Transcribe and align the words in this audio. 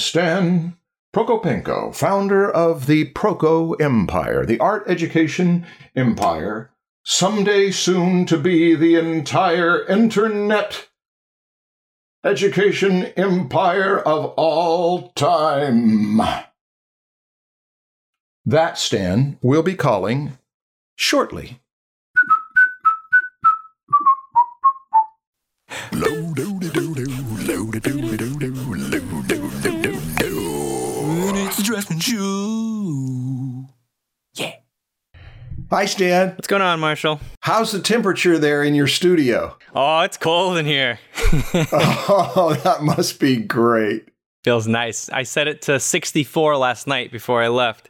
Stan 0.00 0.76
Prokopenko, 1.14 1.94
founder 1.94 2.50
of 2.50 2.86
the 2.86 3.12
Proko 3.12 3.80
Empire, 3.80 4.46
the 4.46 4.58
art 4.58 4.84
education 4.86 5.66
empire, 5.94 6.70
someday 7.04 7.70
soon 7.70 8.26
to 8.26 8.38
be 8.38 8.74
the 8.74 8.94
entire 8.94 9.84
internet 9.86 10.88
education 12.24 13.06
empire 13.16 13.98
of 13.98 14.26
all 14.36 15.10
time. 15.10 16.20
That 18.44 18.78
Stan 18.78 19.38
will 19.42 19.62
be 19.62 19.74
calling 19.74 20.38
shortly. 20.96 21.60
It's 31.80 31.88
the 31.88 31.94
Dressman 31.94 33.64
Show. 33.64 33.74
Yeah. 34.34 34.54
Hi, 35.70 35.86
Stan. 35.86 36.34
What's 36.34 36.46
going 36.46 36.60
on, 36.60 36.78
Marshall? 36.78 37.20
How's 37.40 37.72
the 37.72 37.80
temperature 37.80 38.38
there 38.38 38.62
in 38.62 38.74
your 38.74 38.86
studio? 38.86 39.56
Oh, 39.74 40.00
it's 40.00 40.18
cold 40.18 40.58
in 40.58 40.66
here. 40.66 40.98
oh, 41.72 42.58
that 42.64 42.82
must 42.82 43.18
be 43.18 43.36
great. 43.36 44.10
Feels 44.44 44.66
nice. 44.66 45.08
I 45.08 45.22
set 45.22 45.48
it 45.48 45.62
to 45.62 45.80
64 45.80 46.58
last 46.58 46.86
night 46.86 47.10
before 47.10 47.42
I 47.42 47.48
left, 47.48 47.88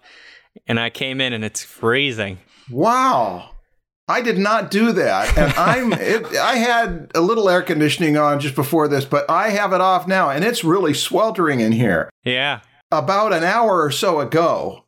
and 0.69 0.79
I 0.79 0.91
came 0.91 1.21
in 1.21 1.33
and 1.33 1.45
it's 1.45 1.65
freezing. 1.65 2.39
Wow. 2.71 3.51
I 4.07 4.21
did 4.21 4.39
not 4.39 4.71
do 4.71 4.93
that. 4.93 5.37
And 5.37 5.53
I'm 5.55 5.93
it, 6.01 6.37
I 6.37 6.57
had 6.57 7.11
a 7.17 7.21
little 7.21 7.49
air 7.49 7.63
conditioning 7.63 8.17
on 8.17 8.39
just 8.39 8.55
before 8.55 8.87
this, 8.87 9.05
but 9.05 9.29
I 9.29 9.49
have 9.49 9.73
it 9.73 9.81
off 9.81 10.07
now 10.07 10.31
and 10.31 10.45
it's 10.45 10.63
really 10.63 10.95
sweltering 10.95 11.59
in 11.59 11.73
here. 11.73 12.09
Yeah. 12.25 12.61
About 12.93 13.33
an 13.33 13.45
hour 13.45 13.83
or 13.83 13.91
so 13.91 14.21
ago, 14.21 14.85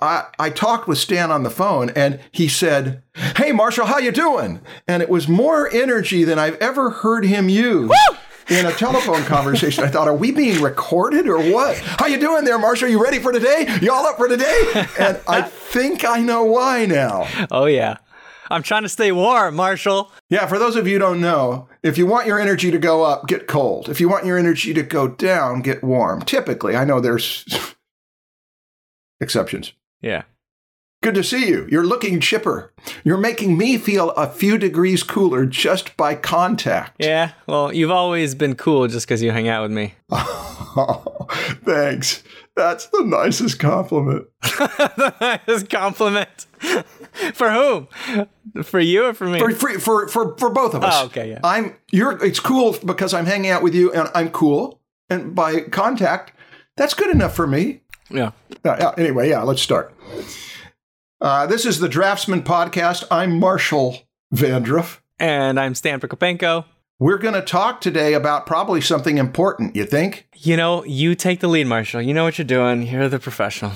I, 0.00 0.26
I 0.38 0.50
talked 0.50 0.86
with 0.86 0.98
Stan 0.98 1.30
on 1.30 1.42
the 1.42 1.50
phone 1.50 1.90
and 1.90 2.20
he 2.30 2.48
said, 2.48 3.02
"Hey 3.36 3.52
Marshall, 3.52 3.86
how 3.86 3.98
you 3.98 4.12
doing?" 4.12 4.60
And 4.86 5.02
it 5.02 5.08
was 5.08 5.26
more 5.26 5.70
energy 5.72 6.24
than 6.24 6.38
I've 6.38 6.56
ever 6.56 6.90
heard 6.90 7.24
him 7.24 7.48
use. 7.48 7.88
Woo! 7.88 8.16
in 8.48 8.66
a 8.66 8.72
telephone 8.72 9.24
conversation. 9.24 9.84
I 9.84 9.88
thought, 9.88 10.08
are 10.08 10.14
we 10.14 10.30
being 10.30 10.62
recorded 10.62 11.26
or 11.26 11.38
what? 11.52 11.78
How 11.78 12.06
you 12.06 12.18
doing 12.18 12.44
there, 12.44 12.58
Marshall? 12.58 12.88
You 12.88 13.02
ready 13.02 13.18
for 13.18 13.32
today? 13.32 13.66
You 13.82 13.92
all 13.92 14.06
up 14.06 14.16
for 14.16 14.28
today? 14.28 14.86
And 14.98 15.20
I 15.28 15.42
think 15.42 16.04
I 16.04 16.20
know 16.20 16.44
why 16.44 16.86
now. 16.86 17.26
Oh, 17.50 17.66
yeah. 17.66 17.96
I'm 18.50 18.62
trying 18.62 18.82
to 18.82 18.88
stay 18.88 19.12
warm, 19.12 19.56
Marshall. 19.56 20.12
Yeah, 20.30 20.46
for 20.46 20.58
those 20.58 20.76
of 20.76 20.86
you 20.86 20.94
who 20.94 20.98
don't 20.98 21.20
know, 21.20 21.68
if 21.82 21.98
you 21.98 22.06
want 22.06 22.26
your 22.26 22.40
energy 22.40 22.70
to 22.70 22.78
go 22.78 23.02
up, 23.04 23.26
get 23.26 23.46
cold. 23.46 23.88
If 23.88 24.00
you 24.00 24.08
want 24.08 24.26
your 24.26 24.38
energy 24.38 24.72
to 24.74 24.82
go 24.82 25.08
down, 25.08 25.62
get 25.62 25.82
warm. 25.82 26.22
Typically, 26.22 26.76
I 26.76 26.84
know 26.84 27.00
there's 27.00 27.44
exceptions. 29.20 29.72
Yeah. 30.00 30.22
Good 31.02 31.14
to 31.14 31.22
see 31.22 31.48
you. 31.48 31.68
You're 31.70 31.86
looking 31.86 32.20
chipper. 32.20 32.72
You're 33.04 33.18
making 33.18 33.56
me 33.56 33.76
feel 33.78 34.10
a 34.12 34.28
few 34.28 34.58
degrees 34.58 35.02
cooler 35.02 35.46
just 35.46 35.96
by 35.96 36.14
contact. 36.14 36.96
Yeah. 36.98 37.32
Well, 37.46 37.72
you've 37.72 37.90
always 37.90 38.34
been 38.34 38.56
cool 38.56 38.88
just 38.88 39.06
because 39.06 39.22
you 39.22 39.30
hang 39.30 39.46
out 39.48 39.62
with 39.62 39.72
me. 39.72 39.94
Oh, 40.10 41.26
thanks. 41.64 42.22
That's 42.56 42.86
the 42.86 43.02
nicest 43.04 43.58
compliment. 43.58 44.26
the 44.42 45.14
nicest 45.20 45.68
compliment. 45.68 46.46
for 47.34 47.50
whom? 47.50 47.88
For 48.64 48.80
you 48.80 49.04
or 49.04 49.14
for 49.14 49.26
me? 49.26 49.38
For, 49.38 49.50
for, 49.52 49.78
for, 49.78 50.08
for, 50.08 50.38
for 50.38 50.50
both 50.50 50.74
of 50.74 50.82
us. 50.82 50.94
Oh, 50.96 51.06
okay, 51.06 51.30
yeah. 51.30 51.40
I'm 51.44 51.76
you're 51.92 52.24
it's 52.24 52.40
cool 52.40 52.76
because 52.84 53.12
I'm 53.12 53.26
hanging 53.26 53.50
out 53.50 53.62
with 53.62 53.74
you 53.74 53.92
and 53.92 54.08
I'm 54.14 54.30
cool. 54.30 54.80
And 55.10 55.34
by 55.34 55.60
contact, 55.60 56.32
that's 56.76 56.94
good 56.94 57.10
enough 57.10 57.36
for 57.36 57.46
me. 57.46 57.82
Yeah. 58.10 58.32
Uh, 58.64 58.92
anyway, 58.96 59.28
yeah, 59.28 59.42
let's 59.42 59.62
start. 59.62 59.94
Uh, 61.20 61.46
this 61.46 61.66
is 61.66 61.78
the 61.78 61.88
Draftsman 61.88 62.42
Podcast. 62.42 63.04
I'm 63.10 63.38
Marshall 63.38 63.98
Vandruff. 64.34 65.00
And 65.18 65.60
I'm 65.60 65.74
Stan 65.74 66.00
Prokopenko. 66.00 66.64
We're 66.98 67.18
going 67.18 67.34
to 67.34 67.42
talk 67.42 67.82
today 67.82 68.14
about 68.14 68.46
probably 68.46 68.80
something 68.80 69.18
important, 69.18 69.76
you 69.76 69.84
think? 69.84 70.26
You 70.34 70.56
know, 70.56 70.82
you 70.84 71.14
take 71.14 71.40
the 71.40 71.48
lead, 71.48 71.66
Marshall. 71.66 72.00
You 72.00 72.14
know 72.14 72.24
what 72.24 72.38
you're 72.38 72.46
doing. 72.46 72.86
You're 72.86 73.10
the 73.10 73.18
professional. 73.18 73.72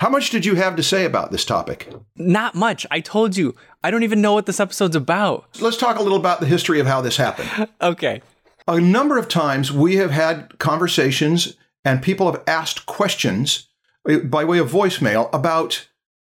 How 0.00 0.08
much 0.08 0.30
did 0.30 0.44
you 0.44 0.56
have 0.56 0.74
to 0.74 0.82
say 0.82 1.04
about 1.04 1.30
this 1.30 1.44
topic? 1.44 1.88
Not 2.16 2.56
much. 2.56 2.84
I 2.90 2.98
told 2.98 3.36
you. 3.36 3.54
I 3.84 3.92
don't 3.92 4.02
even 4.02 4.20
know 4.20 4.34
what 4.34 4.46
this 4.46 4.58
episode's 4.58 4.96
about. 4.96 5.46
Let's 5.60 5.76
talk 5.76 5.96
a 5.96 6.02
little 6.02 6.18
about 6.18 6.40
the 6.40 6.46
history 6.46 6.80
of 6.80 6.88
how 6.88 7.00
this 7.00 7.16
happened. 7.16 7.68
okay. 7.80 8.20
A 8.66 8.80
number 8.80 9.16
of 9.16 9.28
times 9.28 9.70
we 9.70 9.96
have 9.96 10.10
had 10.10 10.58
conversations 10.58 11.54
and 11.84 12.02
people 12.02 12.32
have 12.32 12.42
asked 12.48 12.86
questions 12.86 13.68
uh, 14.08 14.18
by 14.18 14.44
way 14.44 14.58
of 14.58 14.72
voicemail 14.72 15.32
about 15.32 15.86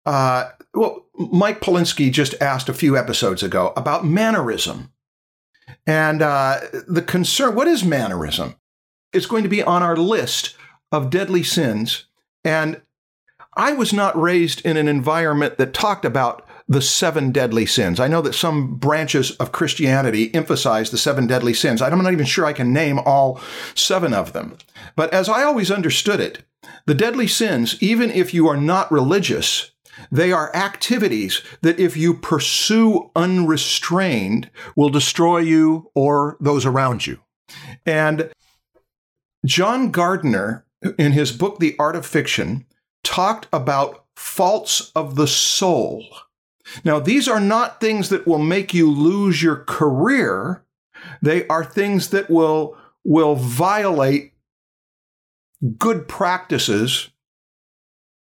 uh, 0.06 0.49
well, 0.75 1.06
Mike 1.14 1.60
Polinsky 1.60 2.10
just 2.10 2.34
asked 2.41 2.70
a 2.70 2.75
few 2.75 2.97
episodes 2.97 3.43
ago 3.43 3.75
about 3.76 4.06
mannerism. 4.06 4.91
And 5.87 6.22
uh, 6.22 6.60
the 6.87 7.03
concern 7.03 7.54
what 7.54 7.69
is 7.69 7.84
mannerism? 7.84 8.56
It's 9.12 9.26
going 9.26 9.43
to 9.43 9.48
be 9.48 9.62
on 9.62 9.82
our 9.82 9.97
list 9.97 10.56
of 10.91 11.10
deadly 11.10 11.43
sins. 11.43 12.06
And 12.44 12.82
I 13.56 13.72
was 13.72 13.93
not 13.93 14.20
raised 14.20 14.65
in 14.65 14.76
an 14.76 14.88
environment 14.88 15.59
that 15.59 15.75
talked 15.75 16.04
about 16.04 16.47
the 16.69 16.81
seven 16.81 17.32
deadly 17.32 17.66
sins. 17.66 18.00
I 18.00 18.09
know 18.09 18.22
that 18.22 18.34
some 18.34 18.76
branches 18.76 19.32
of 19.32 19.53
Christianity 19.53 20.34
emphasize 20.34 20.91
the 20.91 20.98
seven 20.98 21.26
deadly 21.26 21.53
sins. 21.53 21.82
I'm 21.82 22.03
not 22.03 22.12
even 22.12 22.25
sure 22.25 22.47
I 22.47 22.54
can 22.54 22.72
name 22.72 22.99
all 23.00 23.41
seven 23.75 24.14
of 24.14 24.32
them. 24.32 24.56
But 24.97 25.12
as 25.12 25.28
I 25.28 25.43
always 25.43 25.70
understood 25.70 26.20
it, 26.20 26.44
the 26.87 26.94
deadly 26.94 27.26
sins, 27.26 27.76
even 27.82 28.10
if 28.10 28.32
you 28.32 28.49
are 28.49 28.56
not 28.56 28.91
religious, 28.91 29.71
they 30.10 30.32
are 30.32 30.54
activities 30.54 31.42
that, 31.60 31.78
if 31.78 31.97
you 31.97 32.14
pursue 32.14 33.10
unrestrained, 33.14 34.50
will 34.75 34.88
destroy 34.88 35.38
you 35.38 35.91
or 35.94 36.36
those 36.41 36.64
around 36.64 37.06
you. 37.06 37.20
And 37.84 38.31
John 39.44 39.91
Gardner, 39.91 40.64
in 40.98 41.12
his 41.12 41.32
book, 41.32 41.58
The 41.58 41.76
Art 41.78 41.97
of 41.97 42.06
Fiction, 42.06 42.64
talked 43.04 43.48
about 43.52 44.04
faults 44.16 44.92
of 44.94 45.16
the 45.16 45.26
soul. 45.26 46.04
Now, 46.84 47.00
these 47.00 47.28
are 47.28 47.41
not 47.41 47.81
things 47.81 48.08
that 48.08 48.26
will 48.26 48.38
make 48.38 48.72
you 48.72 48.91
lose 48.91 49.42
your 49.42 49.56
career. 49.56 50.64
They 51.20 51.47
are 51.48 51.64
things 51.64 52.10
that 52.10 52.31
will, 52.31 52.76
will 53.04 53.34
violate 53.34 54.32
good 55.76 56.08
practices 56.08 57.10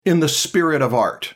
in 0.04 0.20
the 0.20 0.28
spirit 0.28 0.80
of 0.80 0.94
art 0.94 1.34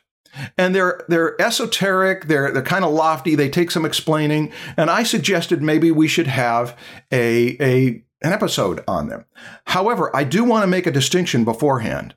and 0.56 0.74
they're 0.74 1.04
they're 1.08 1.40
esoteric 1.40 2.26
they're 2.26 2.50
they're 2.52 2.62
kind 2.62 2.84
of 2.84 2.92
lofty 2.92 3.34
they 3.34 3.48
take 3.48 3.70
some 3.70 3.84
explaining 3.84 4.52
and 4.76 4.90
i 4.90 5.02
suggested 5.02 5.62
maybe 5.62 5.90
we 5.90 6.08
should 6.08 6.26
have 6.26 6.76
a 7.10 7.56
a 7.60 8.02
an 8.24 8.32
episode 8.32 8.84
on 8.86 9.08
them. 9.08 9.24
However 9.66 10.14
i 10.14 10.24
do 10.24 10.44
want 10.44 10.62
to 10.62 10.68
make 10.68 10.86
a 10.86 10.92
distinction 10.92 11.44
beforehand 11.44 12.14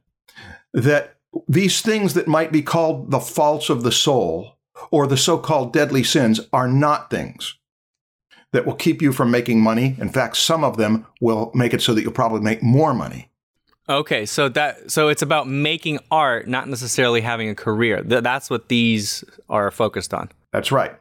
that 0.74 1.18
these 1.48 1.82
things 1.82 2.14
that 2.14 2.28
might 2.28 2.52
be 2.52 2.62
called 2.62 3.12
the 3.12 3.20
faults 3.20 3.70
of 3.70 3.84
the 3.84 3.92
soul 3.92 4.58
or 4.92 5.08
the 5.08 5.18
so-called 5.18 5.74
deadly 5.74 6.04
sins 6.04 6.40
are 6.54 6.68
not 6.68 7.10
things 7.10 7.58
that 8.52 8.66
will 8.66 8.76
keep 8.76 9.02
you 9.02 9.12
from 9.12 9.32
making 9.32 9.60
money. 9.60 9.96
In 10.00 10.10
fact 10.10 10.38
some 10.38 10.64
of 10.64 10.78
them 10.78 11.06
will 11.20 11.52
make 11.54 11.74
it 11.74 11.82
so 11.82 11.94
that 11.94 12.02
you'll 12.04 12.12
probably 12.12 12.42
make 12.42 12.64
more 12.64 12.94
money 12.94 13.30
Okay, 13.88 14.26
so 14.26 14.50
that 14.50 14.90
so 14.90 15.10
it's 15.10 15.22
about 15.22 15.48
making 15.48 16.00
art, 16.10 16.48
not 16.48 16.68
necessarily 16.68 17.22
having 17.22 17.50
a 17.50 17.56
career. 17.56 18.02
Th- 18.02 18.24
that's 18.24 18.50
what 18.50 18.68
these 18.68 19.24
are 19.48 19.70
focused 19.70 20.14
on. 20.14 20.32
That's 20.52 20.72
right. 20.72 20.96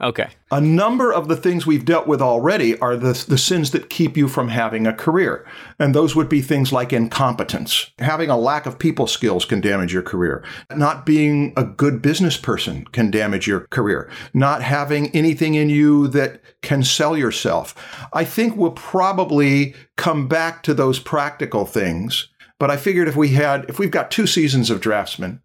Okay. 0.00 0.28
A 0.50 0.60
number 0.60 1.12
of 1.12 1.28
the 1.28 1.36
things 1.36 1.66
we've 1.66 1.84
dealt 1.84 2.06
with 2.06 2.20
already 2.20 2.78
are 2.78 2.96
the, 2.96 3.24
the 3.28 3.38
sins 3.38 3.70
that 3.72 3.90
keep 3.90 4.16
you 4.16 4.28
from 4.28 4.48
having 4.48 4.86
a 4.86 4.92
career. 4.92 5.46
And 5.78 5.94
those 5.94 6.14
would 6.14 6.28
be 6.28 6.42
things 6.42 6.72
like 6.72 6.92
incompetence. 6.92 7.90
Having 7.98 8.30
a 8.30 8.36
lack 8.36 8.66
of 8.66 8.78
people 8.78 9.06
skills 9.06 9.44
can 9.44 9.60
damage 9.60 9.92
your 9.92 10.02
career. 10.02 10.44
Not 10.74 11.06
being 11.06 11.52
a 11.56 11.64
good 11.64 12.02
business 12.02 12.36
person 12.36 12.84
can 12.86 13.10
damage 13.10 13.46
your 13.46 13.60
career. 13.68 14.10
Not 14.32 14.62
having 14.62 15.10
anything 15.10 15.54
in 15.54 15.68
you 15.68 16.08
that 16.08 16.40
can 16.62 16.82
sell 16.82 17.16
yourself. 17.16 17.74
I 18.12 18.24
think 18.24 18.56
we'll 18.56 18.72
probably 18.72 19.74
come 19.96 20.28
back 20.28 20.62
to 20.64 20.74
those 20.74 20.98
practical 20.98 21.66
things. 21.66 22.28
But 22.58 22.70
I 22.70 22.76
figured 22.76 23.08
if 23.08 23.16
we 23.16 23.30
had, 23.30 23.66
if 23.68 23.78
we've 23.78 23.90
got 23.90 24.10
two 24.10 24.26
seasons 24.26 24.70
of 24.70 24.80
draftsmen, 24.80 25.40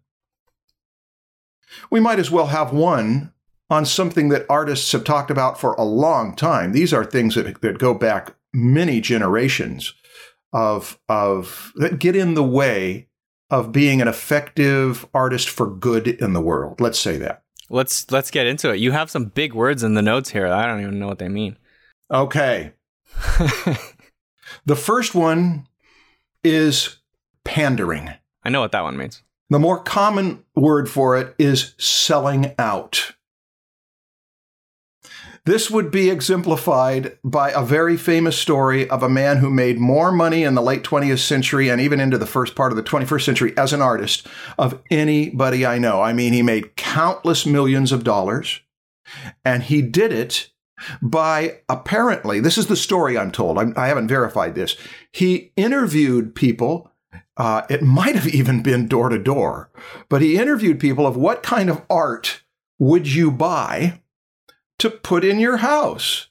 we 1.90 2.00
might 2.00 2.18
as 2.18 2.30
well 2.30 2.46
have 2.46 2.72
one 2.72 3.32
on 3.70 3.86
something 3.86 4.28
that 4.30 4.44
artists 4.50 4.90
have 4.92 5.04
talked 5.04 5.30
about 5.30 5.58
for 5.58 5.74
a 5.74 5.84
long 5.84 6.34
time. 6.34 6.72
These 6.72 6.92
are 6.92 7.04
things 7.04 7.36
that, 7.36 7.62
that 7.62 7.78
go 7.78 7.94
back 7.94 8.34
many 8.52 9.00
generations 9.00 9.94
of, 10.52 10.98
of 11.08 11.72
that 11.76 12.00
get 12.00 12.16
in 12.16 12.34
the 12.34 12.44
way 12.44 13.06
of 13.48 13.72
being 13.72 14.00
an 14.00 14.08
effective 14.08 15.06
artist 15.14 15.48
for 15.48 15.66
good 15.66 16.08
in 16.08 16.32
the 16.32 16.40
world. 16.40 16.80
Let's 16.80 16.98
say 16.98 17.16
that. 17.18 17.42
Let's 17.68 18.10
let's 18.10 18.32
get 18.32 18.48
into 18.48 18.72
it. 18.72 18.80
You 18.80 18.90
have 18.90 19.10
some 19.10 19.26
big 19.26 19.54
words 19.54 19.84
in 19.84 19.94
the 19.94 20.02
notes 20.02 20.30
here. 20.30 20.48
I 20.48 20.66
don't 20.66 20.80
even 20.80 20.98
know 20.98 21.06
what 21.06 21.20
they 21.20 21.28
mean. 21.28 21.56
Okay. 22.10 22.72
the 24.66 24.76
first 24.76 25.14
one 25.14 25.68
is 26.42 26.98
pandering. 27.44 28.10
I 28.42 28.48
know 28.48 28.60
what 28.60 28.72
that 28.72 28.82
one 28.82 28.96
means. 28.96 29.22
The 29.50 29.60
more 29.60 29.80
common 29.80 30.44
word 30.56 30.88
for 30.88 31.16
it 31.16 31.34
is 31.38 31.74
selling 31.78 32.54
out. 32.58 33.12
This 35.46 35.70
would 35.70 35.90
be 35.90 36.10
exemplified 36.10 37.18
by 37.24 37.50
a 37.50 37.64
very 37.64 37.96
famous 37.96 38.38
story 38.38 38.88
of 38.90 39.02
a 39.02 39.08
man 39.08 39.38
who 39.38 39.48
made 39.48 39.78
more 39.78 40.12
money 40.12 40.44
in 40.44 40.54
the 40.54 40.62
late 40.62 40.82
20th 40.82 41.20
century 41.20 41.70
and 41.70 41.80
even 41.80 41.98
into 41.98 42.18
the 42.18 42.26
first 42.26 42.54
part 42.54 42.72
of 42.72 42.76
the 42.76 42.82
21st 42.82 43.24
century 43.24 43.54
as 43.56 43.72
an 43.72 43.80
artist 43.80 44.26
of 44.58 44.82
anybody 44.90 45.64
I 45.64 45.78
know. 45.78 46.02
I 46.02 46.12
mean, 46.12 46.34
he 46.34 46.42
made 46.42 46.76
countless 46.76 47.46
millions 47.46 47.90
of 47.90 48.04
dollars 48.04 48.60
and 49.44 49.62
he 49.62 49.80
did 49.80 50.12
it 50.12 50.50
by 51.00 51.60
apparently, 51.68 52.40
this 52.40 52.58
is 52.58 52.66
the 52.66 52.76
story 52.76 53.16
I'm 53.16 53.32
told, 53.32 53.58
I'm, 53.58 53.72
I 53.76 53.88
have 53.88 53.98
not 53.98 54.08
verified 54.08 54.54
this. 54.54 54.76
He 55.12 55.52
interviewed 55.56 56.34
people. 56.34 56.90
Uh, 57.36 57.62
it 57.70 57.82
might 57.82 58.14
have 58.14 58.28
even 58.28 58.62
been 58.62 58.86
door 58.86 59.08
to 59.08 59.18
door, 59.18 59.70
but 60.10 60.20
he 60.20 60.36
interviewed 60.36 60.78
people 60.78 61.06
of 61.06 61.16
what 61.16 61.42
kind 61.42 61.70
of 61.70 61.82
art 61.88 62.42
would 62.78 63.10
you 63.10 63.30
buy 63.30 64.00
to 64.80 64.90
put 64.90 65.24
in 65.24 65.38
your 65.38 65.58
house. 65.58 66.28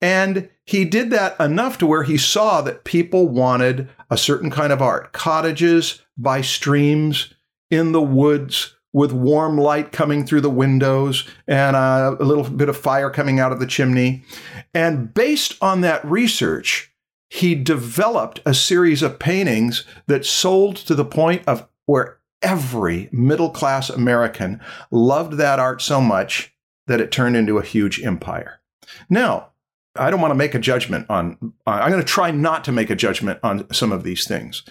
And 0.00 0.48
he 0.64 0.84
did 0.84 1.10
that 1.10 1.38
enough 1.40 1.78
to 1.78 1.86
where 1.86 2.04
he 2.04 2.18
saw 2.18 2.60
that 2.62 2.84
people 2.84 3.28
wanted 3.28 3.88
a 4.10 4.16
certain 4.16 4.50
kind 4.50 4.72
of 4.72 4.82
art 4.82 5.12
cottages 5.12 6.02
by 6.16 6.40
streams, 6.40 7.34
in 7.70 7.92
the 7.92 8.02
woods, 8.02 8.74
with 8.92 9.12
warm 9.12 9.58
light 9.58 9.92
coming 9.92 10.24
through 10.24 10.40
the 10.40 10.50
windows 10.50 11.28
and 11.46 11.76
a, 11.76 12.16
little 12.20 12.44
bit 12.44 12.68
of 12.68 12.76
fire 12.76 13.10
coming 13.10 13.38
out 13.38 13.52
of 13.52 13.60
the 13.60 13.66
chimney. 13.66 14.24
And 14.72 15.12
based 15.12 15.56
on 15.60 15.82
that 15.82 16.04
research, 16.04 16.92
he 17.28 17.54
developed 17.54 18.40
a 18.46 18.54
series 18.54 19.02
of 19.02 19.18
paintings 19.18 19.84
that 20.06 20.24
sold 20.24 20.76
to 20.76 20.94
the 20.94 21.04
point 21.04 21.42
of 21.46 21.68
where 21.84 22.18
every 22.40 23.08
middle 23.12 23.50
class 23.50 23.90
American 23.90 24.60
loved 24.90 25.34
that 25.34 25.58
art 25.58 25.82
so 25.82 26.00
much 26.00 26.54
that 26.88 27.00
it 27.00 27.12
turned 27.12 27.36
into 27.36 27.58
a 27.58 27.62
huge 27.62 28.02
empire. 28.02 28.60
Now, 29.08 29.50
I 29.94 30.10
don't 30.10 30.20
want 30.20 30.30
to 30.32 30.36
make 30.36 30.54
a 30.54 30.58
judgment 30.58 31.06
on, 31.08 31.54
uh, 31.66 31.70
I'm 31.70 31.90
going 31.90 32.02
to 32.02 32.06
try 32.06 32.30
not 32.30 32.64
to 32.64 32.72
make 32.72 32.90
a 32.90 32.96
judgment 32.96 33.40
on 33.42 33.72
some 33.72 33.92
of 33.92 34.04
these 34.04 34.26
things. 34.26 34.62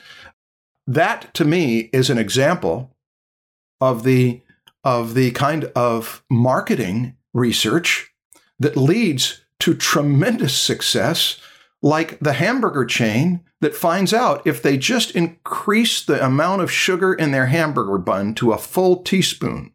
That 0.86 1.34
to 1.36 1.46
me 1.46 1.90
is 1.94 2.10
an 2.10 2.18
example 2.18 2.96
of 3.82 4.04
the, 4.04 4.42
of 4.84 5.14
the 5.14 5.32
kind 5.32 5.66
of 5.76 6.24
marketing 6.30 7.16
research 7.34 8.12
that 8.60 8.78
leads 8.78 9.42
to 9.60 9.74
tremendous 9.74 10.56
success, 10.56 11.40
like 11.82 12.20
the 12.20 12.34
hamburger 12.34 12.86
chain 12.86 13.42
that 13.60 13.76
finds 13.76 14.14
out 14.14 14.46
if 14.46 14.62
they 14.62 14.78
just 14.78 15.12
increase 15.12 16.04
the 16.04 16.24
amount 16.24 16.62
of 16.62 16.72
sugar 16.72 17.14
in 17.14 17.32
their 17.32 17.48
hamburger 17.48 17.98
bun 17.98 18.34
to 18.36 18.52
a 18.52 18.58
full 18.58 19.04
teaspoon, 19.04 19.74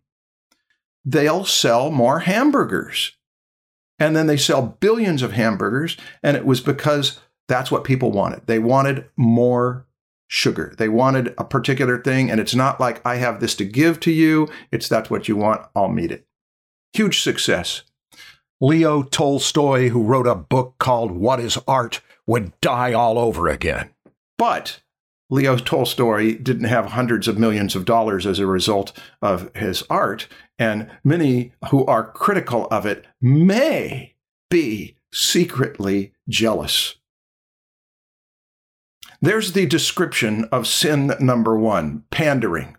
they'll 1.04 1.44
sell 1.44 1.90
more 1.90 2.20
hamburgers. 2.20 3.16
And 3.99 4.16
then 4.16 4.26
they 4.26 4.37
sell 4.37 4.76
billions 4.81 5.22
of 5.22 5.32
hamburgers. 5.32 5.96
And 6.22 6.37
it 6.37 6.44
was 6.44 6.60
because 6.60 7.20
that's 7.49 7.70
what 7.70 7.84
people 7.84 8.10
wanted. 8.10 8.46
They 8.46 8.58
wanted 8.58 9.06
more 9.16 9.87
sugar. 10.26 10.75
They 10.78 10.88
wanted 10.88 11.34
a 11.38 11.44
particular 11.44 12.02
thing. 12.02 12.31
And 12.31 12.40
it's 12.40 12.54
not 12.54 12.81
like 12.81 13.04
I 13.06 13.16
have 13.16 13.40
this 13.40 13.54
to 13.56 13.64
give 13.64 14.00
to 14.00 14.10
you. 14.10 14.49
It's 14.70 14.88
that's 14.88 15.10
what 15.10 15.28
you 15.28 15.37
want. 15.37 15.66
I'll 15.76 15.88
meet 15.88 16.10
it. 16.10 16.26
Huge 16.93 17.20
success. 17.20 17.82
Leo 18.60 19.02
Tolstoy, 19.02 19.88
who 19.88 20.05
wrote 20.05 20.26
a 20.26 20.34
book 20.34 20.76
called 20.78 21.10
What 21.10 21.40
is 21.40 21.58
Art, 21.66 22.00
would 22.26 22.58
die 22.60 22.93
all 22.93 23.19
over 23.19 23.48
again. 23.48 23.90
But 24.38 24.81
Leo 25.32 25.56
Tolstoy 25.56 26.37
didn't 26.37 26.64
have 26.64 26.90
hundreds 26.90 27.26
of 27.26 27.38
millions 27.38 27.75
of 27.75 27.87
dollars 27.87 28.26
as 28.26 28.38
a 28.38 28.44
result 28.44 28.93
of 29.23 29.50
his 29.56 29.82
art, 29.88 30.29
and 30.58 30.90
many 31.02 31.55
who 31.70 31.87
are 31.87 32.12
critical 32.12 32.69
of 32.70 32.84
it 32.84 33.06
may 33.19 34.14
be 34.50 34.94
secretly 35.11 36.12
jealous. 36.29 36.96
There's 39.23 39.52
the 39.52 39.64
description 39.64 40.44
of 40.52 40.67
sin 40.67 41.14
number 41.19 41.58
one 41.58 42.05
pandering. 42.11 42.76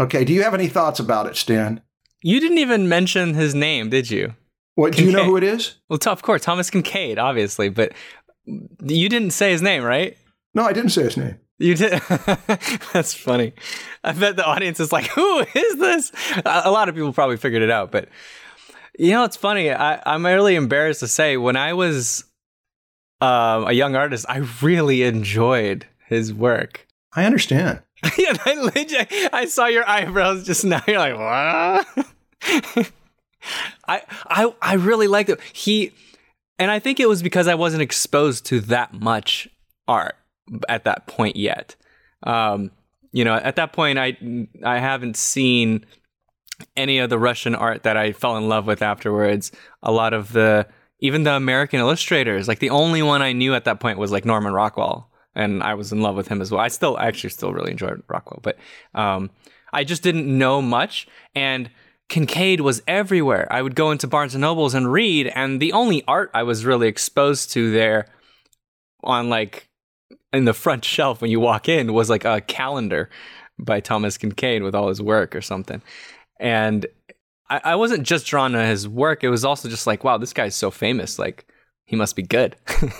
Okay, 0.00 0.24
do 0.24 0.32
you 0.32 0.44
have 0.44 0.54
any 0.54 0.68
thoughts 0.68 0.98
about 0.98 1.26
it, 1.26 1.36
Stan? 1.36 1.82
You 2.22 2.40
didn't 2.40 2.56
even 2.56 2.88
mention 2.88 3.34
his 3.34 3.54
name, 3.54 3.90
did 3.90 4.10
you? 4.10 4.34
What, 4.76 4.94
do 4.94 5.04
you 5.04 5.12
know 5.12 5.24
who 5.24 5.36
it 5.36 5.44
is? 5.44 5.76
Well, 5.90 5.98
of 6.06 6.22
course, 6.22 6.40
Thomas 6.40 6.70
Kinkade, 6.70 7.18
obviously, 7.18 7.68
but 7.68 7.92
you 8.46 9.10
didn't 9.10 9.32
say 9.32 9.50
his 9.50 9.60
name, 9.60 9.82
right? 9.82 10.16
No, 10.54 10.64
I 10.64 10.72
didn't 10.72 10.92
say 10.92 11.02
his 11.02 11.18
name. 11.18 11.38
You 11.58 11.74
did. 11.74 11.92
That's 12.92 13.14
funny. 13.14 13.54
I 14.04 14.12
bet 14.12 14.36
the 14.36 14.44
audience 14.44 14.78
is 14.78 14.92
like, 14.92 15.06
"Who 15.14 15.40
is 15.40 15.78
this?" 15.78 16.12
A 16.44 16.70
lot 16.70 16.88
of 16.88 16.94
people 16.94 17.12
probably 17.12 17.36
figured 17.36 17.62
it 17.62 17.70
out, 17.70 17.90
but 17.90 18.08
you 18.98 19.12
know, 19.12 19.24
it's 19.24 19.36
funny. 19.36 19.70
I, 19.70 20.00
I'm 20.04 20.24
really 20.24 20.54
embarrassed 20.54 21.00
to 21.00 21.08
say 21.08 21.36
when 21.36 21.56
I 21.56 21.72
was 21.72 22.24
um, 23.20 23.66
a 23.66 23.72
young 23.72 23.96
artist, 23.96 24.26
I 24.28 24.46
really 24.60 25.02
enjoyed 25.02 25.86
his 26.06 26.32
work. 26.32 26.86
I 27.14 27.24
understand. 27.24 27.82
yeah, 28.18 28.34
I, 28.44 28.54
legit, 28.54 29.08
I 29.32 29.46
saw 29.46 29.66
your 29.66 29.88
eyebrows 29.88 30.44
just 30.44 30.64
now. 30.64 30.82
You're 30.86 30.98
like, 30.98 31.16
what? 31.16 32.06
I 33.88 34.02
I 34.26 34.54
I 34.60 34.74
really 34.74 35.06
liked 35.06 35.30
it. 35.30 35.40
He 35.54 35.92
and 36.58 36.70
I 36.70 36.78
think 36.78 37.00
it 37.00 37.08
was 37.08 37.22
because 37.22 37.48
I 37.48 37.54
wasn't 37.54 37.82
exposed 37.82 38.44
to 38.46 38.60
that 38.60 38.92
much 38.92 39.48
art 39.88 40.16
at 40.68 40.84
that 40.84 41.06
point 41.06 41.36
yet. 41.36 41.76
Um, 42.22 42.70
you 43.12 43.24
know, 43.24 43.34
at 43.34 43.56
that 43.56 43.72
point, 43.72 43.98
I 43.98 44.16
I 44.64 44.78
haven't 44.78 45.16
seen 45.16 45.86
any 46.76 46.98
of 46.98 47.10
the 47.10 47.18
Russian 47.18 47.54
art 47.54 47.82
that 47.82 47.96
I 47.96 48.12
fell 48.12 48.36
in 48.36 48.48
love 48.48 48.66
with 48.66 48.82
afterwards. 48.82 49.52
A 49.82 49.92
lot 49.92 50.12
of 50.12 50.32
the 50.32 50.66
even 51.00 51.24
the 51.24 51.32
American 51.32 51.80
illustrators, 51.80 52.48
like 52.48 52.58
the 52.58 52.70
only 52.70 53.02
one 53.02 53.22
I 53.22 53.32
knew 53.32 53.54
at 53.54 53.64
that 53.64 53.80
point 53.80 53.98
was 53.98 54.10
like 54.10 54.24
Norman 54.24 54.52
Rockwell, 54.52 55.10
and 55.34 55.62
I 55.62 55.74
was 55.74 55.92
in 55.92 56.00
love 56.02 56.16
with 56.16 56.28
him 56.28 56.40
as 56.40 56.50
well. 56.50 56.60
I 56.60 56.68
still 56.68 56.96
I 56.96 57.06
actually 57.06 57.30
still 57.30 57.52
really 57.52 57.70
enjoyed 57.70 58.02
Rockwell, 58.08 58.40
but 58.42 58.58
um, 58.94 59.30
I 59.72 59.84
just 59.84 60.02
didn't 60.02 60.26
know 60.26 60.62
much 60.62 61.06
and. 61.34 61.70
Kinkade 62.08 62.60
was 62.60 62.84
everywhere. 62.86 63.52
I 63.52 63.62
would 63.62 63.74
go 63.74 63.90
into 63.90 64.06
Barnes 64.06 64.32
and 64.32 64.40
Nobles 64.40 64.74
and 64.74 64.92
read, 64.92 65.26
and 65.26 65.58
the 65.58 65.72
only 65.72 66.04
art 66.06 66.30
I 66.32 66.44
was 66.44 66.64
really 66.64 66.86
exposed 66.86 67.50
to 67.54 67.72
there 67.72 68.06
on 69.02 69.28
like 69.28 69.68
in 70.36 70.44
the 70.44 70.54
front 70.54 70.84
shelf 70.84 71.20
when 71.20 71.30
you 71.30 71.40
walk 71.40 71.68
in 71.68 71.92
was 71.92 72.10
like 72.10 72.24
a 72.24 72.40
calendar 72.40 73.10
by 73.58 73.80
Thomas 73.80 74.18
Kinkade 74.18 74.62
with 74.62 74.74
all 74.74 74.88
his 74.88 75.00
work 75.00 75.34
or 75.34 75.40
something. 75.40 75.82
And 76.38 76.86
I, 77.48 77.60
I 77.64 77.74
wasn't 77.76 78.02
just 78.02 78.26
drawn 78.26 78.52
to 78.52 78.64
his 78.64 78.88
work, 78.88 79.24
it 79.24 79.30
was 79.30 79.44
also 79.44 79.68
just 79.68 79.86
like, 79.86 80.04
wow, 80.04 80.18
this 80.18 80.32
guy's 80.32 80.54
so 80.54 80.70
famous. 80.70 81.18
Like, 81.18 81.46
he 81.84 81.96
must 81.96 82.16
be 82.16 82.22
good. 82.22 82.56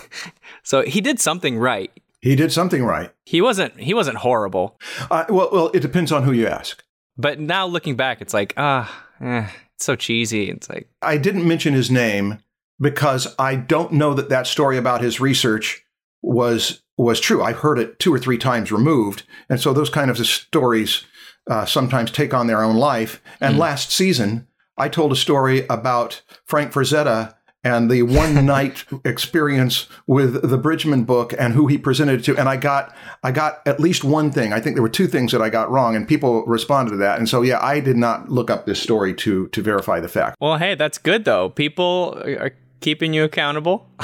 so 0.63 0.81
he 0.81 1.01
did 1.01 1.19
something 1.19 1.57
right. 1.57 1.91
He 2.21 2.35
did 2.35 2.51
something 2.51 2.83
right. 2.83 3.11
He 3.25 3.41
wasn't 3.41 3.79
he 3.79 3.93
wasn't 3.93 4.17
horrible. 4.17 4.79
Uh, 5.11 5.25
well, 5.29 5.49
well, 5.51 5.71
it 5.73 5.81
depends 5.81 6.11
on 6.11 6.23
who 6.23 6.31
you 6.31 6.47
ask. 6.47 6.83
But 7.17 7.39
now 7.39 7.67
looking 7.67 7.95
back, 7.95 8.21
it's 8.21 8.33
like, 8.33 8.53
ah, 8.57 9.05
eh, 9.21 9.47
it's 9.75 9.85
so 9.85 9.95
cheesy. 9.95 10.49
It's 10.49 10.69
like 10.69 10.89
I 11.01 11.17
didn't 11.17 11.47
mention 11.47 11.73
his 11.73 11.91
name 11.91 12.39
because 12.79 13.35
I 13.37 13.55
don't 13.55 13.93
know 13.93 14.13
that 14.13 14.29
that 14.29 14.47
story 14.47 14.77
about 14.77 15.01
his 15.01 15.19
research 15.19 15.83
was 16.21 16.81
was 16.97 17.19
true. 17.19 17.43
I've 17.43 17.57
heard 17.57 17.79
it 17.79 17.99
two 17.99 18.13
or 18.13 18.19
three 18.19 18.37
times 18.37 18.71
removed, 18.71 19.23
and 19.49 19.59
so 19.59 19.73
those 19.73 19.89
kind 19.89 20.09
of 20.09 20.17
stories 20.25 21.05
uh, 21.49 21.65
sometimes 21.65 22.11
take 22.11 22.33
on 22.33 22.47
their 22.47 22.63
own 22.63 22.75
life. 22.75 23.21
And 23.39 23.55
mm. 23.55 23.59
last 23.59 23.91
season, 23.91 24.47
I 24.77 24.89
told 24.89 25.11
a 25.11 25.15
story 25.15 25.65
about 25.67 26.21
Frank 26.45 26.71
Frazetta 26.71 27.35
and 27.63 27.89
the 27.89 28.03
one 28.03 28.45
night 28.45 28.85
experience 29.03 29.87
with 30.05 30.49
the 30.49 30.57
Bridgman 30.57 31.03
book 31.03 31.33
and 31.37 31.53
who 31.53 31.67
he 31.67 31.77
presented 31.77 32.19
it 32.19 32.23
to. 32.25 32.37
And 32.37 32.47
I 32.47 32.57
got 32.57 32.95
I 33.23 33.31
got 33.31 33.61
at 33.65 33.79
least 33.79 34.03
one 34.03 34.31
thing. 34.31 34.53
I 34.53 34.59
think 34.59 34.75
there 34.75 34.83
were 34.83 34.89
two 34.89 35.07
things 35.07 35.31
that 35.31 35.41
I 35.41 35.49
got 35.49 35.69
wrong, 35.71 35.95
and 35.95 36.07
people 36.07 36.45
responded 36.45 36.91
to 36.91 36.97
that. 36.97 37.17
And 37.17 37.27
so 37.27 37.41
yeah, 37.41 37.63
I 37.63 37.79
did 37.79 37.97
not 37.97 38.29
look 38.29 38.49
up 38.49 38.65
this 38.65 38.81
story 38.81 39.13
to 39.15 39.47
to 39.49 39.61
verify 39.61 39.99
the 39.99 40.09
fact. 40.09 40.37
Well, 40.39 40.57
hey, 40.57 40.75
that's 40.75 40.97
good 40.97 41.25
though. 41.25 41.49
People 41.49 42.21
are 42.25 42.51
keeping 42.81 43.13
you 43.13 43.23
accountable. 43.23 43.87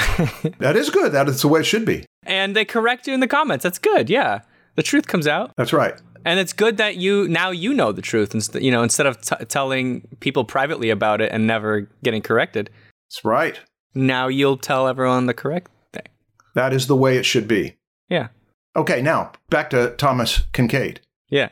that 0.59 0.75
is 0.75 0.89
good. 0.89 1.11
That 1.11 1.27
is 1.27 1.41
the 1.41 1.47
way 1.47 1.61
it 1.61 1.65
should 1.65 1.85
be. 1.85 2.05
And 2.25 2.55
they 2.55 2.65
correct 2.65 3.07
you 3.07 3.13
in 3.13 3.19
the 3.19 3.27
comments. 3.27 3.63
That's 3.63 3.79
good. 3.79 4.09
Yeah, 4.09 4.41
the 4.75 4.83
truth 4.83 5.07
comes 5.07 5.27
out. 5.27 5.51
That's 5.57 5.73
right. 5.73 5.93
And 6.25 6.39
it's 6.39 6.53
good 6.53 6.77
that 6.77 6.95
you 6.95 7.27
now 7.27 7.51
you 7.51 7.73
know 7.73 7.91
the 7.91 8.01
truth, 8.01 8.33
instead 8.33 8.63
you 8.63 8.71
know 8.71 8.83
instead 8.83 9.05
of 9.05 9.21
t- 9.21 9.45
telling 9.45 10.07
people 10.19 10.45
privately 10.45 10.89
about 10.89 11.21
it 11.21 11.31
and 11.31 11.45
never 11.45 11.89
getting 12.03 12.21
corrected. 12.21 12.69
That's 13.09 13.25
right. 13.25 13.59
Now 13.93 14.27
you'll 14.27 14.57
tell 14.57 14.87
everyone 14.87 15.25
the 15.25 15.33
correct 15.33 15.69
thing. 15.91 16.07
That 16.55 16.73
is 16.73 16.87
the 16.87 16.95
way 16.95 17.17
it 17.17 17.25
should 17.25 17.47
be. 17.47 17.75
Yeah. 18.09 18.29
Okay, 18.75 19.01
now 19.01 19.33
back 19.49 19.69
to 19.71 19.95
Thomas 19.97 20.43
Kinkade. 20.53 20.99
Yeah. 21.29 21.49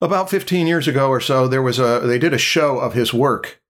About 0.00 0.30
15 0.30 0.66
years 0.66 0.88
ago 0.88 1.08
or 1.08 1.20
so, 1.20 1.46
there 1.46 1.62
was 1.62 1.78
a 1.78 2.00
they 2.00 2.18
did 2.18 2.32
a 2.32 2.38
show 2.38 2.78
of 2.78 2.94
his 2.94 3.14
work 3.14 3.60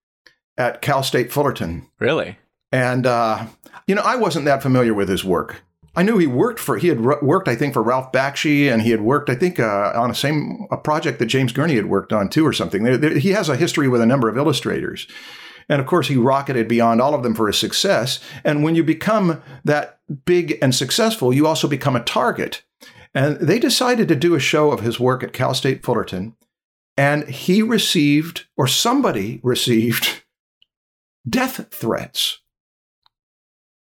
at 0.57 0.81
Cal 0.81 1.03
State 1.03 1.33
Fullerton. 1.33 1.89
Really? 1.99 2.39
And 2.73 3.07
uh, 3.07 3.47
you 3.87 3.95
know, 3.95 4.03
I 4.03 4.17
wasn't 4.17 4.47
that 4.47 4.63
familiar 4.63 4.95
with 4.95 5.09
his 5.09 5.25
work. 5.25 5.63
I 5.95 6.03
knew 6.03 6.17
he 6.17 6.27
worked 6.27 6.59
for 6.59 6.79
he 6.79 6.89
had 6.89 7.01
worked 7.01 7.49
I 7.49 7.55
think 7.55 7.75
for 7.75 7.83
Ralph 7.83 8.13
Bakshi 8.13 8.73
and 8.73 8.81
he 8.81 8.91
had 8.91 9.03
worked 9.03 9.29
I 9.29 9.35
think 9.35 9.61
uh, 9.61 9.93
on 9.95 10.11
a 10.11 10.15
same 10.15 10.67
a 10.71 10.79
project 10.79 11.19
that 11.19 11.27
James 11.27 11.53
Gurney 11.53 11.77
had 11.77 11.87
worked 11.87 12.13
on 12.13 12.29
too 12.31 12.47
or 12.47 12.53
something. 12.53 12.83
There- 12.83 12.97
there- 12.97 13.19
he 13.19 13.31
has 13.31 13.49
a 13.51 13.57
history 13.57 13.89
with 13.89 14.01
a 14.01 14.07
number 14.07 14.29
of 14.29 14.39
illustrators. 14.39 15.07
And 15.69 15.81
of 15.81 15.87
course, 15.87 16.09
he 16.09 16.17
rocketed 16.17 16.67
beyond 16.67 17.01
all 17.01 17.15
of 17.15 17.23
them 17.23 17.35
for 17.35 17.47
his 17.47 17.59
success. 17.59 18.19
And 18.43 18.65
when 18.65 18.75
you 18.75 18.83
become 18.83 19.43
that 19.65 20.01
big 20.25 20.59
and 20.61 20.75
successful, 20.75 21.33
you 21.33 21.47
also 21.47 21.69
become 21.69 21.95
a 21.95 22.03
target. 22.03 22.63
And 23.15 23.37
they 23.37 23.59
decided 23.59 24.09
to 24.09 24.17
do 24.17 24.35
a 24.35 24.41
show 24.41 24.73
of 24.73 24.81
his 24.81 24.99
work 24.99 25.23
at 25.23 25.33
Cal 25.33 25.55
State 25.55 25.85
Fullerton. 25.85 26.35
And 26.97 27.29
he 27.29 27.63
received, 27.63 28.47
or 28.57 28.67
somebody 28.67 29.41
received, 29.43 30.23
death 31.29 31.69
threats 31.71 32.41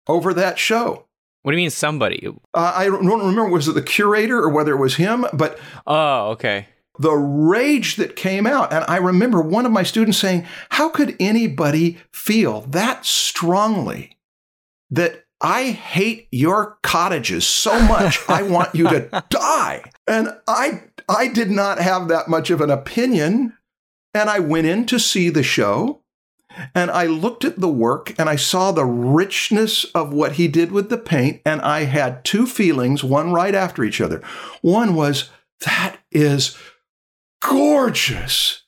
over 0.07 0.35
that 0.35 0.59
show. 0.59 1.07
What 1.43 1.53
do 1.53 1.59
you 1.59 1.63
mean 1.65 1.71
somebody? 1.71 2.27
Uh, 2.55 2.73
I 2.75 2.85
don't 2.85 3.07
remember 3.07 3.49
was 3.49 3.67
it 3.69 3.73
the 3.75 3.83
curator 3.83 4.39
or 4.39 4.49
whether 4.49 4.73
it 4.73 4.79
was 4.81 4.95
him, 4.97 5.27
but 5.33 5.59
Oh, 5.87 6.31
okay. 6.31 6.69
the 7.01 7.13
rage 7.15 7.97
that 7.97 8.15
came 8.15 8.47
out. 8.47 8.73
And 8.73 8.85
I 8.87 8.99
remember 8.99 9.43
one 9.43 9.67
of 9.67 9.73
my 9.73 9.83
students 9.83 10.19
saying, 10.19 10.47
How 10.71 10.89
could 10.89 11.17
anybody 11.19 11.99
feel 12.13 12.61
that 12.63 13.05
strongly 13.05 14.17
that 14.91 15.25
I 15.41 15.71
hate 15.73 16.29
your 16.31 16.79
cottages 16.85 17.45
so 17.45 17.81
much 17.83 18.21
I 18.29 18.43
want 18.49 18.75
you 18.77 18.89
to 18.89 19.25
die? 19.31 19.91
And 20.07 20.29
I 20.47 20.85
I 21.09 21.27
did 21.27 21.51
not 21.51 21.79
have 21.81 22.07
that 22.09 22.29
much 22.29 22.51
of 22.51 22.61
an 22.61 22.71
opinion. 22.71 23.57
And 24.15 24.31
I 24.31 24.39
went 24.39 24.67
in 24.69 24.87
to 24.87 25.01
see 25.01 25.29
the 25.31 25.43
show 25.43 26.02
and 26.75 26.91
I 26.91 27.07
looked 27.07 27.45
at 27.45 27.61
the 27.61 27.69
work 27.69 28.15
and 28.19 28.29
I 28.29 28.37
saw 28.37 28.73
the 28.73 28.85
richness 28.85 29.85
of 29.95 30.13
what 30.13 30.33
he 30.33 30.49
did 30.49 30.73
with 30.73 30.89
the 30.91 30.99
paint. 30.99 31.41
And 31.45 31.61
I 31.63 31.85
had 31.85 32.25
two 32.25 32.47
feelings, 32.47 33.03
one 33.05 33.33
right 33.33 33.55
after 33.55 33.85
each 33.85 34.01
other. 34.01 34.23
One 34.61 34.95
was, 34.95 35.31
that 35.65 35.99
is 36.11 36.57
gorgeous. 37.43 38.63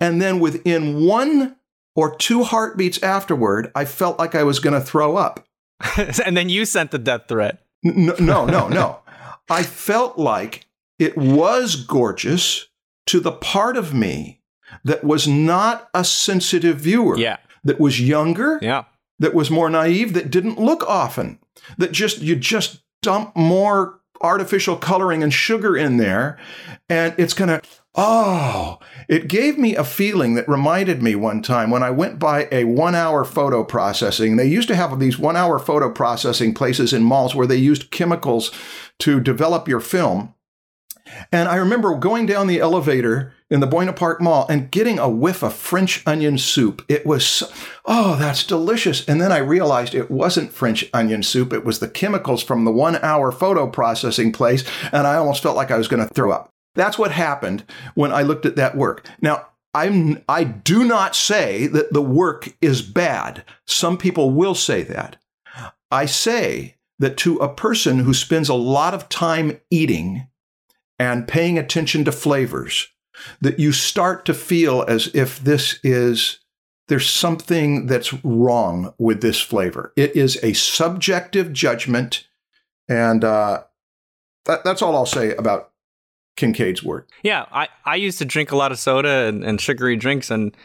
And 0.00 0.20
then 0.20 0.40
within 0.40 1.04
one 1.06 1.56
or 1.94 2.14
two 2.16 2.44
heartbeats 2.44 3.02
afterward, 3.02 3.70
I 3.74 3.84
felt 3.84 4.18
like 4.18 4.34
I 4.34 4.42
was 4.42 4.58
going 4.58 4.78
to 4.78 4.86
throw 4.86 5.16
up. 5.16 5.46
and 6.24 6.36
then 6.36 6.48
you 6.48 6.64
sent 6.64 6.90
the 6.90 6.98
death 6.98 7.22
threat. 7.28 7.64
N- 7.84 8.12
No, 8.18 8.44
no, 8.44 8.68
no. 8.68 9.00
I 9.48 9.62
felt 9.62 10.18
like 10.18 10.66
it 10.98 11.16
was 11.16 11.76
gorgeous 11.76 12.66
to 13.06 13.20
the 13.20 13.32
part 13.32 13.76
of 13.76 13.94
me 13.94 14.40
that 14.84 15.04
was 15.04 15.26
not 15.28 15.88
a 15.94 16.04
sensitive 16.04 16.78
viewer, 16.78 17.16
Yeah. 17.16 17.36
that 17.64 17.80
was 17.80 18.00
younger, 18.00 18.58
Yeah. 18.62 18.84
that 19.18 19.34
was 19.34 19.50
more 19.50 19.70
naive, 19.70 20.12
that 20.14 20.30
didn't 20.30 20.60
look 20.60 20.82
often, 20.88 21.38
that 21.78 21.92
just 21.92 22.20
you 22.20 22.36
just 22.36 22.82
dump 23.02 23.36
more 23.36 24.00
artificial 24.22 24.76
coloring 24.76 25.22
and 25.22 25.32
sugar 25.32 25.76
in 25.76 25.96
there, 25.98 26.38
and 26.88 27.14
it's 27.18 27.34
gonna 27.34 27.60
oh, 27.98 28.78
it 29.08 29.26
gave 29.26 29.56
me 29.56 29.74
a 29.74 29.82
feeling 29.82 30.34
that 30.34 30.46
reminded 30.46 31.02
me 31.02 31.14
one 31.14 31.40
time 31.40 31.70
when 31.70 31.82
I 31.82 31.90
went 31.90 32.18
by 32.18 32.46
a 32.52 32.64
one-hour 32.64 33.24
photo 33.24 33.64
processing. 33.64 34.36
They 34.36 34.46
used 34.46 34.68
to 34.68 34.76
have 34.76 34.98
these 35.00 35.18
one-hour 35.18 35.58
photo 35.60 35.90
processing 35.90 36.52
places 36.52 36.92
in 36.92 37.02
malls 37.02 37.34
where 37.34 37.46
they 37.46 37.56
used 37.56 37.90
chemicals 37.90 38.52
to 38.98 39.18
develop 39.18 39.66
your 39.66 39.80
film. 39.80 40.34
And 41.30 41.48
I 41.48 41.56
remember 41.56 41.94
going 41.96 42.26
down 42.26 42.46
the 42.46 42.60
elevator 42.60 43.32
in 43.50 43.60
the 43.60 43.66
Buena 43.66 43.92
Park 43.92 44.20
Mall 44.20 44.46
and 44.48 44.70
getting 44.70 44.98
a 44.98 45.08
whiff 45.08 45.42
of 45.42 45.54
French 45.54 46.02
onion 46.06 46.36
soup. 46.38 46.84
It 46.88 47.06
was, 47.06 47.42
oh, 47.84 48.16
that's 48.16 48.44
delicious. 48.44 49.06
And 49.08 49.20
then 49.20 49.30
I 49.30 49.38
realized 49.38 49.94
it 49.94 50.10
wasn't 50.10 50.52
French 50.52 50.84
onion 50.92 51.22
soup. 51.22 51.52
It 51.52 51.64
was 51.64 51.78
the 51.78 51.88
chemicals 51.88 52.42
from 52.42 52.64
the 52.64 52.72
one 52.72 52.96
hour 52.96 53.30
photo 53.30 53.68
processing 53.68 54.32
place. 54.32 54.64
And 54.92 55.06
I 55.06 55.16
almost 55.16 55.42
felt 55.42 55.56
like 55.56 55.70
I 55.70 55.78
was 55.78 55.88
going 55.88 56.06
to 56.06 56.12
throw 56.12 56.32
up. 56.32 56.50
That's 56.74 56.98
what 56.98 57.12
happened 57.12 57.64
when 57.94 58.12
I 58.12 58.22
looked 58.22 58.46
at 58.46 58.56
that 58.56 58.76
work. 58.76 59.08
Now, 59.20 59.46
I'm, 59.72 60.24
I 60.28 60.44
do 60.44 60.84
not 60.84 61.14
say 61.14 61.66
that 61.68 61.92
the 61.92 62.02
work 62.02 62.48
is 62.60 62.82
bad. 62.82 63.44
Some 63.66 63.98
people 63.98 64.30
will 64.30 64.54
say 64.54 64.82
that. 64.84 65.16
I 65.90 66.06
say 66.06 66.76
that 66.98 67.16
to 67.18 67.36
a 67.36 67.52
person 67.52 68.00
who 68.00 68.14
spends 68.14 68.48
a 68.48 68.54
lot 68.54 68.94
of 68.94 69.08
time 69.08 69.60
eating 69.70 70.28
and 70.98 71.28
paying 71.28 71.58
attention 71.58 72.04
to 72.04 72.12
flavors, 72.12 72.88
that 73.40 73.58
you 73.58 73.72
start 73.72 74.24
to 74.26 74.34
feel 74.34 74.84
as 74.88 75.08
if 75.14 75.38
this 75.40 75.78
is 75.82 76.40
there's 76.88 77.10
something 77.10 77.86
that's 77.86 78.12
wrong 78.22 78.94
with 78.96 79.20
this 79.20 79.40
flavor. 79.40 79.92
It 79.96 80.14
is 80.14 80.38
a 80.44 80.52
subjective 80.52 81.52
judgment, 81.52 82.28
and 82.88 83.24
uh, 83.24 83.64
that, 84.44 84.62
that's 84.64 84.82
all 84.82 84.94
I'll 84.94 85.06
say 85.06 85.34
about 85.34 85.72
Kinkade's 86.36 86.82
work. 86.82 87.08
Yeah. 87.22 87.46
I, 87.50 87.68
I 87.84 87.96
used 87.96 88.18
to 88.18 88.24
drink 88.24 88.52
a 88.52 88.56
lot 88.56 88.72
of 88.72 88.78
soda 88.78 89.26
and, 89.26 89.44
and 89.44 89.60
sugary 89.60 89.96
drinks 89.96 90.30
and 90.30 90.56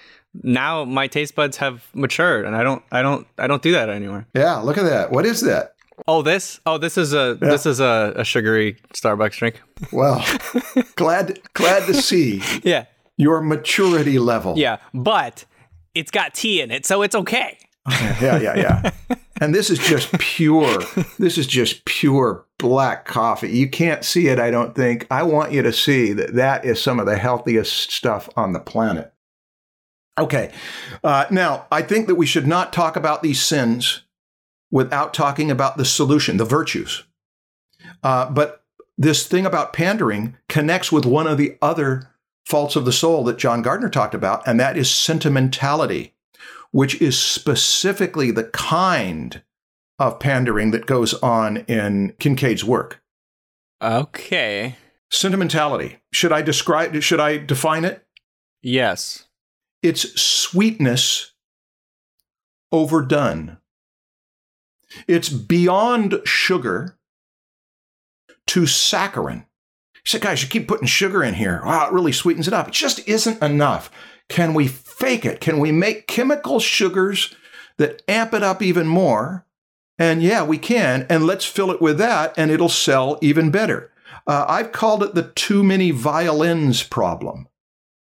now 0.44 0.86
my 0.86 1.08
taste 1.08 1.36
buds 1.36 1.58
have 1.58 1.88
matured 1.94 2.46
and 2.46 2.56
I 2.56 2.64
don't 2.64 2.84
I 2.92 3.02
don't 3.02 3.28
I 3.38 3.48
don't 3.48 3.62
do 3.62 3.72
that 3.74 3.90
anymore. 3.90 4.28
Yeah, 4.34 4.58
look 4.58 4.78
at 4.78 4.84
that. 4.84 5.12
What 5.12 5.26
is 5.26 5.42
that? 5.42 5.76
Oh 6.08 6.22
this 6.22 6.60
oh 6.66 6.78
this 6.78 6.98
is 6.98 7.14
a 7.14 7.36
this 7.40 7.66
is 7.66 7.80
a, 7.80 8.14
a 8.16 8.24
sugary 8.26 8.78
Starbucks 8.94 9.38
drink. 9.38 9.62
Well, 9.92 10.26
glad 10.96 11.40
glad 11.54 11.86
to 11.88 11.94
see 11.94 12.42
Yeah. 12.64 12.86
your 13.18 13.42
maturity 13.42 14.20
level. 14.20 14.58
Yeah. 14.58 14.78
But 14.94 15.46
it's 15.94 16.12
got 16.12 16.34
tea 16.34 16.62
in 16.62 16.72
it, 16.72 16.86
so 16.86 17.02
it's 17.02 17.16
okay. 17.16 17.58
yeah, 17.90 18.40
yeah, 18.40 18.56
yeah. 18.56 18.92
And 19.42 19.56
this 19.56 19.72
is 19.72 19.80
just 19.80 20.12
pure. 20.20 20.84
This 21.18 21.40
is 21.40 21.48
just 21.48 21.84
pure 21.86 22.46
black 22.60 23.06
coffee. 23.06 23.50
You 23.50 23.68
can't 23.68 24.06
see 24.06 24.28
it, 24.28 24.38
I 24.40 24.52
don't 24.52 24.76
think. 24.76 25.08
I 25.10 25.24
want 25.24 25.52
you 25.52 25.64
to 25.64 25.74
see 25.74 26.14
that 26.14 26.36
that 26.36 26.64
is 26.64 26.80
some 26.80 27.00
of 27.00 27.08
the 27.08 27.18
healthiest 27.18 27.90
stuff 27.92 28.30
on 28.38 28.54
the 28.54 28.60
planet. 28.60 29.12
Okay. 30.20 30.52
Uh, 31.04 31.26
now, 31.32 31.66
I 31.72 31.82
think 31.82 32.06
that 32.06 32.16
we 32.16 32.28
should 32.28 32.46
not 32.46 32.72
talk 32.72 32.96
about 32.96 33.24
these 33.24 33.42
sins 33.42 34.04
without 34.72 35.14
talking 35.14 35.52
about 35.52 35.78
the 35.78 35.86
solution, 35.86 36.38
the 36.38 36.46
virtues. 36.46 37.04
Uh, 38.04 38.30
but 38.30 38.64
this 38.98 39.28
thing 39.28 39.46
about 39.46 39.74
pandering 39.74 40.38
connects 40.50 40.92
with 40.92 41.06
one 41.06 41.28
of 41.28 41.38
the 41.38 41.58
other 41.62 42.10
faults 42.46 42.76
of 42.76 42.86
the 42.86 42.92
soul 42.92 43.24
that 43.26 43.38
John 43.38 43.62
Gardner 43.62 43.90
talked 43.90 44.16
about, 44.16 44.48
and 44.48 44.60
that 44.60 44.78
is 44.78 44.90
sentimentality 44.90 46.14
which 46.72 47.02
is 47.02 47.20
specifically 47.20 48.32
the 48.32 48.46
kind 48.46 49.44
of 50.00 50.20
pandering 50.20 50.72
that 50.72 50.86
goes 50.86 51.14
on 51.16 51.58
in 51.58 52.14
Kinkade's 52.20 52.64
work. 52.64 53.02
Okay. 53.82 54.76
Sentimentality. 55.12 56.00
Should 56.12 56.32
I 56.32 56.42
describe 56.42 57.00
should 57.02 57.20
I 57.20 57.38
define 57.38 57.86
it? 57.86 58.06
Yes. 58.62 59.28
It's 59.84 60.20
sweetness 60.20 61.34
overdone. 62.72 63.58
It's 65.08 65.30
beyond 65.30 66.22
sugar 66.26 66.98
to 68.48 68.62
saccharin. 68.62 69.46
You 69.96 70.02
said, 70.06 70.22
guys, 70.22 70.42
you 70.42 70.50
keep 70.50 70.68
putting 70.68 70.88
sugar 70.88 71.24
in 71.24 71.36
here. 71.36 71.62
Wow, 71.64 71.88
it 71.88 71.94
really 71.94 72.12
sweetens 72.12 72.48
it 72.48 72.54
up. 72.54 72.68
It 72.68 72.74
just 72.74 73.08
isn't 73.08 73.42
enough. 73.42 73.92
Can 74.30 74.54
we 74.54 74.68
fake 74.68 75.26
it? 75.26 75.42
Can 75.42 75.60
we 75.60 75.72
make 75.72 76.08
chemical 76.08 76.60
sugars 76.60 77.36
that 77.78 78.02
amp 78.08 78.34
it 78.34 78.44
up 78.44 78.62
even 78.62 78.88
more? 78.88 79.46
And 80.00 80.24
yeah, 80.24 80.44
we 80.44 80.58
can. 80.58 81.06
And 81.10 81.28
let's 81.28 81.46
fill 81.46 81.70
it 81.70 81.82
with 81.82 81.98
that, 82.00 82.34
and 82.36 82.50
it'll 82.50 82.70
sell 82.70 83.20
even 83.22 83.52
better. 83.52 83.92
Uh, 84.26 84.46
I've 84.48 84.72
called 84.72 85.04
it 85.04 85.14
the 85.14 85.32
too 85.36 85.64
many 85.64 85.92
violins 85.92 86.82
problem. 86.84 87.48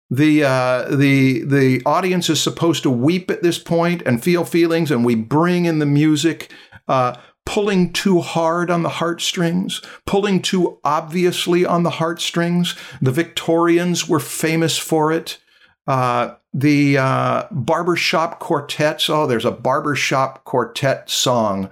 The 0.10 0.44
uh, 0.44 0.96
the 0.96 1.44
the 1.44 1.82
audience 1.86 2.30
is 2.30 2.42
supposed 2.42 2.84
to 2.84 2.90
weep 2.90 3.30
at 3.30 3.44
this 3.44 3.60
point 3.60 4.02
and 4.06 4.24
feel 4.24 4.44
feelings, 4.44 4.92
and 4.92 5.06
we 5.06 5.16
bring 5.16 5.66
in 5.66 5.80
the 5.80 5.86
music. 5.86 6.52
Uh, 6.90 7.16
pulling 7.46 7.92
too 7.92 8.22
hard 8.22 8.70
on 8.70 8.84
the 8.84 8.90
heartstrings, 8.90 9.82
pulling 10.06 10.40
too 10.40 10.78
obviously 10.84 11.66
on 11.66 11.82
the 11.82 11.90
heartstrings. 11.90 12.76
The 13.02 13.12
Victorians 13.12 14.08
were 14.08 14.20
famous 14.20 14.78
for 14.78 15.12
it. 15.12 15.40
Uh, 15.88 16.36
the 16.54 16.98
uh, 17.00 17.48
barbershop 17.50 18.40
quartets. 18.40 19.10
Oh, 19.10 19.26
there's 19.26 19.46
a 19.46 19.52
barbershop 19.52 20.44
quartet 20.44 21.10
song. 21.10 21.70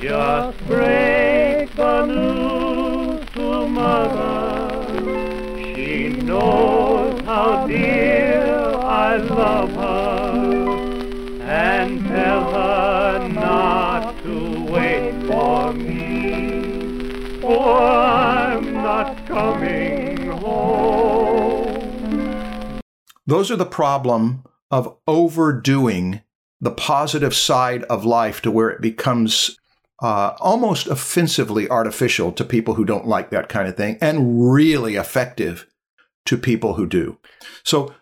Just 0.00 0.58
break 0.66 1.74
the 1.74 2.06
news 2.06 3.26
to 3.34 3.68
mother. 3.68 5.04
She 5.74 6.08
knows 6.08 7.20
how 7.26 7.66
dear 7.66 8.74
I 8.74 9.16
love 9.16 9.72
her. 9.72 10.68
And 11.42 12.06
tell 12.06 12.52
her 12.52 13.17
I'm 17.68 18.72
not 18.74 19.26
coming 19.26 20.28
home. 20.30 21.78
Those 23.26 23.50
are 23.50 23.56
the 23.56 23.66
problem 23.66 24.44
of 24.70 24.96
overdoing 25.06 26.22
the 26.60 26.70
positive 26.70 27.34
side 27.34 27.84
of 27.84 28.04
life 28.04 28.40
to 28.42 28.50
where 28.50 28.70
it 28.70 28.80
becomes 28.80 29.58
uh, 30.02 30.34
almost 30.40 30.86
offensively 30.86 31.68
artificial 31.68 32.32
to 32.32 32.44
people 32.44 32.74
who 32.74 32.84
don't 32.84 33.06
like 33.06 33.30
that 33.30 33.48
kind 33.48 33.68
of 33.68 33.76
thing, 33.76 33.98
and 34.00 34.50
really 34.52 34.96
effective 34.96 35.66
to 36.26 36.36
people 36.36 36.74
who 36.74 36.86
do. 36.86 37.18
So, 37.64 37.94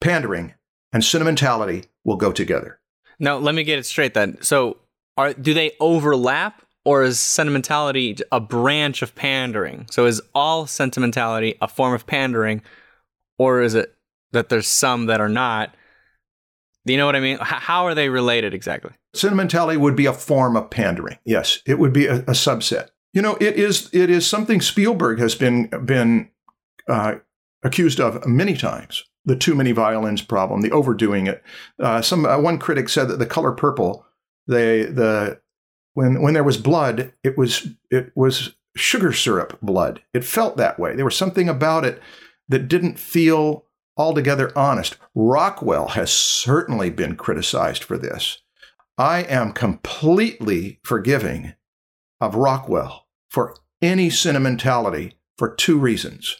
pandering 0.00 0.54
and 0.92 1.04
sentimentality 1.04 1.84
will 2.04 2.16
go 2.16 2.32
together. 2.32 2.78
Now, 3.18 3.38
let 3.38 3.54
me 3.54 3.64
get 3.64 3.78
it 3.78 3.86
straight 3.86 4.14
then. 4.14 4.38
So, 4.42 4.78
are 5.16 5.32
do 5.32 5.54
they 5.54 5.72
overlap 5.80 6.61
or 6.84 7.02
is 7.02 7.20
sentimentality 7.20 8.16
a 8.30 8.40
branch 8.40 9.02
of 9.02 9.14
pandering? 9.14 9.86
So, 9.90 10.06
is 10.06 10.20
all 10.34 10.66
sentimentality 10.66 11.56
a 11.60 11.68
form 11.68 11.94
of 11.94 12.06
pandering 12.06 12.62
or 13.38 13.60
is 13.62 13.74
it 13.74 13.94
that 14.32 14.48
there's 14.48 14.68
some 14.68 15.06
that 15.06 15.20
are 15.20 15.28
not? 15.28 15.74
Do 16.84 16.92
you 16.92 16.98
know 16.98 17.06
what 17.06 17.16
I 17.16 17.20
mean? 17.20 17.38
How 17.40 17.86
are 17.86 17.94
they 17.94 18.08
related 18.08 18.54
exactly? 18.54 18.92
Sentimentality 19.14 19.76
would 19.76 19.94
be 19.94 20.06
a 20.06 20.12
form 20.12 20.56
of 20.56 20.70
pandering. 20.70 21.18
Yes, 21.24 21.60
it 21.66 21.78
would 21.78 21.92
be 21.92 22.06
a, 22.06 22.16
a 22.20 22.32
subset. 22.32 22.88
You 23.12 23.22
know, 23.22 23.36
it 23.40 23.54
is 23.56 23.90
it 23.92 24.10
is 24.10 24.26
something 24.26 24.60
Spielberg 24.60 25.18
has 25.18 25.34
been 25.34 25.68
been 25.84 26.30
uh, 26.88 27.16
accused 27.62 28.00
of 28.00 28.26
many 28.26 28.56
times. 28.56 29.04
The 29.24 29.36
too 29.36 29.54
many 29.54 29.70
violins 29.70 30.22
problem, 30.22 30.62
the 30.62 30.72
overdoing 30.72 31.28
it. 31.28 31.44
Uh, 31.78 32.02
some 32.02 32.26
uh, 32.26 32.38
one 32.40 32.58
critic 32.58 32.88
said 32.88 33.06
that 33.06 33.20
the 33.20 33.26
color 33.26 33.52
purple, 33.52 34.04
they 34.48 34.82
the 34.82 35.40
when 35.94 36.22
when 36.22 36.34
there 36.34 36.44
was 36.44 36.56
blood, 36.56 37.12
it 37.22 37.36
was 37.36 37.68
it 37.90 38.12
was 38.14 38.54
sugar 38.76 39.12
syrup 39.12 39.58
blood. 39.60 40.02
It 40.14 40.24
felt 40.24 40.56
that 40.56 40.78
way. 40.78 40.94
There 40.94 41.04
was 41.04 41.16
something 41.16 41.48
about 41.48 41.84
it 41.84 42.00
that 42.48 42.68
didn't 42.68 42.98
feel 42.98 43.66
altogether 43.96 44.56
honest. 44.56 44.96
Rockwell 45.14 45.88
has 45.88 46.10
certainly 46.10 46.90
been 46.90 47.16
criticized 47.16 47.84
for 47.84 47.98
this. 47.98 48.42
I 48.98 49.22
am 49.22 49.52
completely 49.52 50.80
forgiving 50.84 51.54
of 52.20 52.34
Rockwell 52.34 53.06
for 53.30 53.56
any 53.80 54.10
sentimentality 54.10 55.16
for 55.36 55.54
two 55.54 55.78
reasons. 55.78 56.36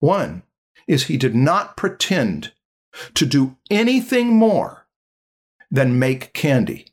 One 0.00 0.42
is 0.86 1.04
he 1.04 1.16
did 1.16 1.34
not 1.34 1.76
pretend 1.76 2.52
to 3.14 3.26
do 3.26 3.56
anything 3.70 4.28
more 4.28 4.86
than 5.70 5.98
make 5.98 6.32
candy. 6.32 6.86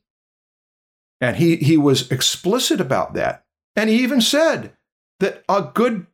And 1.23 1.37
he, 1.37 1.55
he 1.55 1.77
was 1.77 2.11
explicit 2.11 2.81
about 2.81 3.13
that. 3.13 3.45
And 3.77 3.89
he 3.89 4.03
even 4.03 4.19
said 4.19 4.73
that 5.21 5.41
a 5.47 5.69
good 5.73 6.05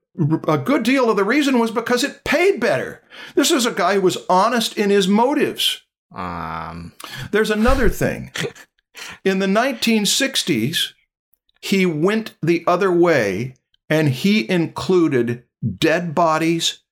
a 0.48 0.58
good 0.58 0.84
deal 0.84 1.10
of 1.10 1.18
the 1.18 1.24
reason 1.24 1.58
was 1.58 1.72
because 1.72 2.04
it 2.04 2.24
paid 2.24 2.60
better. 2.60 3.02
This 3.34 3.50
is 3.50 3.66
a 3.66 3.72
guy 3.72 3.96
who 3.96 4.02
was 4.02 4.24
honest 4.30 4.78
in 4.78 4.92
his 4.92 5.08
motives. 5.08 5.82
Um, 6.14 6.94
There's 7.32 7.50
another 7.50 7.90
thing. 7.90 8.32
In 9.24 9.40
the 9.40 9.48
1960s, 9.48 10.94
he 11.60 11.86
went 11.88 12.36
the 12.44 12.64
other 12.68 12.92
way 12.92 13.56
and 13.90 14.10
he 14.10 14.48
included 14.48 15.44
dead 15.78 16.14
bodies 16.14 16.84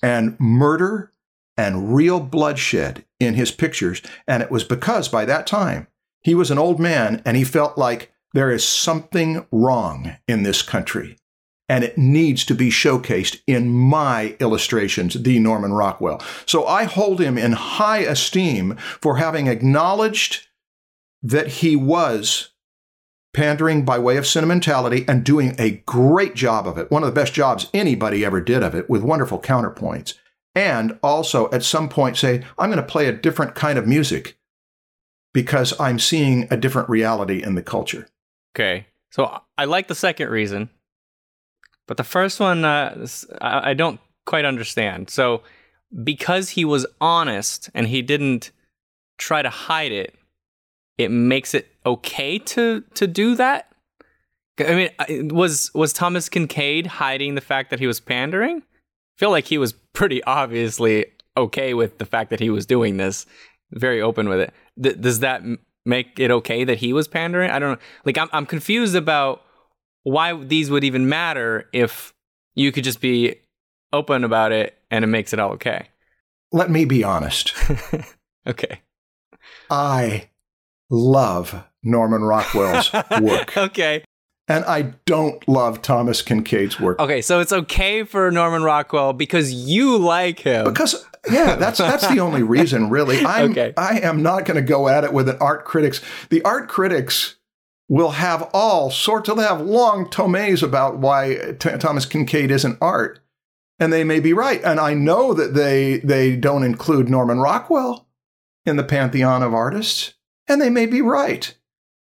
and 0.00 0.38
murder 0.38 1.12
and 1.56 1.94
real 1.96 2.20
bloodshed 2.20 3.04
in 3.18 3.34
his 3.34 3.50
pictures. 3.50 4.00
And 4.28 4.44
it 4.44 4.50
was 4.50 4.62
because 4.62 5.08
by 5.08 5.24
that 5.24 5.46
time, 5.46 5.88
he 6.24 6.34
was 6.34 6.50
an 6.50 6.58
old 6.58 6.80
man 6.80 7.22
and 7.24 7.36
he 7.36 7.44
felt 7.44 7.78
like 7.78 8.12
there 8.32 8.50
is 8.50 8.66
something 8.66 9.46
wrong 9.52 10.16
in 10.26 10.42
this 10.42 10.62
country 10.62 11.16
and 11.68 11.84
it 11.84 11.96
needs 11.96 12.44
to 12.44 12.54
be 12.54 12.68
showcased 12.68 13.40
in 13.46 13.70
my 13.70 14.36
illustrations, 14.40 15.14
the 15.14 15.38
Norman 15.38 15.72
Rockwell. 15.72 16.22
So 16.46 16.66
I 16.66 16.84
hold 16.84 17.20
him 17.20 17.38
in 17.38 17.52
high 17.52 18.00
esteem 18.00 18.76
for 19.00 19.16
having 19.16 19.46
acknowledged 19.46 20.48
that 21.22 21.48
he 21.48 21.74
was 21.74 22.50
pandering 23.32 23.84
by 23.84 23.98
way 23.98 24.16
of 24.16 24.26
sentimentality 24.26 25.04
and 25.08 25.24
doing 25.24 25.56
a 25.58 25.82
great 25.86 26.34
job 26.34 26.66
of 26.66 26.76
it. 26.76 26.90
One 26.90 27.02
of 27.02 27.08
the 27.08 27.18
best 27.18 27.32
jobs 27.32 27.68
anybody 27.72 28.24
ever 28.24 28.40
did 28.40 28.62
of 28.62 28.74
it 28.74 28.90
with 28.90 29.02
wonderful 29.02 29.40
counterpoints. 29.40 30.14
And 30.54 30.98
also 31.02 31.50
at 31.50 31.64
some 31.64 31.88
point 31.88 32.16
say, 32.16 32.44
I'm 32.58 32.70
going 32.70 32.76
to 32.76 32.82
play 32.82 33.08
a 33.08 33.12
different 33.12 33.54
kind 33.54 33.78
of 33.78 33.88
music 33.88 34.38
because 35.34 35.78
I'm 35.78 35.98
seeing 35.98 36.48
a 36.50 36.56
different 36.56 36.88
reality 36.88 37.42
in 37.42 37.54
the 37.54 37.62
culture. 37.62 38.08
okay. 38.56 38.86
So 39.10 39.40
I 39.56 39.66
like 39.66 39.86
the 39.86 39.94
second 39.94 40.30
reason, 40.30 40.70
but 41.86 41.98
the 41.98 42.02
first 42.02 42.40
one 42.40 42.64
uh, 42.64 43.06
I 43.40 43.72
don't 43.74 44.00
quite 44.26 44.44
understand. 44.44 45.08
So 45.08 45.42
because 46.02 46.50
he 46.50 46.64
was 46.64 46.84
honest 47.00 47.70
and 47.74 47.86
he 47.86 48.02
didn't 48.02 48.50
try 49.18 49.42
to 49.42 49.50
hide 49.50 49.92
it, 49.92 50.16
it 50.98 51.10
makes 51.10 51.54
it 51.54 51.68
okay 51.86 52.38
to 52.38 52.82
to 52.94 53.06
do 53.06 53.36
that. 53.36 53.70
I 54.58 54.90
mean, 55.08 55.28
was 55.28 55.72
was 55.74 55.92
Thomas 55.92 56.28
Kinkade 56.28 56.86
hiding 56.86 57.34
the 57.34 57.40
fact 57.40 57.70
that 57.70 57.80
he 57.80 57.86
was 57.86 58.00
pandering? 58.00 58.58
I 58.58 59.16
feel 59.18 59.30
like 59.30 59.46
he 59.46 59.58
was 59.58 59.72
pretty 59.72 60.24
obviously 60.24 61.06
okay 61.36 61.74
with 61.74 61.98
the 61.98 62.06
fact 62.06 62.30
that 62.30 62.40
he 62.40 62.50
was 62.50 62.66
doing 62.66 62.96
this, 62.96 63.26
very 63.70 64.00
open 64.00 64.28
with 64.28 64.40
it. 64.40 64.52
Th- 64.82 65.00
does 65.00 65.20
that 65.20 65.42
make 65.86 66.18
it 66.18 66.30
okay 66.30 66.64
that 66.64 66.78
he 66.78 66.92
was 66.92 67.08
pandering? 67.08 67.50
I 67.50 67.58
don't 67.58 67.72
know. 67.72 67.84
Like, 68.04 68.18
I'm 68.18 68.28
I'm 68.32 68.46
confused 68.46 68.94
about 68.94 69.42
why 70.02 70.34
these 70.44 70.70
would 70.70 70.84
even 70.84 71.08
matter 71.08 71.68
if 71.72 72.12
you 72.54 72.72
could 72.72 72.84
just 72.84 73.00
be 73.00 73.36
open 73.92 74.24
about 74.24 74.52
it 74.52 74.76
and 74.90 75.04
it 75.04 75.08
makes 75.08 75.32
it 75.32 75.38
all 75.38 75.52
okay. 75.52 75.88
Let 76.52 76.70
me 76.70 76.84
be 76.84 77.02
honest. 77.04 77.54
Okay. 78.46 78.80
I 79.70 80.28
love 80.90 81.64
Norman 81.82 82.22
Rockwell's 82.22 82.92
work, 83.20 83.56
okay. 83.56 84.04
And 84.46 84.64
I 84.66 84.82
don't 85.06 85.46
love 85.48 85.80
Thomas 85.80 86.22
Kinkade's 86.22 86.78
work. 86.78 86.98
Okay. 86.98 87.22
So 87.22 87.40
it's 87.40 87.52
okay 87.52 88.04
for 88.04 88.30
Norman 88.30 88.62
Rockwell 88.62 89.14
because 89.14 89.52
you 89.52 89.96
like 89.96 90.40
him. 90.40 90.64
Because 90.64 91.06
yeah, 91.30 91.56
that's 91.56 91.78
that's 91.78 92.06
the 92.08 92.20
only 92.20 92.42
reason, 92.42 92.90
really. 92.90 93.18
I'm 93.26 93.52
Okay. 93.52 93.72
I 93.76 94.00
am 94.00 94.22
not 94.22 94.44
going 94.44 94.56
to 94.56 94.62
go 94.62 94.88
at 94.88 95.04
it 95.04 95.12
with 95.12 95.28
an 95.28 95.38
art 95.40 95.64
critics. 95.64 96.00
The 96.28 96.42
art 96.42 96.68
critics 96.68 97.36
will 97.88 98.10
have 98.12 98.42
all 98.52 98.90
sorts. 98.90 99.28
of 99.28 99.36
They'll 99.36 99.48
have 99.56 99.66
long 99.66 100.10
tomes 100.10 100.62
about 100.62 100.98
why 100.98 101.54
T- 101.58 101.76
Thomas 101.78 102.06
Kinkade 102.06 102.50
isn't 102.50 102.78
art, 102.80 103.20
and 103.78 103.92
they 103.92 104.04
may 104.04 104.20
be 104.20 104.32
right. 104.32 104.62
And 104.62 104.78
I 104.78 104.94
know 104.94 105.32
that 105.32 105.54
they 105.54 105.98
they 105.98 106.36
don't 106.36 106.64
include 106.64 107.08
Norman 107.08 107.38
Rockwell 107.40 108.06
in 108.66 108.76
the 108.76 108.84
pantheon 108.84 109.42
of 109.42 109.54
artists, 109.54 110.14
and 110.48 110.60
they 110.60 110.70
may 110.70 110.86
be 110.86 111.00
right. 111.00 111.56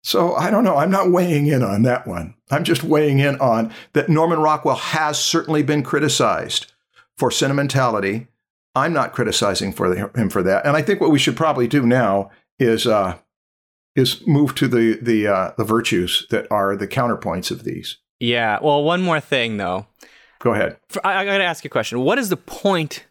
So 0.04 0.34
I 0.34 0.50
don't 0.50 0.64
know. 0.64 0.76
I'm 0.76 0.90
not 0.90 1.10
weighing 1.10 1.46
in 1.46 1.62
on 1.62 1.82
that 1.84 2.06
one. 2.06 2.34
I'm 2.50 2.62
just 2.62 2.84
weighing 2.84 3.20
in 3.20 3.40
on 3.40 3.72
that 3.94 4.10
Norman 4.10 4.38
Rockwell 4.38 4.76
has 4.76 5.18
certainly 5.18 5.62
been 5.62 5.82
criticized 5.82 6.70
for 7.16 7.30
sentimentality. 7.30 8.26
I'm 8.74 8.92
not 8.92 9.14
criticizing 9.14 9.72
for 9.72 9.88
the, 9.88 10.10
him 10.14 10.28
for 10.28 10.42
that. 10.42 10.66
And 10.66 10.76
I 10.76 10.82
think 10.82 11.00
what 11.00 11.10
we 11.10 11.18
should 11.18 11.38
probably 11.38 11.66
do 11.66 11.86
now 11.86 12.30
is 12.58 12.86
uh, 12.86 13.16
is 13.96 14.26
move 14.26 14.54
to 14.56 14.68
the 14.68 14.98
the 15.00 15.26
uh, 15.26 15.52
the 15.56 15.64
virtues 15.64 16.26
that 16.28 16.46
are 16.50 16.76
the 16.76 16.86
counterpoints 16.86 17.50
of 17.50 17.64
these. 17.64 17.96
yeah. 18.20 18.58
Well, 18.60 18.84
one 18.84 19.00
more 19.00 19.20
thing 19.20 19.56
though. 19.56 19.86
Go 20.38 20.52
ahead. 20.52 20.76
For, 20.90 21.04
I, 21.06 21.22
I 21.22 21.24
got 21.24 21.38
to 21.38 21.44
ask 21.44 21.64
you 21.64 21.68
a 21.68 21.70
question. 21.70 22.00
What 22.00 22.18
is 22.18 22.28
the 22.28 22.36
point 22.36 23.06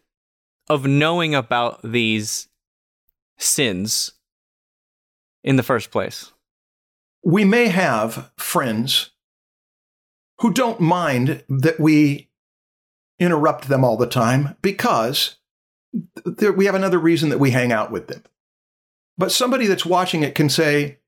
of 0.70 0.86
knowing 0.86 1.34
about 1.34 1.80
these 1.82 2.46
sins 3.36 4.12
in 5.42 5.56
the 5.56 5.64
first 5.64 5.90
place? 5.90 6.30
We 7.24 7.44
may 7.44 7.68
have 7.68 8.30
friends 8.36 9.10
who 10.40 10.52
don't 10.52 10.80
mind 10.80 11.42
that 11.48 11.80
we 11.80 12.28
interrupt 13.18 13.68
them 13.68 13.84
all 13.84 13.96
the 13.96 14.06
time 14.06 14.56
because 14.62 15.36
we 16.56 16.66
have 16.66 16.74
another 16.74 16.98
reason 16.98 17.28
that 17.30 17.38
we 17.38 17.52
hang 17.52 17.72
out 17.72 17.90
with 17.90 18.08
them. 18.08 18.22
But 19.16 19.32
somebody 19.32 19.66
that's 19.66 19.86
watching 19.86 20.22
it 20.22 20.34
can 20.34 20.48
say, 20.48 20.98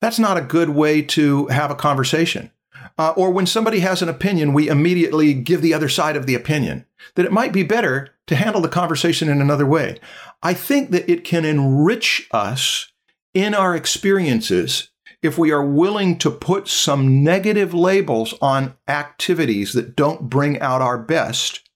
that's 0.00 0.18
not 0.18 0.38
a 0.38 0.42
good 0.42 0.70
way 0.70 1.02
to 1.02 1.46
have 1.48 1.70
a 1.70 1.76
conversation. 1.76 2.50
Uh, 2.98 3.10
or 3.16 3.30
when 3.30 3.46
somebody 3.46 3.80
has 3.80 4.02
an 4.02 4.08
opinion, 4.08 4.52
we 4.52 4.68
immediately 4.68 5.34
give 5.34 5.62
the 5.62 5.74
other 5.74 5.88
side 5.88 6.16
of 6.16 6.26
the 6.26 6.34
opinion. 6.34 6.84
That 7.14 7.26
it 7.26 7.32
might 7.32 7.52
be 7.52 7.62
better 7.62 8.14
to 8.26 8.36
handle 8.36 8.60
the 8.60 8.68
conversation 8.68 9.28
in 9.28 9.40
another 9.40 9.66
way. 9.66 9.98
I 10.42 10.54
think 10.54 10.90
that 10.90 11.10
it 11.10 11.24
can 11.24 11.44
enrich 11.44 12.28
us 12.30 12.92
in 13.34 13.54
our 13.54 13.74
experiences 13.74 14.90
if 15.22 15.38
we 15.38 15.52
are 15.52 15.64
willing 15.64 16.18
to 16.18 16.30
put 16.30 16.66
some 16.68 17.22
negative 17.22 17.72
labels 17.72 18.34
on 18.42 18.74
activities 18.88 19.72
that 19.72 19.94
don't 19.94 20.28
bring 20.28 20.60
out 20.60 20.82
our 20.82 20.98
best, 20.98 21.68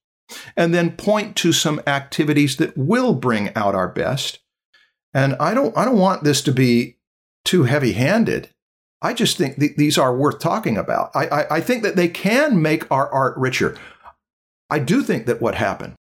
and 0.57 0.75
then 0.75 0.97
point 0.97 1.37
to 1.37 1.53
some 1.53 1.81
activities 1.87 2.57
that 2.57 2.77
will 2.77 3.15
bring 3.15 3.55
out 3.55 3.75
our 3.75 3.89
best. 3.89 4.41
And 5.15 5.37
I 5.37 5.55
don't, 5.55 5.77
I 5.79 5.85
don't 5.85 5.99
want 5.99 6.25
this 6.25 6.43
to 6.43 6.53
be 6.53 6.97
too 7.45 7.63
heavy-handed. 7.63 8.51
I 9.01 9.15
just 9.15 9.39
think 9.39 9.61
th- 9.61 9.77
these 9.77 9.97
are 9.97 10.17
worth 10.17 10.41
talking 10.41 10.77
about. 10.77 11.11
I, 11.15 11.27
I, 11.27 11.57
I 11.57 11.61
think 11.61 11.85
that 11.85 11.95
they 11.95 12.09
can 12.09 12.61
make 12.61 12.91
our 12.91 13.09
art 13.13 13.37
richer. 13.37 13.77
I 14.69 14.81
do 14.81 15.03
think 15.03 15.27
that 15.27 15.41
what 15.41 15.55
happened 15.55 15.95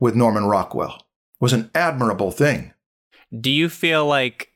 with 0.00 0.16
Norman 0.16 0.46
Rockwell 0.46 1.06
was 1.38 1.52
an 1.52 1.70
admirable 1.74 2.32
thing. 2.32 2.74
Do 3.38 3.50
you 3.52 3.68
feel 3.68 4.04
like 4.04 4.49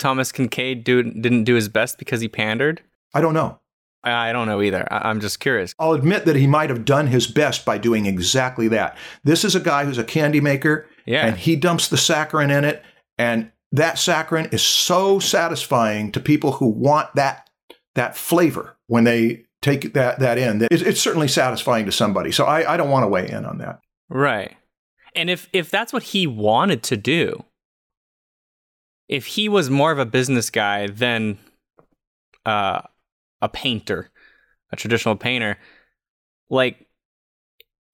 Thomas 0.00 0.32
Kinkade 0.32 0.82
do, 0.82 1.02
didn't 1.04 1.44
do 1.44 1.54
his 1.54 1.68
best 1.68 1.98
because 1.98 2.20
he 2.20 2.26
pandered? 2.28 2.82
I 3.14 3.20
don't 3.20 3.34
know. 3.34 3.60
I, 4.02 4.30
I 4.30 4.32
don't 4.32 4.48
know 4.48 4.60
either. 4.62 4.86
I, 4.92 5.08
I'm 5.10 5.20
just 5.20 5.38
curious. 5.38 5.74
I'll 5.78 5.92
admit 5.92 6.24
that 6.24 6.34
he 6.36 6.46
might 6.48 6.70
have 6.70 6.84
done 6.84 7.06
his 7.06 7.26
best 7.28 7.64
by 7.64 7.78
doing 7.78 8.06
exactly 8.06 8.66
that. 8.68 8.96
This 9.22 9.44
is 9.44 9.54
a 9.54 9.60
guy 9.60 9.84
who's 9.84 9.98
a 9.98 10.04
candy 10.04 10.40
maker, 10.40 10.88
Yeah. 11.06 11.26
and 11.26 11.36
he 11.36 11.54
dumps 11.54 11.86
the 11.88 11.96
saccharin 11.96 12.50
in 12.50 12.64
it, 12.64 12.82
and 13.18 13.52
that 13.72 13.96
saccharin 13.96 14.52
is 14.52 14.62
so 14.62 15.18
satisfying 15.20 16.10
to 16.12 16.20
people 16.20 16.52
who 16.52 16.66
want 16.66 17.14
that 17.14 17.48
that 17.94 18.16
flavor 18.16 18.76
when 18.86 19.04
they 19.04 19.44
take 19.62 19.92
that 19.92 20.18
that 20.20 20.38
in. 20.38 20.58
That 20.60 20.68
it's, 20.72 20.82
it's 20.82 21.00
certainly 21.00 21.28
satisfying 21.28 21.86
to 21.86 21.92
somebody. 21.92 22.32
So 22.32 22.46
I, 22.46 22.74
I 22.74 22.76
don't 22.76 22.90
want 22.90 23.04
to 23.04 23.08
weigh 23.08 23.28
in 23.28 23.44
on 23.44 23.58
that. 23.58 23.80
Right. 24.08 24.56
And 25.14 25.28
if 25.28 25.48
if 25.52 25.70
that's 25.70 25.92
what 25.92 26.04
he 26.04 26.26
wanted 26.26 26.82
to 26.84 26.96
do, 26.96 27.44
if 29.10 29.26
he 29.26 29.48
was 29.48 29.68
more 29.68 29.90
of 29.90 29.98
a 29.98 30.06
business 30.06 30.50
guy 30.50 30.86
than 30.86 31.36
uh, 32.46 32.80
a 33.42 33.48
painter, 33.48 34.08
a 34.70 34.76
traditional 34.76 35.16
painter, 35.16 35.58
like 36.48 36.86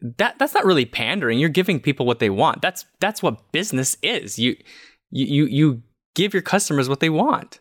that 0.03 0.39
that's 0.39 0.53
not 0.53 0.67
really 0.67 0.85
pandering. 0.85 1.39
You're 1.39 1.49
giving 1.49 1.81
people 1.81 2.05
what 2.05 2.19
they 2.19 2.29
want. 2.29 2.61
That's 2.61 2.85
that's 3.01 3.23
what 3.23 3.51
business 3.51 3.97
is. 4.03 4.39
You 4.39 4.57
you 5.11 5.47
you, 5.47 5.83
give 6.15 6.35
your 6.35 6.43
customers 6.43 6.89
what 6.89 7.01
they 7.01 7.11
want. 7.11 7.61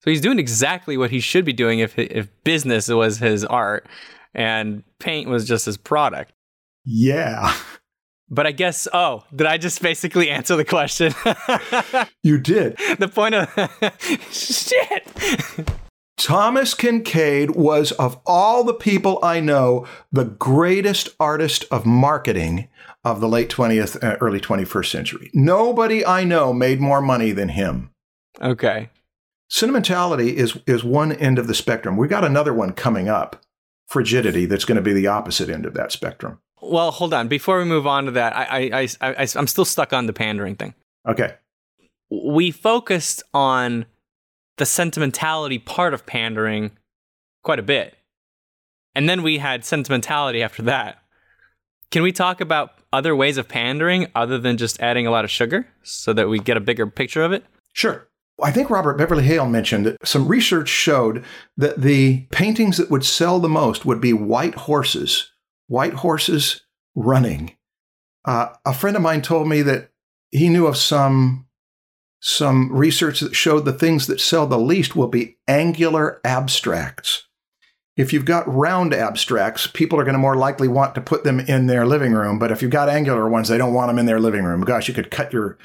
So 0.00 0.10
he's 0.10 0.20
doing 0.20 0.38
exactly 0.38 0.96
what 0.96 1.10
he 1.10 1.20
should 1.20 1.44
be 1.44 1.52
doing 1.52 1.80
if 1.80 1.98
if 1.98 2.28
business 2.44 2.88
was 2.88 3.18
his 3.18 3.44
art 3.44 3.86
and 4.34 4.84
paint 4.98 5.28
was 5.28 5.46
just 5.46 5.66
his 5.66 5.76
product. 5.76 6.32
Yeah, 6.86 7.54
But 8.34 8.48
I 8.48 8.52
guess, 8.52 8.88
oh, 8.92 9.22
did 9.34 9.46
I 9.46 9.58
just 9.58 9.80
basically 9.80 10.28
answer 10.28 10.56
the 10.56 10.64
question? 10.64 11.14
you 12.24 12.38
did. 12.38 12.76
the 12.98 13.06
point 13.06 13.36
of 13.36 13.48
shit. 14.32 15.06
Thomas 16.16 16.74
Kinkade 16.74 17.54
was, 17.54 17.92
of 17.92 18.18
all 18.26 18.64
the 18.64 18.74
people 18.74 19.20
I 19.22 19.38
know, 19.38 19.86
the 20.10 20.24
greatest 20.24 21.10
artist 21.20 21.64
of 21.70 21.86
marketing 21.86 22.68
of 23.04 23.20
the 23.20 23.28
late 23.28 23.50
20th, 23.50 24.02
uh, 24.02 24.16
early 24.20 24.40
21st 24.40 24.90
century. 24.90 25.30
Nobody 25.32 26.04
I 26.04 26.24
know 26.24 26.52
made 26.52 26.80
more 26.80 27.00
money 27.00 27.30
than 27.30 27.50
him. 27.50 27.90
Okay. 28.42 28.90
Sentimentality 29.48 30.36
is, 30.36 30.58
is 30.66 30.82
one 30.82 31.12
end 31.12 31.38
of 31.38 31.46
the 31.46 31.54
spectrum. 31.54 31.96
We 31.96 32.08
got 32.08 32.24
another 32.24 32.52
one 32.52 32.72
coming 32.72 33.08
up, 33.08 33.44
frigidity, 33.86 34.46
that's 34.46 34.64
going 34.64 34.76
to 34.76 34.82
be 34.82 34.92
the 34.92 35.06
opposite 35.06 35.48
end 35.48 35.66
of 35.66 35.74
that 35.74 35.92
spectrum. 35.92 36.40
Well, 36.70 36.90
hold 36.90 37.12
on. 37.12 37.28
Before 37.28 37.58
we 37.58 37.64
move 37.64 37.86
on 37.86 38.06
to 38.06 38.10
that, 38.12 38.34
I, 38.34 38.44
I, 38.44 38.80
I, 38.82 38.88
I, 39.00 39.28
I'm 39.36 39.46
still 39.46 39.64
stuck 39.64 39.92
on 39.92 40.06
the 40.06 40.12
pandering 40.12 40.56
thing. 40.56 40.74
Okay. 41.06 41.34
We 42.10 42.50
focused 42.50 43.22
on 43.32 43.86
the 44.56 44.66
sentimentality 44.66 45.58
part 45.58 45.94
of 45.94 46.06
pandering 46.06 46.72
quite 47.42 47.58
a 47.58 47.62
bit. 47.62 47.96
And 48.94 49.08
then 49.08 49.22
we 49.22 49.38
had 49.38 49.64
sentimentality 49.64 50.42
after 50.42 50.62
that. 50.62 50.98
Can 51.90 52.02
we 52.02 52.12
talk 52.12 52.40
about 52.40 52.72
other 52.92 53.14
ways 53.14 53.36
of 53.36 53.48
pandering 53.48 54.06
other 54.14 54.38
than 54.38 54.56
just 54.56 54.80
adding 54.80 55.06
a 55.06 55.10
lot 55.10 55.24
of 55.24 55.30
sugar 55.30 55.66
so 55.82 56.12
that 56.12 56.28
we 56.28 56.38
get 56.38 56.56
a 56.56 56.60
bigger 56.60 56.86
picture 56.86 57.22
of 57.22 57.32
it? 57.32 57.44
Sure. 57.72 58.08
I 58.42 58.50
think 58.50 58.70
Robert 58.70 58.98
Beverly 58.98 59.24
Hale 59.24 59.46
mentioned 59.46 59.86
that 59.86 60.06
some 60.06 60.26
research 60.26 60.68
showed 60.68 61.24
that 61.56 61.82
the 61.82 62.26
paintings 62.30 62.78
that 62.78 62.90
would 62.90 63.04
sell 63.04 63.38
the 63.38 63.48
most 63.48 63.84
would 63.84 64.00
be 64.00 64.12
white 64.12 64.54
horses, 64.54 65.30
white 65.66 65.94
horses 65.94 66.62
running. 66.94 67.56
Uh, 68.24 68.48
a 68.64 68.72
friend 68.72 68.96
of 68.96 69.02
mine 69.02 69.22
told 69.22 69.48
me 69.48 69.62
that 69.62 69.90
he 70.30 70.48
knew 70.48 70.66
of 70.66 70.76
some 70.76 71.46
some 72.26 72.72
research 72.72 73.20
that 73.20 73.36
showed 73.36 73.66
the 73.66 73.72
things 73.72 74.06
that 74.06 74.18
sell 74.18 74.46
the 74.46 74.58
least 74.58 74.96
will 74.96 75.08
be 75.08 75.36
angular 75.46 76.22
abstracts. 76.24 77.28
If 77.98 78.14
you've 78.14 78.24
got 78.24 78.52
round 78.52 78.94
abstracts, 78.94 79.66
people 79.66 80.00
are 80.00 80.04
going 80.04 80.14
to 80.14 80.18
more 80.18 80.34
likely 80.34 80.66
want 80.66 80.94
to 80.94 81.02
put 81.02 81.22
them 81.22 81.38
in 81.38 81.66
their 81.66 81.86
living 81.86 82.12
room. 82.12 82.38
But 82.38 82.50
if 82.50 82.62
you've 82.62 82.70
got 82.70 82.88
angular 82.88 83.28
ones, 83.28 83.48
they 83.48 83.58
don't 83.58 83.74
want 83.74 83.88
them 83.88 83.98
in 83.98 84.06
their 84.06 84.20
living 84.20 84.44
room. 84.44 84.62
Gosh, 84.62 84.88
you 84.88 84.94
could 84.94 85.10
cut 85.10 85.34
your 85.34 85.58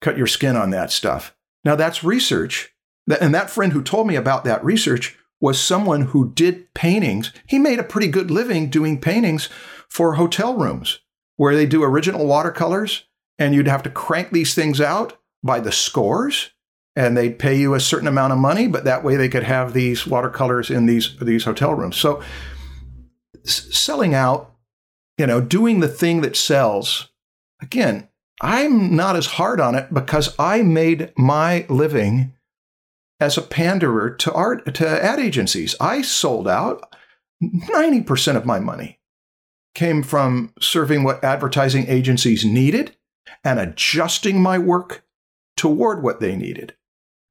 cut 0.00 0.16
your 0.16 0.28
skin 0.28 0.54
on 0.54 0.70
that 0.70 0.92
stuff. 0.92 1.34
Now 1.64 1.74
that's 1.74 2.04
research. 2.04 2.72
And 3.20 3.34
that 3.34 3.50
friend 3.50 3.72
who 3.72 3.82
told 3.82 4.06
me 4.06 4.14
about 4.14 4.44
that 4.44 4.64
research 4.64 5.17
was 5.40 5.60
someone 5.60 6.02
who 6.02 6.32
did 6.32 6.72
paintings. 6.74 7.32
He 7.46 7.58
made 7.58 7.78
a 7.78 7.84
pretty 7.84 8.08
good 8.08 8.30
living 8.30 8.70
doing 8.70 9.00
paintings 9.00 9.48
for 9.88 10.14
hotel 10.14 10.56
rooms 10.56 11.00
where 11.36 11.54
they 11.54 11.66
do 11.66 11.84
original 11.84 12.26
watercolors 12.26 13.04
and 13.38 13.54
you'd 13.54 13.68
have 13.68 13.82
to 13.84 13.90
crank 13.90 14.32
these 14.32 14.54
things 14.54 14.80
out 14.80 15.18
by 15.42 15.60
the 15.60 15.72
scores 15.72 16.50
and 16.96 17.16
they'd 17.16 17.38
pay 17.38 17.56
you 17.56 17.74
a 17.74 17.80
certain 17.80 18.08
amount 18.08 18.32
of 18.32 18.38
money 18.38 18.66
but 18.66 18.84
that 18.84 19.04
way 19.04 19.14
they 19.16 19.28
could 19.28 19.44
have 19.44 19.72
these 19.72 20.06
watercolors 20.06 20.68
in 20.70 20.86
these 20.86 21.16
these 21.20 21.44
hotel 21.44 21.72
rooms. 21.74 21.96
So 21.96 22.22
s- 23.46 23.68
selling 23.70 24.14
out, 24.14 24.54
you 25.16 25.26
know, 25.26 25.40
doing 25.40 25.80
the 25.80 25.88
thing 25.88 26.20
that 26.22 26.36
sells. 26.36 27.08
Again, 27.62 28.08
I'm 28.40 28.94
not 28.94 29.16
as 29.16 29.26
hard 29.26 29.60
on 29.60 29.74
it 29.74 29.92
because 29.92 30.34
I 30.38 30.62
made 30.62 31.12
my 31.16 31.66
living 31.68 32.34
as 33.20 33.36
a 33.36 33.42
panderer 33.42 34.10
to 34.10 34.32
art 34.32 34.74
to 34.74 34.88
ad 34.88 35.18
agencies. 35.18 35.74
I 35.80 36.02
sold 36.02 36.48
out 36.48 36.94
90% 37.42 38.36
of 38.36 38.46
my 38.46 38.60
money 38.60 38.98
came 39.74 40.02
from 40.02 40.52
serving 40.60 41.04
what 41.04 41.22
advertising 41.22 41.86
agencies 41.88 42.44
needed 42.44 42.96
and 43.44 43.60
adjusting 43.60 44.42
my 44.42 44.58
work 44.58 45.04
toward 45.56 46.02
what 46.02 46.20
they 46.20 46.34
needed. 46.36 46.74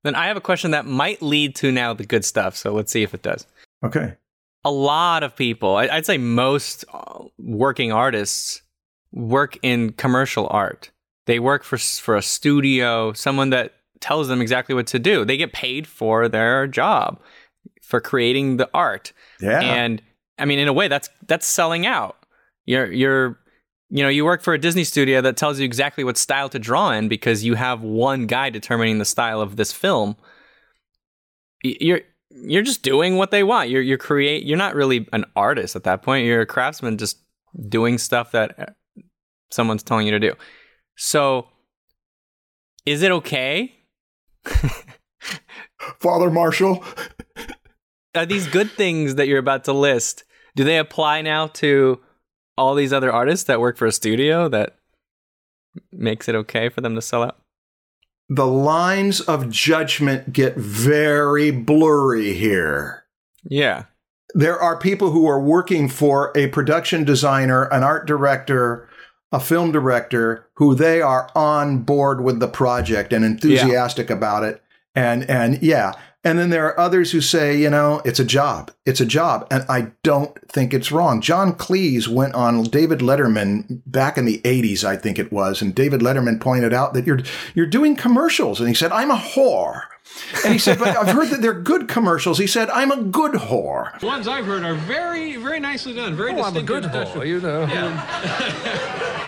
Then 0.04 0.16
I 0.16 0.28
have 0.28 0.38
a 0.38 0.42
question 0.42 0.72
that 0.72 0.86
might 0.86 1.22
lead 1.22 1.56
to 1.56 1.72
now 1.72 1.94
the 1.94 2.06
good 2.06 2.24
stuff. 2.24 2.56
So 2.56 2.72
let's 2.72 2.92
see 2.92 3.04
if 3.04 3.14
it 3.14 3.22
does. 3.22 3.46
Okay. 3.84 4.16
A 4.64 4.72
lot 4.72 5.24
of 5.24 5.36
people, 5.36 5.76
I'd 5.76 6.06
say 6.06 6.18
most 6.18 6.86
uh, 6.94 7.26
working 7.38 7.92
artists, 7.92 8.62
work 9.12 9.58
in 9.62 9.94
commercial 9.94 10.48
art. 10.50 10.92
They 11.26 11.40
work 11.40 11.64
for 11.64 11.78
for 11.78 12.16
a 12.16 12.22
studio, 12.22 13.12
someone 13.14 13.50
that 13.50 13.74
tells 14.00 14.28
them 14.28 14.42
exactly 14.42 14.76
what 14.76 14.88
to 14.88 15.00
do. 15.00 15.26
They 15.26 15.38
get 15.38 15.54
paid 15.54 15.88
for 15.88 16.28
their 16.28 16.68
job, 16.68 17.20
for 17.82 18.00
creating 18.00 18.58
the 18.58 18.70
art. 18.74 19.14
Yeah. 19.42 19.60
And 19.60 20.02
I 20.38 20.46
mean, 20.46 20.60
in 20.60 20.68
a 20.68 20.74
way, 20.74 20.88
that's 20.88 21.10
that's 21.28 21.46
selling 21.46 21.86
out. 21.86 22.18
You're 22.66 22.92
you're 22.92 23.40
you 23.90 24.04
know 24.04 24.10
you 24.10 24.26
work 24.26 24.42
for 24.42 24.54
a 24.54 24.60
Disney 24.60 24.84
studio 24.84 25.22
that 25.22 25.38
tells 25.38 25.60
you 25.60 25.66
exactly 25.66 26.04
what 26.04 26.18
style 26.18 26.50
to 26.50 26.60
draw 26.60 26.92
in 26.92 27.08
because 27.08 27.44
you 27.44 27.56
have 27.56 27.82
one 27.82 28.28
guy 28.28 28.50
determining 28.50 29.00
the 29.00 29.06
style 29.06 29.42
of 29.42 29.56
this 29.56 29.72
film. 29.72 30.16
You're 31.64 32.02
you're 32.30 32.62
just 32.62 32.84
doing 32.84 33.18
what 33.18 33.32
they 33.32 33.44
want. 33.44 33.70
You're 33.70 33.82
you're 33.82 33.98
create. 33.98 34.44
You're 34.44 34.58
not 34.58 34.76
really 34.76 35.08
an 35.14 35.26
artist 35.36 35.76
at 35.76 35.84
that 35.84 36.04
point. 36.04 36.26
You're 36.26 36.42
a 36.42 36.46
craftsman, 36.46 36.98
just 36.98 37.20
doing 37.68 37.98
stuff 37.98 38.32
that 38.32 38.60
uh, 38.60 38.66
someone's 39.50 39.84
telling 39.84 40.06
you 40.06 40.12
to 40.12 40.20
do. 40.20 40.34
So, 40.96 41.48
is 42.86 43.02
it 43.02 43.12
okay? 43.12 43.77
Father 46.00 46.30
Marshall. 46.30 46.84
are 48.16 48.26
these 48.26 48.48
good 48.48 48.72
things 48.72 49.16
that 49.16 49.28
you're 49.28 49.38
about 49.40 49.64
to 49.66 49.74
list 49.74 50.24
do 50.56 50.64
they 50.64 50.78
apply 50.78 51.22
now 51.22 51.48
to 51.48 52.00
all 52.58 52.74
these 52.74 52.92
other 52.92 53.12
artists 53.12 53.46
that 53.46 53.60
work 53.60 53.78
for 53.78 53.86
a 53.86 53.92
studio 53.92 54.50
that 54.50 54.78
makes 55.92 56.28
it 56.28 56.34
okay 56.36 56.70
for 56.70 56.82
them 56.82 56.96
to 56.96 57.02
sell 57.02 57.24
out 57.24 57.38
The 58.30 58.48
lines 58.48 59.22
of 59.22 59.50
judgment 59.50 60.34
get 60.34 60.56
very 60.58 61.52
blurry 61.52 62.34
here. 62.34 63.06
yeah 63.44 63.86
there 64.34 64.60
are 64.60 64.78
people 64.78 65.12
who 65.12 65.26
are 65.28 65.40
working 65.42 65.88
for 65.88 66.34
a 66.36 66.48
production 66.48 67.06
designer, 67.06 67.64
an 67.72 67.82
art 67.82 68.06
director, 68.06 68.90
a 69.32 69.40
film 69.40 69.72
director, 69.72 70.48
who 70.56 70.74
they 70.76 71.02
are 71.02 71.30
on 71.36 71.80
board 71.80 72.24
with 72.24 72.40
the 72.40 72.48
project 72.48 73.12
and 73.14 73.26
enthusiastic 73.26 74.10
about 74.10 74.44
it. 74.44 74.62
And 74.96 75.30
and 75.30 75.62
yeah. 75.62 75.94
And 76.24 76.38
then 76.38 76.50
there 76.50 76.66
are 76.66 76.78
others 76.78 77.12
who 77.12 77.22
say, 77.22 77.58
you 77.58 77.70
know, 77.70 78.02
it's 78.04 78.20
a 78.20 78.26
job. 78.26 78.72
It's 78.86 79.00
a 79.00 79.06
job. 79.06 79.48
And 79.50 79.64
I 79.70 79.92
don't 80.04 80.36
think 80.52 80.74
it's 80.74 80.92
wrong. 80.92 81.22
John 81.22 81.54
Cleese 81.54 82.10
went 82.10 82.34
on 82.34 82.64
David 82.64 83.00
Letterman 83.00 83.82
back 83.86 84.18
in 84.18 84.26
the 84.26 84.40
80s, 84.40 84.84
I 84.84 84.98
think 84.98 85.20
it 85.20 85.32
was, 85.32 85.62
and 85.62 85.74
David 85.74 86.02
Letterman 86.02 86.42
pointed 86.42 86.74
out 86.74 86.94
that 86.96 87.06
you're 87.06 87.22
you're 87.54 87.66
doing 87.66 87.96
commercials. 87.96 88.60
And 88.60 88.68
he 88.68 88.76
said, 88.76 88.92
I'm 88.92 89.12
a 89.12 89.16
whore. 89.16 89.84
And 90.44 90.54
he 90.54 90.60
said, 90.60 90.80
but 90.80 90.98
I've 90.98 91.14
heard 91.14 91.30
that 91.30 91.42
they're 91.42 91.54
good 91.54 91.88
commercials. 91.88 92.38
He 92.38 92.48
said, 92.48 92.70
I'm 92.70 92.92
a 92.92 93.02
good 93.02 93.34
whore. 93.34 93.98
The 94.00 94.08
ones 94.08 94.28
I've 94.28 94.46
heard 94.46 94.64
are 94.64 94.76
very, 94.76 95.38
very 95.38 95.60
nicely 95.60 95.94
done. 95.94 96.16
Very 96.16 96.34
Oh, 96.34 96.44
I'm 96.44 96.58
a 96.58 96.64
good 96.64 96.84
whore, 96.84 97.26
you 97.26 97.40
know. 97.40 97.66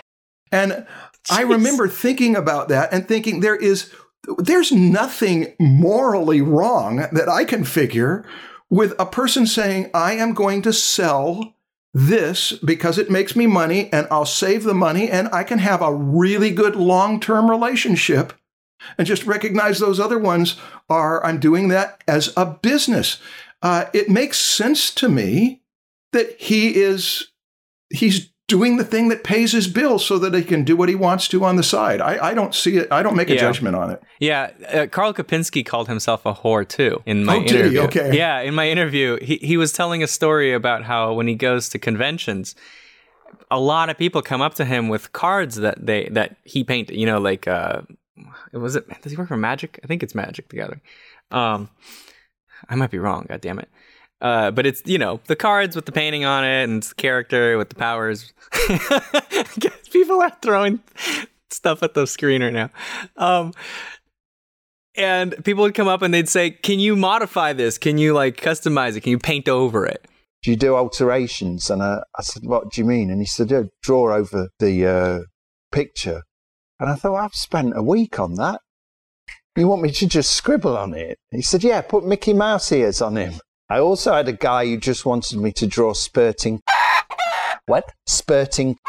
And 0.52 0.86
I 1.30 1.42
remember 1.42 1.88
thinking 1.88 2.34
about 2.34 2.68
that 2.68 2.92
and 2.92 3.06
thinking 3.06 3.40
there 3.40 3.56
is 3.56 3.92
there's 4.38 4.72
nothing 4.72 5.54
morally 5.58 6.40
wrong 6.40 7.06
that 7.12 7.28
I 7.28 7.44
can 7.44 7.64
figure 7.64 8.24
with 8.68 8.94
a 8.98 9.06
person 9.06 9.46
saying 9.46 9.90
I 9.94 10.14
am 10.14 10.34
going 10.34 10.62
to 10.62 10.72
sell 10.72 11.54
this 11.92 12.52
because 12.64 12.98
it 12.98 13.10
makes 13.10 13.34
me 13.34 13.46
money 13.46 13.92
and 13.92 14.06
I'll 14.10 14.26
save 14.26 14.62
the 14.62 14.74
money 14.74 15.10
and 15.10 15.28
I 15.32 15.42
can 15.42 15.58
have 15.58 15.82
a 15.82 15.94
really 15.94 16.50
good 16.50 16.76
long-term 16.76 17.50
relationship 17.50 18.32
and 18.98 19.06
just 19.06 19.24
recognize 19.26 19.78
those 19.78 20.00
other 20.00 20.18
ones 20.18 20.56
are 20.88 21.24
I'm 21.24 21.40
doing 21.40 21.68
that 21.68 22.02
as 22.08 22.32
a 22.36 22.46
business. 22.46 23.18
Uh, 23.62 23.84
it 23.92 24.08
makes 24.08 24.38
sense 24.38 24.90
to 24.94 25.08
me 25.08 25.62
that 26.12 26.40
he 26.40 26.76
is 26.76 27.28
he's 27.90 28.30
doing 28.48 28.78
the 28.78 28.84
thing 28.84 29.08
that 29.08 29.22
pays 29.22 29.52
his 29.52 29.68
bills 29.68 30.04
so 30.04 30.18
that 30.18 30.34
he 30.34 30.42
can 30.42 30.64
do 30.64 30.74
what 30.74 30.88
he 30.88 30.94
wants 30.96 31.28
to 31.28 31.44
on 31.44 31.54
the 31.54 31.62
side. 31.62 32.00
I, 32.00 32.30
I 32.30 32.34
don't 32.34 32.52
see 32.52 32.78
it. 32.78 32.88
I 32.90 33.00
don't 33.00 33.14
make 33.14 33.30
a 33.30 33.34
Yeah. 33.34 33.40
judgment 33.42 33.76
on 33.76 33.90
it. 33.90 34.02
Yeah, 34.18 34.50
uh, 34.72 34.86
Karl 34.90 35.14
Kopinski 35.14 35.64
called 35.64 35.86
himself 35.86 36.26
a 36.26 36.34
whore 36.34 36.66
too 36.66 37.00
in 37.06 37.24
my 37.24 37.36
Oh, 37.36 37.42
interview. 37.42 37.80
Okay. 37.82 38.16
Yeah, 38.16 38.40
in 38.40 38.54
my 38.54 38.68
interview, 38.68 39.18
he 39.22 39.36
he 39.36 39.56
was 39.56 39.72
telling 39.72 40.02
a 40.02 40.08
story 40.08 40.52
about 40.52 40.82
how 40.82 41.12
when 41.12 41.28
he 41.28 41.36
goes 41.36 41.68
to 41.68 41.78
conventions, 41.78 42.56
a 43.52 43.60
lot 43.60 43.88
of 43.88 43.96
people 43.96 44.20
come 44.20 44.40
up 44.42 44.54
to 44.54 44.64
him 44.64 44.88
with 44.88 45.12
cards 45.12 45.54
that 45.56 45.86
they 45.86 46.08
that 46.10 46.36
he 46.44 46.64
painted. 46.64 46.96
You 46.96 47.06
know, 47.06 47.20
like 47.20 47.46
uh, 47.46 47.82
was 48.52 48.76
it? 48.76 48.86
Does 49.02 49.12
he 49.12 49.18
work 49.18 49.28
for 49.28 49.36
Magic? 49.36 49.80
I 49.82 49.86
think 49.86 50.02
it's 50.02 50.14
Magic 50.14 50.48
the 50.48 50.56
Gathering. 50.56 50.80
Um, 51.30 51.70
I 52.68 52.74
might 52.74 52.90
be 52.90 52.98
wrong. 52.98 53.26
God 53.28 53.40
damn 53.40 53.58
it. 53.58 53.68
Uh, 54.20 54.50
but 54.50 54.66
it's 54.66 54.82
you 54.84 54.98
know 54.98 55.20
the 55.26 55.36
cards 55.36 55.74
with 55.74 55.86
the 55.86 55.92
painting 55.92 56.24
on 56.24 56.44
it 56.44 56.64
and 56.64 56.82
the 56.82 56.94
character 56.94 57.56
with 57.56 57.70
the 57.70 57.74
powers. 57.74 58.32
People 59.92 60.20
are 60.20 60.36
throwing 60.42 60.80
stuff 61.50 61.82
at 61.82 61.94
the 61.94 62.06
screen 62.06 62.42
right 62.42 62.52
now. 62.52 62.70
Um, 63.16 63.52
and 64.96 65.42
people 65.44 65.62
would 65.62 65.74
come 65.74 65.88
up 65.88 66.02
and 66.02 66.12
they'd 66.12 66.28
say, 66.28 66.50
"Can 66.50 66.78
you 66.78 66.96
modify 66.96 67.52
this? 67.52 67.78
Can 67.78 67.96
you 67.96 68.12
like 68.12 68.36
customize 68.36 68.96
it? 68.96 69.00
Can 69.00 69.10
you 69.10 69.18
paint 69.18 69.48
over 69.48 69.86
it?" 69.86 70.06
do 70.42 70.50
you 70.50 70.56
do 70.56 70.74
alterations? 70.74 71.70
And 71.70 71.82
I, 71.82 72.02
I 72.18 72.22
said, 72.22 72.44
what 72.44 72.70
do 72.70 72.80
you 72.80 72.86
mean? 72.86 73.10
And 73.10 73.20
he 73.20 73.26
said, 73.26 73.50
yeah, 73.50 73.64
draw 73.82 74.14
over 74.14 74.48
the 74.58 74.86
uh, 74.86 75.18
picture. 75.72 76.22
And 76.80 76.88
I 76.88 76.94
thought, 76.94 77.16
I've 77.16 77.34
spent 77.34 77.74
a 77.76 77.82
week 77.82 78.18
on 78.18 78.34
that. 78.36 78.60
You 79.56 79.68
want 79.68 79.82
me 79.82 79.90
to 79.90 80.06
just 80.06 80.32
scribble 80.32 80.78
on 80.78 80.94
it? 80.94 81.18
He 81.30 81.42
said, 81.42 81.62
yeah, 81.62 81.82
put 81.82 82.04
Mickey 82.06 82.32
Mouse 82.32 82.72
ears 82.72 83.02
on 83.02 83.16
him. 83.16 83.34
I 83.68 83.78
also 83.78 84.14
had 84.14 84.26
a 84.28 84.32
guy 84.32 84.64
who 84.64 84.78
just 84.78 85.04
wanted 85.04 85.38
me 85.38 85.52
to 85.52 85.66
draw 85.66 85.92
spurting. 85.92 86.60
What? 87.66 87.92
Spurting. 88.06 88.76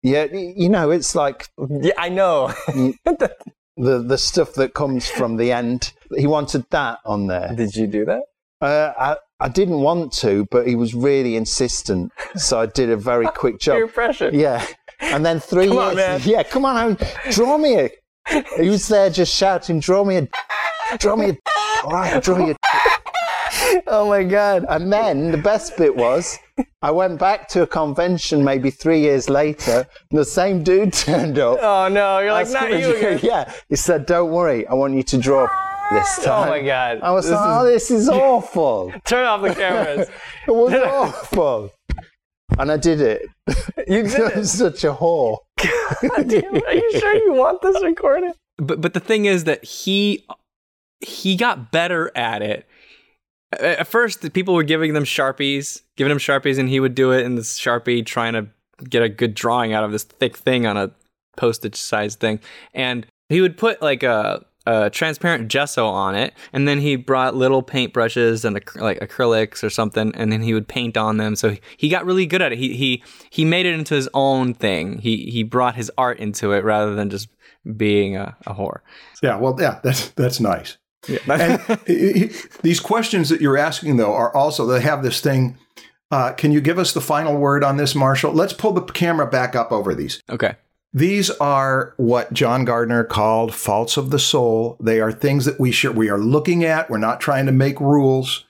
Yeah, 0.00 0.26
you 0.32 0.68
know, 0.68 0.92
it's 0.92 1.16
like 1.16 1.48
Yeah, 1.58 1.92
I 1.98 2.08
know. 2.08 2.54
the, 2.68 3.34
the 3.76 4.16
stuff 4.16 4.52
that 4.54 4.72
comes 4.72 5.08
from 5.08 5.36
the 5.38 5.50
end. 5.50 5.92
He 6.16 6.28
wanted 6.28 6.66
that 6.70 7.00
on 7.04 7.26
there. 7.26 7.52
Did 7.56 7.74
you 7.74 7.88
do 7.88 8.04
that? 8.04 8.22
Uh, 8.60 8.92
I, 8.96 9.16
I 9.40 9.48
didn't 9.48 9.80
want 9.80 10.12
to, 10.14 10.46
but 10.52 10.68
he 10.68 10.76
was 10.76 10.94
really 10.94 11.34
insistent, 11.34 12.12
so 12.36 12.60
I 12.60 12.66
did 12.66 12.90
a 12.90 12.96
very 12.96 13.26
quick 13.26 13.58
job. 13.58 13.92
pressure. 13.92 14.30
Yeah, 14.32 14.64
and 15.00 15.24
then 15.24 15.40
three 15.40 15.66
Come 15.68 15.76
years. 15.76 15.88
on, 15.90 15.96
man. 15.96 16.20
Yeah, 16.24 16.42
come 16.42 16.64
on, 16.64 16.76
Aaron, 16.76 16.96
draw 17.30 17.58
me 17.58 17.78
a. 17.80 17.90
He 18.60 18.68
was 18.68 18.86
there 18.88 19.08
just 19.10 19.34
shouting, 19.34 19.80
"Draw 19.80 20.04
me 20.04 20.16
a, 20.18 20.28
draw 20.98 21.16
me 21.16 21.30
a." 21.30 21.36
All 21.84 21.90
right, 21.92 22.22
draw 22.22 22.44
you. 22.46 22.54
Oh 23.86 24.08
my 24.08 24.22
god. 24.22 24.64
And 24.68 24.92
then 24.92 25.30
the 25.30 25.36
best 25.38 25.76
bit 25.76 25.94
was, 25.94 26.38
I 26.82 26.90
went 26.90 27.18
back 27.18 27.48
to 27.48 27.62
a 27.62 27.66
convention 27.66 28.44
maybe 28.44 28.70
three 28.70 29.00
years 29.00 29.28
later, 29.28 29.86
and 30.10 30.18
the 30.18 30.24
same 30.24 30.62
dude 30.62 30.92
turned 31.06 31.38
up. 31.38 31.58
Oh 31.60 31.88
no, 31.88 32.18
you're 32.20 32.32
like 32.32 32.48
not 32.50 32.70
you 32.70 32.96
again. 32.96 33.20
Yeah, 33.22 33.52
he 33.68 33.76
said, 33.76 34.06
"Don't 34.06 34.30
worry, 34.30 34.66
I 34.66 34.74
want 34.74 34.94
you 34.94 35.02
to 35.02 35.18
draw 35.18 35.48
this 35.90 36.16
time. 36.24 36.48
Oh 36.48 36.50
my 36.50 36.62
god. 36.62 37.00
I 37.02 37.10
was 37.10 37.24
This 37.26 37.34
like, 37.34 37.40
is- 37.50 37.56
"Oh, 37.62 37.64
this 37.66 37.90
is 37.90 38.08
awful." 38.08 38.92
Turn 39.04 39.26
off 39.26 39.42
the 39.42 39.54
cameras. 39.54 40.08
It 40.46 40.50
was 40.50 40.72
awful. 40.74 41.70
And 42.58 42.72
I 42.72 42.76
did 42.76 43.00
it. 43.00 43.26
You 43.88 44.02
did 44.02 44.20
I'm 44.36 44.44
such 44.44 44.84
a 44.84 44.92
whore. 44.92 45.38
Are 45.62 46.74
you 46.74 47.00
sure 47.00 47.14
you 47.14 47.32
want 47.32 47.62
this 47.62 47.82
recorded? 47.82 48.32
But 48.58 48.82
but 48.82 48.92
the 48.92 49.00
thing 49.00 49.24
is 49.24 49.44
that 49.44 49.64
he 49.64 50.26
he 51.00 51.36
got 51.36 51.72
better 51.72 52.10
at 52.14 52.42
it. 52.42 52.66
At 53.58 53.86
first, 53.86 54.20
the 54.20 54.30
people 54.30 54.52
were 54.52 54.64
giving 54.64 54.92
them 54.92 55.04
sharpies, 55.04 55.80
giving 55.96 56.10
him 56.10 56.18
sharpies, 56.18 56.58
and 56.58 56.68
he 56.68 56.80
would 56.80 56.94
do 56.94 57.12
it 57.12 57.24
in 57.24 57.36
this 57.36 57.58
sharpie, 57.58 58.04
trying 58.04 58.34
to 58.34 58.48
get 58.84 59.02
a 59.02 59.08
good 59.08 59.32
drawing 59.34 59.72
out 59.72 59.84
of 59.84 59.92
this 59.92 60.04
thick 60.04 60.36
thing 60.36 60.66
on 60.66 60.76
a 60.76 60.90
postage-sized 61.38 62.20
thing. 62.20 62.40
And 62.74 63.06
he 63.30 63.40
would 63.40 63.56
put 63.56 63.80
like 63.80 64.02
a, 64.02 64.44
a 64.70 64.90
transparent 64.90 65.48
gesso 65.48 65.86
on 65.86 66.14
it, 66.14 66.34
and 66.52 66.68
then 66.68 66.80
he 66.80 66.96
brought 66.96 67.34
little 67.34 67.62
paintbrushes 67.62 68.44
and 68.44 68.56
ac- 68.56 68.80
like 68.80 68.98
acrylics 69.00 69.62
or 69.64 69.70
something, 69.70 70.12
and 70.14 70.30
then 70.32 70.42
he 70.42 70.52
would 70.54 70.68
paint 70.68 70.96
on 70.96 71.16
them. 71.16 71.36
So 71.36 71.56
he 71.76 71.88
got 71.88 72.04
really 72.04 72.26
good 72.26 72.42
at 72.42 72.52
it. 72.52 72.58
He 72.58 72.76
he 72.76 73.02
he 73.30 73.44
made 73.44 73.66
it 73.66 73.74
into 73.74 73.94
his 73.94 74.08
own 74.14 74.54
thing. 74.54 74.98
He 74.98 75.30
he 75.30 75.42
brought 75.42 75.74
his 75.76 75.90
art 75.96 76.18
into 76.18 76.52
it 76.52 76.64
rather 76.64 76.94
than 76.94 77.08
just 77.10 77.28
being 77.76 78.16
a, 78.16 78.36
a 78.46 78.54
whore. 78.54 78.80
Yeah, 79.22 79.36
well, 79.38 79.56
yeah, 79.58 79.80
that's 79.82 80.10
that's 80.10 80.40
nice. 80.40 80.76
and 81.28 81.60
he- 81.86 82.12
he- 82.12 82.30
these 82.62 82.80
questions 82.80 83.28
that 83.30 83.40
you're 83.40 83.58
asking, 83.58 83.96
though, 83.96 84.12
are 84.14 84.34
also 84.34 84.66
they 84.66 84.80
have 84.80 85.02
this 85.02 85.20
thing. 85.20 85.56
Uh, 86.10 86.32
can 86.32 86.52
you 86.52 86.60
give 86.60 86.78
us 86.78 86.92
the 86.94 87.00
final 87.02 87.36
word 87.36 87.62
on 87.62 87.76
this, 87.76 87.94
Marshall? 87.94 88.32
Let's 88.32 88.54
pull 88.54 88.72
the 88.72 88.80
camera 88.82 89.26
back 89.26 89.54
up 89.54 89.70
over 89.72 89.94
these. 89.94 90.22
okay. 90.30 90.54
These 90.92 91.30
are 91.32 91.94
what 91.96 92.32
John 92.32 92.64
Gardner 92.64 93.04
called 93.04 93.54
faults 93.54 93.96
of 93.96 94.10
the 94.10 94.18
soul. 94.18 94.76
They 94.80 95.00
are 95.00 95.12
things 95.12 95.44
that 95.44 95.60
we 95.60 95.70
should, 95.70 95.96
we 95.96 96.08
are 96.08 96.18
looking 96.18 96.64
at. 96.64 96.88
We're 96.88 96.98
not 96.98 97.20
trying 97.20 97.46
to 97.46 97.52
make 97.52 97.78
rules. 97.80 98.46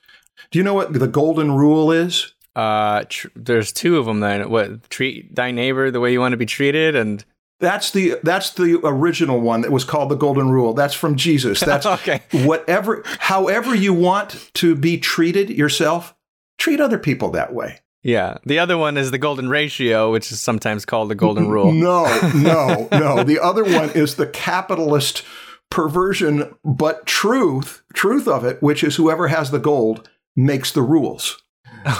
Do 0.51 0.59
you 0.59 0.64
know 0.64 0.74
what 0.74 0.92
the 0.92 1.09
golden 1.09 1.53
rule 1.53 1.90
is? 1.90 2.33
Uh, 2.55 3.05
tr- 3.09 3.29
there's 3.37 3.72
two 3.72 3.98
of 3.98 4.07
them 4.07 4.20
then. 4.20 4.48
What 4.51 4.88
treat 4.88 5.35
thy 5.35 5.51
neighbor 5.51 5.90
the 5.90 6.01
way 6.01 6.12
you 6.12 6.20
want 6.20 6.33
to 6.33 6.37
be 6.37 6.46
treated, 6.46 6.96
and 6.96 7.24
That's 7.61 7.90
the 7.90 8.16
that's 8.22 8.51
the 8.51 8.81
original 8.85 9.40
one 9.40 9.61
that 9.61 9.70
was 9.72 9.85
called 9.85 10.09
the 10.09 10.16
golden 10.16 10.51
rule. 10.51 10.74
That's 10.74 10.94
from 10.94 11.16
Jesus. 11.16 11.61
That's 11.61 11.87
Okay. 11.87 12.22
Whatever 12.33 13.03
however 13.18 13.74
you 13.74 13.92
want 13.92 14.51
to 14.55 14.74
be 14.74 14.98
treated 14.98 15.51
yourself, 15.51 16.14
treat 16.57 16.81
other 16.81 16.98
people 16.98 17.31
that 17.33 17.53
way. 17.53 17.81
Yeah, 18.02 18.38
the 18.44 18.58
other 18.58 18.78
one 18.78 18.96
is 18.96 19.11
the 19.11 19.18
golden 19.18 19.48
ratio, 19.48 20.12
which 20.12 20.30
is 20.30 20.40
sometimes 20.40 20.84
called 20.84 21.11
the 21.11 21.14
golden 21.14 21.48
rule. 21.48 21.72
No, 21.72 22.04
no, 22.34 22.88
no. 22.92 23.24
The 23.24 23.40
other 23.42 23.64
one 23.64 23.90
is 23.90 24.14
the 24.14 24.26
capitalist 24.26 25.24
perversion, 25.70 26.54
but 26.64 27.06
truth, 27.06 27.82
truth 27.94 28.28
of 28.28 28.44
it, 28.44 28.62
which 28.62 28.84
is 28.84 28.96
whoever 28.96 29.28
has 29.28 29.50
the 29.50 29.58
gold 29.58 30.08
makes 30.37 30.70
the 30.70 30.82
rules. 30.82 31.42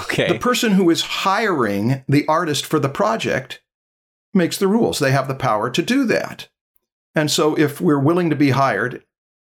Okay. 0.03 0.27
The 0.27 0.39
person 0.39 0.73
who 0.73 0.89
is 0.89 1.01
hiring 1.01 2.03
the 2.07 2.25
artist 2.27 2.65
for 2.65 2.79
the 2.79 2.89
project 2.89 3.61
makes 4.33 4.57
the 4.57 4.67
rules. 4.67 4.99
They 4.99 5.11
have 5.11 5.27
the 5.27 5.35
power 5.35 5.69
to 5.69 5.81
do 5.81 6.05
that. 6.05 6.49
And 7.15 7.29
so 7.29 7.57
if 7.57 7.81
we're 7.81 7.99
willing 7.99 8.29
to 8.29 8.35
be 8.35 8.51
hired, 8.51 9.03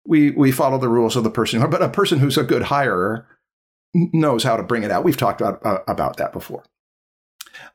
we, 0.06 0.32
we 0.32 0.52
follow 0.52 0.78
the 0.78 0.90
rules 0.90 1.16
of 1.16 1.24
the 1.24 1.30
person. 1.30 1.68
But 1.70 1.82
a 1.82 1.90
person 1.90 2.20
who's 2.20 2.38
a 2.38 2.44
good 2.44 2.64
hirer 2.64 3.26
knows 3.96 4.44
how 4.44 4.58
to 4.58 4.64
bring 4.64 4.84
it 4.84 4.92
out. 4.92 5.04
We've 5.04 5.18
talked 5.18 5.42
about, 5.42 5.66
uh, 5.66 5.80
about 5.88 6.18
that 6.18 6.34
before. 6.34 6.64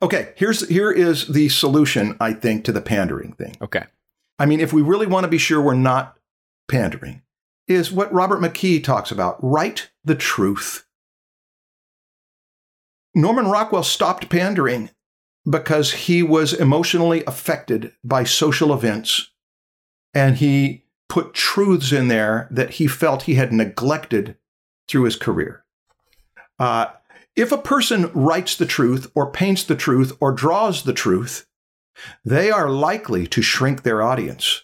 Okay, 0.02 0.32
here's 0.36 0.68
here 0.68 0.92
is 0.92 1.26
the 1.28 1.48
solution, 1.48 2.16
I 2.20 2.34
think, 2.34 2.64
to 2.64 2.72
the 2.72 2.82
pandering 2.82 3.32
thing. 3.32 3.56
okay. 3.62 3.84
I 4.38 4.46
mean, 4.46 4.60
if 4.60 4.72
we 4.72 4.80
really 4.80 5.06
want 5.06 5.24
to 5.24 5.28
be 5.28 5.38
sure 5.38 5.60
we're 5.60 5.74
not 5.74 6.16
pandering, 6.68 7.22
is 7.68 7.92
what 7.92 8.12
Robert 8.12 8.40
McKee 8.40 8.82
talks 8.82 9.10
about 9.10 9.38
write 9.42 9.90
the 10.04 10.14
truth. 10.14 10.86
Norman 13.14 13.46
Rockwell 13.46 13.82
stopped 13.82 14.30
pandering 14.30 14.90
because 15.48 15.92
he 15.92 16.22
was 16.22 16.52
emotionally 16.52 17.24
affected 17.24 17.92
by 18.04 18.24
social 18.24 18.72
events 18.72 19.30
and 20.14 20.36
he 20.36 20.84
put 21.08 21.34
truths 21.34 21.92
in 21.92 22.08
there 22.08 22.48
that 22.50 22.70
he 22.70 22.86
felt 22.86 23.22
he 23.22 23.34
had 23.34 23.52
neglected 23.52 24.36
through 24.88 25.04
his 25.04 25.16
career. 25.16 25.64
Uh, 26.60 26.86
if 27.34 27.50
a 27.50 27.58
person 27.58 28.12
writes 28.12 28.54
the 28.54 28.66
truth 28.66 29.10
or 29.14 29.32
paints 29.32 29.64
the 29.64 29.74
truth 29.74 30.16
or 30.20 30.30
draws 30.30 30.84
the 30.84 30.92
truth, 30.92 31.46
they 32.24 32.50
are 32.50 32.70
likely 32.70 33.26
to 33.26 33.42
shrink 33.42 33.82
their 33.82 34.02
audience. 34.02 34.62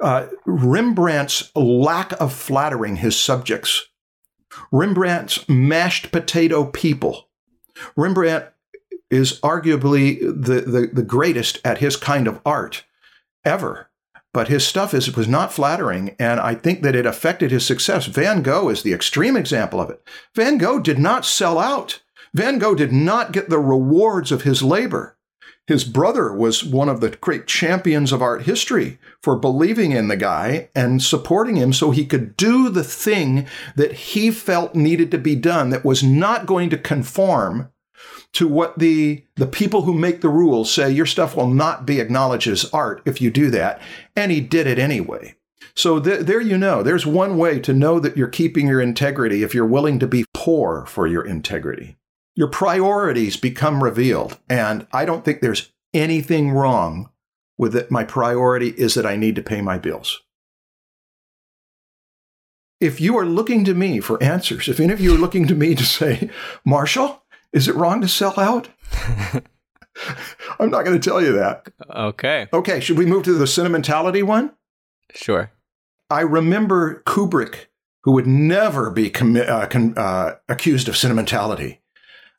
Uh, 0.00 0.28
Rembrandt's 0.46 1.50
lack 1.54 2.12
of 2.20 2.32
flattering 2.32 2.96
his 2.96 3.18
subjects, 3.18 3.86
Rembrandt's 4.70 5.48
mashed 5.48 6.10
potato 6.12 6.64
people. 6.64 7.28
Rembrandt 7.96 8.46
is 9.10 9.40
arguably 9.40 10.20
the, 10.20 10.60
the, 10.60 10.90
the 10.92 11.02
greatest 11.02 11.60
at 11.64 11.78
his 11.78 11.96
kind 11.96 12.26
of 12.26 12.40
art 12.44 12.84
ever. 13.44 13.87
But 14.38 14.46
his 14.46 14.64
stuff 14.64 14.94
is, 14.94 15.16
was 15.16 15.26
not 15.26 15.52
flattering, 15.52 16.14
and 16.16 16.38
I 16.38 16.54
think 16.54 16.82
that 16.82 16.94
it 16.94 17.06
affected 17.06 17.50
his 17.50 17.66
success. 17.66 18.06
Van 18.06 18.40
Gogh 18.40 18.68
is 18.68 18.84
the 18.84 18.92
extreme 18.92 19.36
example 19.36 19.80
of 19.80 19.90
it. 19.90 20.00
Van 20.32 20.58
Gogh 20.58 20.78
did 20.78 20.96
not 20.96 21.24
sell 21.24 21.58
out. 21.58 22.02
Van 22.32 22.60
Gogh 22.60 22.76
did 22.76 22.92
not 22.92 23.32
get 23.32 23.50
the 23.50 23.58
rewards 23.58 24.30
of 24.30 24.42
his 24.42 24.62
labor. 24.62 25.18
His 25.66 25.82
brother 25.82 26.32
was 26.32 26.62
one 26.62 26.88
of 26.88 27.00
the 27.00 27.10
great 27.10 27.48
champions 27.48 28.12
of 28.12 28.22
art 28.22 28.42
history 28.42 29.00
for 29.24 29.34
believing 29.34 29.90
in 29.90 30.06
the 30.06 30.16
guy 30.16 30.68
and 30.72 31.02
supporting 31.02 31.56
him 31.56 31.72
so 31.72 31.90
he 31.90 32.06
could 32.06 32.36
do 32.36 32.68
the 32.68 32.84
thing 32.84 33.44
that 33.74 33.92
he 33.92 34.30
felt 34.30 34.76
needed 34.76 35.10
to 35.10 35.18
be 35.18 35.34
done 35.34 35.70
that 35.70 35.84
was 35.84 36.04
not 36.04 36.46
going 36.46 36.70
to 36.70 36.78
conform 36.78 37.72
to 38.32 38.46
what 38.46 38.78
the 38.78 39.24
the 39.36 39.46
people 39.46 39.82
who 39.82 39.94
make 39.94 40.20
the 40.20 40.28
rules 40.28 40.72
say 40.72 40.90
your 40.90 41.06
stuff 41.06 41.36
will 41.36 41.48
not 41.48 41.86
be 41.86 42.00
acknowledged 42.00 42.48
as 42.48 42.68
art 42.72 43.02
if 43.04 43.20
you 43.20 43.30
do 43.30 43.50
that 43.50 43.80
and 44.14 44.30
he 44.32 44.40
did 44.40 44.66
it 44.66 44.78
anyway 44.78 45.34
So 45.78 46.00
th- 46.00 46.26
there 46.26 46.40
you 46.40 46.58
know, 46.58 46.82
there's 46.82 47.06
one 47.06 47.38
way 47.38 47.60
to 47.60 47.72
know 47.72 48.00
that 48.00 48.16
you're 48.16 48.26
keeping 48.26 48.66
your 48.66 48.80
integrity 48.80 49.44
if 49.44 49.54
you're 49.54 49.64
willing 49.64 50.00
to 50.00 50.08
be 50.08 50.24
poor 50.34 50.84
for 50.86 51.06
your 51.06 51.24
integrity. 51.24 51.96
Your 52.34 52.48
priorities 52.48 53.36
become 53.36 53.84
revealed. 53.84 54.38
And 54.48 54.88
I 54.92 55.04
don't 55.04 55.24
think 55.24 55.40
there's 55.40 55.70
anything 55.94 56.50
wrong 56.50 57.10
with 57.56 57.76
it. 57.76 57.92
My 57.92 58.02
priority 58.02 58.70
is 58.70 58.94
that 58.94 59.06
I 59.06 59.14
need 59.14 59.36
to 59.36 59.42
pay 59.42 59.60
my 59.60 59.78
bills. 59.78 60.20
If 62.80 63.00
you 63.00 63.16
are 63.16 63.26
looking 63.26 63.64
to 63.64 63.74
me 63.74 64.00
for 64.00 64.20
answers, 64.20 64.68
if 64.68 64.80
any 64.80 64.92
of 64.92 65.00
you 65.00 65.14
are 65.14 65.18
looking 65.18 65.46
to 65.46 65.54
me 65.54 65.76
to 65.76 65.84
say, 65.84 66.28
Marshall, 66.64 67.22
is 67.52 67.68
it 67.68 67.74
wrong 67.74 68.00
to 68.00 68.08
sell 68.08 68.38
out? 68.38 68.68
I'm 70.60 70.70
not 70.70 70.84
going 70.84 70.98
to 70.98 71.10
tell 71.10 71.22
you 71.22 71.32
that. 71.32 71.68
Okay, 71.90 72.46
Okay, 72.52 72.80
should 72.80 72.98
we 72.98 73.06
move 73.06 73.24
to 73.24 73.34
the 73.34 73.46
sentimentality 73.46 74.22
one? 74.22 74.52
sure. 75.14 75.50
I 76.10 76.20
remember 76.20 77.02
Kubrick, 77.06 77.66
who 78.04 78.12
would 78.12 78.26
never 78.26 78.90
be 78.90 79.12
uh, 79.14 79.66
con- 79.66 79.98
uh, 79.98 80.36
accused 80.48 80.88
of 80.88 80.96
sentimentality. 80.96 81.80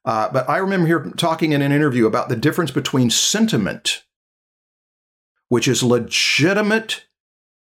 Uh, 0.06 0.30
but 0.32 0.50
I 0.50 0.58
remember 0.58 0.88
here 0.88 1.12
talking 1.17 1.52
in 1.52 1.62
an 1.62 1.72
interview 1.72 2.08
about 2.08 2.30
the 2.30 2.36
difference 2.36 2.72
between 2.72 3.10
sentiment, 3.10 4.06
which 5.50 5.67
is 5.67 5.84
legitimate 5.84 7.06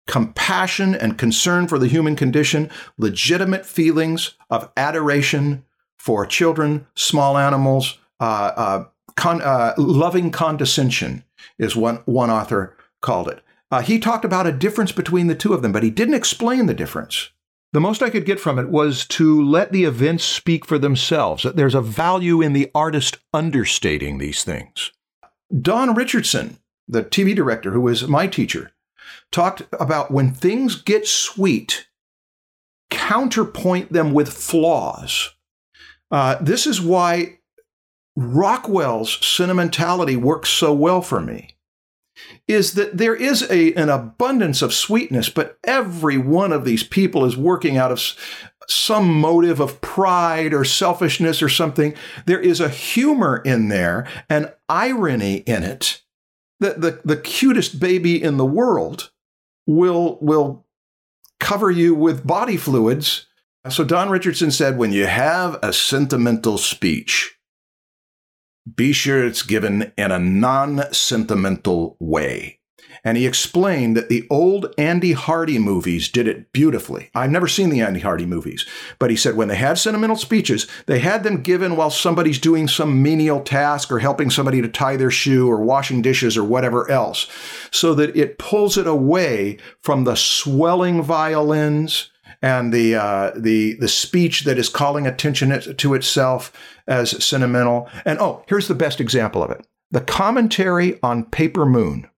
compassion 0.07 0.95
and 0.95 1.17
concern 1.17 1.67
for 1.67 1.77
the 1.77 1.87
human 1.87 2.15
condition, 2.15 2.69
legitimate 2.97 3.65
feelings 3.65 4.35
of 4.49 4.71
adoration 4.77 5.65
for 5.99 6.25
children, 6.25 6.87
small 6.95 7.37
animals, 7.37 7.99
uh, 8.19 8.51
uh, 8.55 8.85
con- 9.15 9.41
uh, 9.41 9.73
loving 9.77 10.31
condescension 10.31 11.23
is 11.59 11.75
one 11.75 11.97
one 12.05 12.31
author 12.31 12.75
called 13.01 13.27
it. 13.27 13.41
Uh, 13.71 13.81
he 13.81 13.99
talked 13.99 14.25
about 14.25 14.47
a 14.47 14.51
difference 14.51 14.91
between 14.91 15.27
the 15.27 15.35
two 15.35 15.53
of 15.53 15.61
them, 15.61 15.71
but 15.71 15.83
he 15.83 15.91
didn't 15.91 16.15
explain 16.15 16.65
the 16.65 16.73
difference. 16.73 17.29
The 17.71 17.79
most 17.79 18.01
I 18.01 18.09
could 18.09 18.25
get 18.25 18.39
from 18.39 18.57
it 18.57 18.69
was 18.69 19.05
to 19.07 19.45
let 19.45 19.71
the 19.71 19.83
events 19.83 20.23
speak 20.23 20.65
for 20.65 20.79
themselves, 20.79 21.43
that 21.43 21.55
there's 21.55 21.75
a 21.75 21.81
value 21.81 22.41
in 22.41 22.53
the 22.53 22.71
artist 22.73 23.19
understating 23.31 24.17
these 24.17 24.43
things. 24.43 24.91
Don 25.61 25.93
Richardson, 25.93 26.57
the 26.87 27.03
TV 27.03 27.35
director 27.35 27.71
who 27.71 27.81
was 27.81 28.07
my 28.07 28.25
teacher, 28.25 28.71
talked 29.31 29.63
about 29.73 30.09
when 30.09 30.31
things 30.31 30.75
get 30.75 31.05
sweet, 31.05 31.87
counterpoint 32.89 33.93
them 33.93 34.13
with 34.13 34.33
flaws. 34.33 35.35
Uh, 36.11 36.37
this 36.41 36.65
is 36.65 36.81
why 36.81 37.39
Rockwell's 38.15 39.25
sentimentality 39.25 40.15
works 40.15 40.49
so 40.49 40.73
well 40.73 41.01
for 41.01 41.21
me 41.21 41.55
is 42.47 42.73
that 42.73 42.97
there 42.97 43.15
is 43.15 43.49
a, 43.49 43.73
an 43.75 43.89
abundance 43.89 44.61
of 44.61 44.73
sweetness, 44.73 45.29
but 45.29 45.57
every 45.63 46.17
one 46.17 46.51
of 46.51 46.65
these 46.65 46.83
people 46.83 47.23
is 47.23 47.37
working 47.37 47.77
out 47.77 47.91
of 47.91 48.01
some 48.67 49.13
motive 49.13 49.59
of 49.59 49.79
pride 49.81 50.53
or 50.53 50.65
selfishness 50.65 51.41
or 51.41 51.49
something. 51.49 51.93
There 52.25 52.39
is 52.39 52.59
a 52.59 52.69
humor 52.69 53.41
in 53.45 53.69
there, 53.69 54.05
an 54.29 54.51
irony 54.67 55.37
in 55.37 55.63
it. 55.63 56.01
that 56.59 56.81
the, 56.81 57.01
the 57.05 57.17
cutest 57.17 57.79
baby 57.79 58.21
in 58.21 58.37
the 58.37 58.45
world 58.45 59.11
will, 59.65 60.17
will 60.21 60.65
cover 61.39 61.71
you 61.71 61.95
with 61.95 62.27
body 62.27 62.57
fluids. 62.57 63.27
So 63.67 63.83
Don 63.83 64.09
Richardson 64.09 64.51
said, 64.51 64.77
when 64.77 64.93
you 64.93 65.05
have 65.05 65.59
a 65.61 65.73
sentimental 65.73 66.57
speech, 66.57 67.37
be 68.73 68.93
sure 68.93 69.25
it's 69.25 69.43
given 69.43 69.91
in 69.97 70.11
a 70.11 70.19
non 70.19 70.93
sentimental 70.93 71.97
way. 71.99 72.59
And 73.03 73.17
he 73.17 73.27
explained 73.27 73.97
that 73.97 74.07
the 74.07 74.25
old 74.29 74.73
Andy 74.77 75.11
Hardy 75.11 75.59
movies 75.59 76.09
did 76.09 76.27
it 76.27 76.53
beautifully. 76.53 77.09
I've 77.13 77.31
never 77.31 77.47
seen 77.47 77.69
the 77.69 77.81
Andy 77.81 77.99
Hardy 77.99 78.25
movies, 78.25 78.65
but 78.97 79.09
he 79.09 79.15
said 79.15 79.35
when 79.35 79.49
they 79.49 79.55
had 79.55 79.77
sentimental 79.77 80.15
speeches, 80.15 80.65
they 80.85 80.99
had 80.99 81.23
them 81.23 81.41
given 81.43 81.75
while 81.75 81.91
somebody's 81.91 82.39
doing 82.39 82.67
some 82.67 83.01
menial 83.01 83.41
task 83.41 83.91
or 83.91 83.99
helping 83.99 84.29
somebody 84.29 84.61
to 84.61 84.69
tie 84.69 84.95
their 84.95 85.11
shoe 85.11 85.49
or 85.49 85.61
washing 85.61 86.01
dishes 86.01 86.37
or 86.37 86.43
whatever 86.43 86.89
else, 86.89 87.27
so 87.71 87.93
that 87.93 88.15
it 88.15 88.37
pulls 88.37 88.77
it 88.77 88.87
away 88.87 89.57
from 89.81 90.05
the 90.05 90.15
swelling 90.15 91.01
violins 91.01 92.09
and 92.41 92.73
the 92.73 92.95
uh, 92.95 93.31
the 93.35 93.73
the 93.73 93.87
speech 93.87 94.43
that 94.43 94.57
is 94.57 94.69
calling 94.69 95.05
attention 95.05 95.75
to 95.75 95.93
itself 95.93 96.53
as 96.87 97.23
sentimental. 97.23 97.89
And 98.05 98.19
oh, 98.19 98.43
here's 98.47 98.67
the 98.67 98.75
best 98.75 99.01
example 99.01 99.43
of 99.43 99.51
it: 99.51 99.65
the 99.91 100.01
commentary 100.01 100.99
on 101.03 101.25
Paper 101.25 101.65
Moon. 101.65 102.09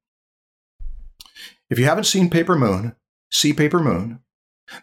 If 1.70 1.80
you 1.80 1.86
haven't 1.86 2.04
seen 2.04 2.30
Paper 2.30 2.56
Moon, 2.56 2.96
see 3.32 3.54
Paper 3.54 3.80
Moon. 3.80 4.20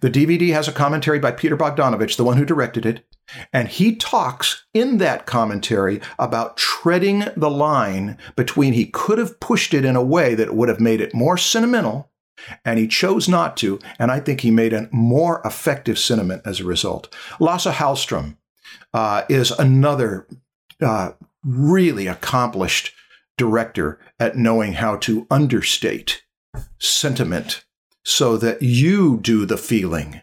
The 0.00 0.10
DVD 0.10 0.52
has 0.52 0.68
a 0.68 0.72
commentary 0.72 1.18
by 1.18 1.30
Peter 1.30 1.56
Bogdanovich, 1.56 2.16
the 2.16 2.24
one 2.24 2.36
who 2.36 2.44
directed 2.44 2.84
it, 2.84 3.06
and 3.54 3.68
he 3.68 3.96
talks 3.96 4.66
in 4.74 4.98
that 4.98 5.24
commentary 5.24 6.00
about 6.18 6.58
treading 6.58 7.24
the 7.36 7.50
line 7.50 8.18
between 8.36 8.74
he 8.74 8.86
could 8.86 9.18
have 9.18 9.40
pushed 9.40 9.72
it 9.72 9.86
in 9.86 9.96
a 9.96 10.02
way 10.02 10.34
that 10.34 10.54
would 10.54 10.68
have 10.68 10.80
made 10.80 11.00
it 11.00 11.14
more 11.14 11.38
sentimental 11.38 12.10
and 12.64 12.78
he 12.78 12.86
chose 12.86 13.28
not 13.28 13.56
to, 13.58 13.78
and 13.98 14.10
I 14.10 14.20
think 14.20 14.40
he 14.40 14.50
made 14.50 14.72
a 14.72 14.88
more 14.92 15.40
effective 15.44 15.98
sentiment 15.98 16.42
as 16.44 16.60
a 16.60 16.64
result. 16.64 17.14
Lasse 17.40 17.66
Hallström 17.66 18.36
uh, 18.92 19.22
is 19.28 19.50
another 19.52 20.26
uh, 20.80 21.12
really 21.44 22.06
accomplished 22.06 22.92
director 23.36 23.98
at 24.18 24.36
knowing 24.36 24.74
how 24.74 24.96
to 24.96 25.26
understate 25.30 26.22
sentiment 26.78 27.64
so 28.04 28.36
that 28.36 28.62
you 28.62 29.18
do 29.18 29.44
the 29.46 29.58
feeling 29.58 30.22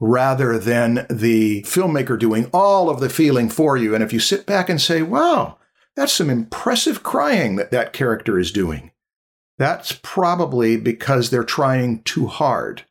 rather 0.00 0.58
than 0.58 1.06
the 1.10 1.62
filmmaker 1.62 2.18
doing 2.18 2.48
all 2.52 2.88
of 2.88 3.00
the 3.00 3.08
feeling 3.08 3.48
for 3.48 3.76
you. 3.76 3.94
And 3.94 4.04
if 4.04 4.12
you 4.12 4.20
sit 4.20 4.46
back 4.46 4.68
and 4.68 4.80
say, 4.80 5.02
wow, 5.02 5.58
that's 5.96 6.12
some 6.12 6.30
impressive 6.30 7.02
crying 7.02 7.56
that 7.56 7.72
that 7.72 7.92
character 7.92 8.38
is 8.38 8.52
doing 8.52 8.92
that's 9.58 9.98
probably 10.02 10.76
because 10.76 11.30
they're 11.30 11.44
trying 11.44 12.02
too 12.04 12.26
hard 12.26 12.84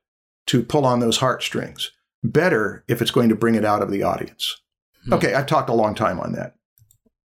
to 0.48 0.62
pull 0.64 0.86
on 0.86 1.00
those 1.00 1.18
heartstrings. 1.18 1.92
Better 2.24 2.84
if 2.88 3.02
it's 3.02 3.12
going 3.12 3.30
to 3.30 3.36
bring 3.36 3.56
it 3.56 3.66
out 3.66 3.82
of 3.82 3.90
the 3.90 4.04
audience. 4.04 4.62
Hmm. 5.06 5.14
Okay, 5.14 5.34
I've 5.34 5.46
talked 5.46 5.70
a 5.70 5.74
long 5.74 5.96
time 5.96 6.20
on 6.20 6.34
that. 6.34 6.56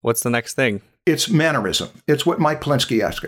What's 0.01 0.23
the 0.23 0.31
next 0.31 0.55
thing? 0.55 0.81
It's 1.07 1.29
mannerism. 1.29 1.91
It's 2.07 2.25
what 2.25 2.41
Mike 2.41 2.61
Polinsky 2.61 3.03
asked. 3.03 3.27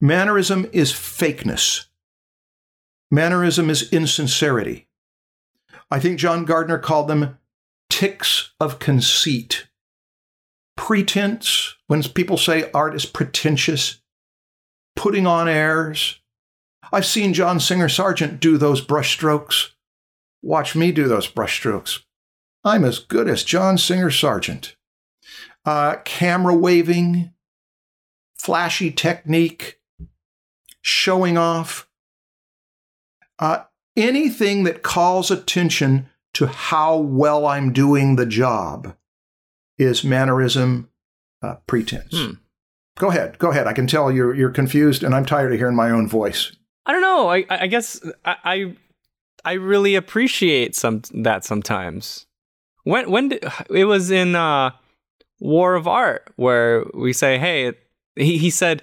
Mannerism 0.00 0.68
is 0.72 0.92
fakeness. 0.92 1.86
Mannerism 3.10 3.70
is 3.70 3.92
insincerity. 3.92 4.88
I 5.90 6.00
think 6.00 6.18
John 6.18 6.44
Gardner 6.44 6.78
called 6.78 7.08
them 7.08 7.38
ticks 7.90 8.52
of 8.58 8.78
conceit. 8.78 9.68
Pretense, 10.76 11.74
when 11.86 12.02
people 12.02 12.38
say 12.38 12.70
art 12.72 12.94
is 12.94 13.04
pretentious, 13.04 14.01
putting 14.96 15.26
on 15.26 15.48
airs. 15.48 16.20
I've 16.92 17.06
seen 17.06 17.34
John 17.34 17.60
Singer 17.60 17.88
Sargent 17.88 18.40
do 18.40 18.58
those 18.58 18.84
brushstrokes. 18.84 19.70
Watch 20.42 20.74
me 20.74 20.92
do 20.92 21.08
those 21.08 21.28
brushstrokes. 21.28 22.00
I'm 22.64 22.84
as 22.84 22.98
good 22.98 23.28
as 23.28 23.44
John 23.44 23.78
Singer 23.78 24.10
Sargent. 24.10 24.76
Uh, 25.64 25.96
camera 26.04 26.54
waving, 26.54 27.32
flashy 28.36 28.90
technique, 28.90 29.80
showing 30.80 31.38
off. 31.38 31.88
Uh, 33.38 33.64
anything 33.96 34.64
that 34.64 34.82
calls 34.82 35.30
attention 35.30 36.08
to 36.34 36.46
how 36.46 36.96
well 36.96 37.46
I'm 37.46 37.72
doing 37.72 38.16
the 38.16 38.26
job 38.26 38.94
is 39.78 40.04
mannerism, 40.04 40.88
uh, 41.42 41.56
pretense. 41.66 42.12
Hmm. 42.14 42.32
Go 42.98 43.08
ahead. 43.08 43.38
Go 43.38 43.50
ahead. 43.50 43.66
I 43.66 43.72
can 43.72 43.86
tell 43.86 44.10
you're 44.10 44.34
you're 44.34 44.50
confused, 44.50 45.02
and 45.02 45.14
I'm 45.14 45.24
tired 45.24 45.52
of 45.52 45.58
hearing 45.58 45.76
my 45.76 45.90
own 45.90 46.08
voice. 46.08 46.52
I 46.86 46.92
don't 46.92 47.00
know. 47.00 47.30
I 47.30 47.44
I 47.48 47.66
guess 47.66 48.00
I 48.24 48.36
I, 48.44 48.76
I 49.44 49.52
really 49.54 49.94
appreciate 49.94 50.74
some 50.76 51.02
that 51.14 51.44
sometimes. 51.44 52.26
When 52.84 53.10
when 53.10 53.28
did, 53.30 53.44
it 53.70 53.84
was 53.84 54.10
in 54.10 54.34
uh, 54.34 54.70
War 55.40 55.74
of 55.74 55.88
Art 55.88 56.32
where 56.36 56.84
we 56.94 57.12
say, 57.12 57.38
hey, 57.38 57.72
he 58.16 58.38
he 58.38 58.50
said. 58.50 58.82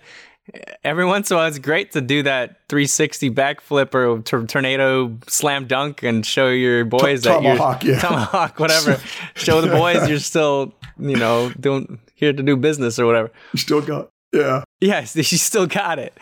Every 0.83 1.05
once 1.05 1.29
in 1.29 1.35
a 1.35 1.37
while, 1.37 1.47
it's 1.47 1.59
great 1.59 1.91
to 1.91 2.01
do 2.01 2.23
that 2.23 2.61
360 2.69 3.29
backflip 3.29 3.93
or 3.93 4.19
tor- 4.23 4.47
tornado 4.47 5.15
slam 5.27 5.67
dunk 5.67 6.01
and 6.01 6.25
show 6.25 6.49
your 6.49 6.85
boys 6.85 7.21
that 7.21 7.35
tomahawk, 7.35 7.83
you're 7.83 7.93
yeah. 7.93 7.99
tomahawk, 8.07 8.59
whatever. 8.59 8.99
show 9.35 9.61
the 9.61 9.67
boys 9.67 10.09
you're 10.09 10.17
still, 10.17 10.73
you 10.97 11.17
know, 11.17 11.51
doing 11.59 11.99
here 12.19 12.33
to 12.33 12.43
do 12.43 12.55
business 12.57 12.99
or 12.99 13.05
whatever. 13.05 13.31
You 13.53 13.59
still 13.59 13.81
got 13.81 14.09
yeah. 14.33 14.63
Yes, 14.79 15.13
she 15.25 15.37
still 15.37 15.65
got 15.67 15.97
it. 15.99 16.17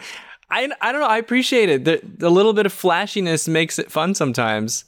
I, 0.50 0.70
I 0.80 0.92
don't 0.92 1.02
know. 1.02 1.08
I 1.08 1.18
appreciate 1.18 1.68
it. 1.70 1.84
The, 1.84 2.00
the 2.04 2.30
little 2.32 2.54
bit 2.54 2.66
of 2.66 2.72
flashiness 2.74 3.48
makes 3.50 3.78
it 3.78 3.92
fun 3.92 4.16
sometimes. 4.16 4.86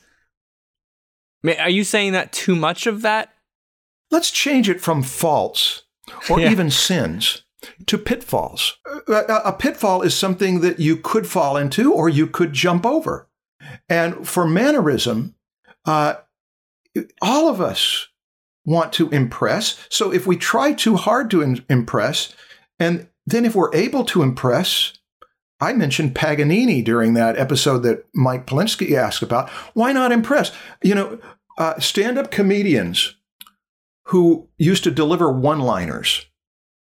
Are 1.46 1.70
you 1.70 1.84
saying 1.84 2.14
that 2.14 2.32
too 2.32 2.56
much 2.56 2.86
of 2.88 3.02
that? 3.02 3.34
Let's 4.12 4.32
change 4.32 4.70
it 4.70 4.82
from 4.82 5.04
faults 5.04 5.84
or 6.30 6.40
Yeah. 6.40 6.52
even 6.52 6.70
sins 6.72 7.44
to 7.88 7.98
pitfalls. 7.98 8.78
A 9.08 9.54
pitfall 9.54 10.02
is 10.02 10.16
something 10.16 10.62
that 10.62 10.80
you 10.80 10.96
could 10.98 11.28
fall 11.28 11.58
into 11.58 11.94
or 11.94 12.08
you 12.10 12.28
could 12.28 12.54
jump 12.54 12.86
over. 12.86 13.28
And 13.90 14.28
for 14.28 14.48
mannerism, 14.48 15.36
uh, 15.86 16.16
all 17.22 17.48
of 17.50 17.60
us 17.62 18.08
want 18.66 18.94
to 18.94 19.10
impress. 19.10 19.80
So 19.90 20.12
if 20.12 20.28
we 20.28 20.38
try 20.38 20.74
too 20.74 20.96
hard 20.96 21.30
to 21.32 21.42
in- 21.42 21.66
impress, 21.70 22.34
and 22.80 23.08
then 23.26 23.46
if 23.46 23.56
we're 23.56 23.74
able 23.74 24.06
to 24.06 24.24
impress, 24.24 24.94
I 25.60 25.74
mentioned 25.74 26.16
Paganini 26.16 26.82
during 26.82 27.14
that 27.16 27.38
episode 27.38 27.80
that 27.80 28.06
Mike 28.14 28.46
Polinsky 28.46 28.96
asked 28.96 29.22
about. 29.22 29.50
Why 29.74 29.92
not 29.92 30.12
impress? 30.12 30.52
You 30.82 30.96
know, 30.96 31.20
uh, 31.58 31.80
stand 31.80 32.18
up 32.18 32.32
comedians 32.32 33.16
who 34.06 34.50
used 34.58 34.84
to 34.86 34.92
deliver 34.92 35.32
one 35.32 35.60
liners. 35.60 36.26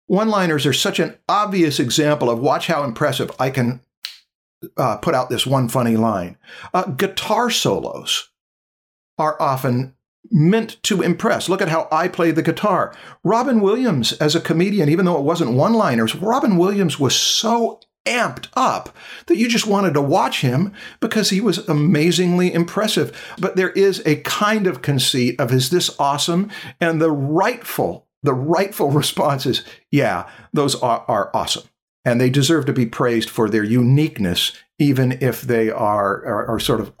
One 0.07 0.29
liners 0.29 0.65
are 0.65 0.73
such 0.73 0.99
an 0.99 1.17
obvious 1.27 1.79
example 1.79 2.29
of 2.29 2.39
watch 2.39 2.67
how 2.67 2.83
impressive 2.83 3.31
I 3.39 3.49
can 3.49 3.81
uh, 4.77 4.97
put 4.97 5.15
out 5.15 5.29
this 5.29 5.45
one 5.45 5.67
funny 5.69 5.97
line. 5.97 6.37
Uh, 6.73 6.85
guitar 6.85 7.49
solos 7.49 8.29
are 9.17 9.39
often 9.41 9.95
meant 10.31 10.81
to 10.83 11.01
impress. 11.01 11.49
Look 11.49 11.61
at 11.61 11.69
how 11.69 11.87
I 11.91 12.07
play 12.07 12.31
the 12.31 12.41
guitar. 12.41 12.95
Robin 13.23 13.61
Williams, 13.61 14.13
as 14.13 14.35
a 14.35 14.41
comedian, 14.41 14.89
even 14.89 15.05
though 15.05 15.17
it 15.17 15.23
wasn't 15.23 15.53
one 15.53 15.73
liners, 15.73 16.15
Robin 16.15 16.57
Williams 16.57 16.99
was 16.99 17.15
so 17.15 17.79
amped 18.05 18.47
up 18.55 18.95
that 19.27 19.37
you 19.37 19.47
just 19.47 19.67
wanted 19.67 19.93
to 19.93 20.01
watch 20.01 20.41
him 20.41 20.73
because 20.99 21.29
he 21.29 21.41
was 21.41 21.67
amazingly 21.69 22.53
impressive. 22.53 23.15
But 23.39 23.55
there 23.55 23.71
is 23.71 24.01
a 24.05 24.21
kind 24.21 24.67
of 24.67 24.81
conceit 24.81 25.39
of 25.39 25.53
is 25.53 25.69
this 25.69 25.95
awesome? 25.99 26.49
And 26.79 27.01
the 27.01 27.11
rightful, 27.11 28.07
the 28.23 28.33
rightful 28.33 28.89
response 28.91 29.45
is, 29.45 29.63
yeah, 29.91 30.29
those 30.53 30.75
are, 30.81 31.05
are 31.07 31.29
awesome. 31.33 31.63
And 32.05 32.19
they 32.19 32.29
deserve 32.29 32.65
to 32.65 32.73
be 32.73 32.85
praised 32.85 33.29
for 33.29 33.49
their 33.49 33.63
uniqueness, 33.63 34.53
even 34.79 35.17
if 35.21 35.41
they 35.41 35.69
are, 35.69 36.25
are, 36.25 36.47
are 36.47 36.59
sort 36.59 36.79
of 36.79 36.93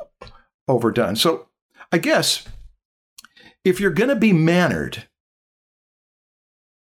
overdone. 0.67 1.15
So 1.15 1.47
I 1.91 1.97
guess 1.97 2.45
if 3.69 3.79
you're 3.79 3.91
going 3.91 4.09
to 4.09 4.15
be 4.15 4.33
mannered, 4.33 5.07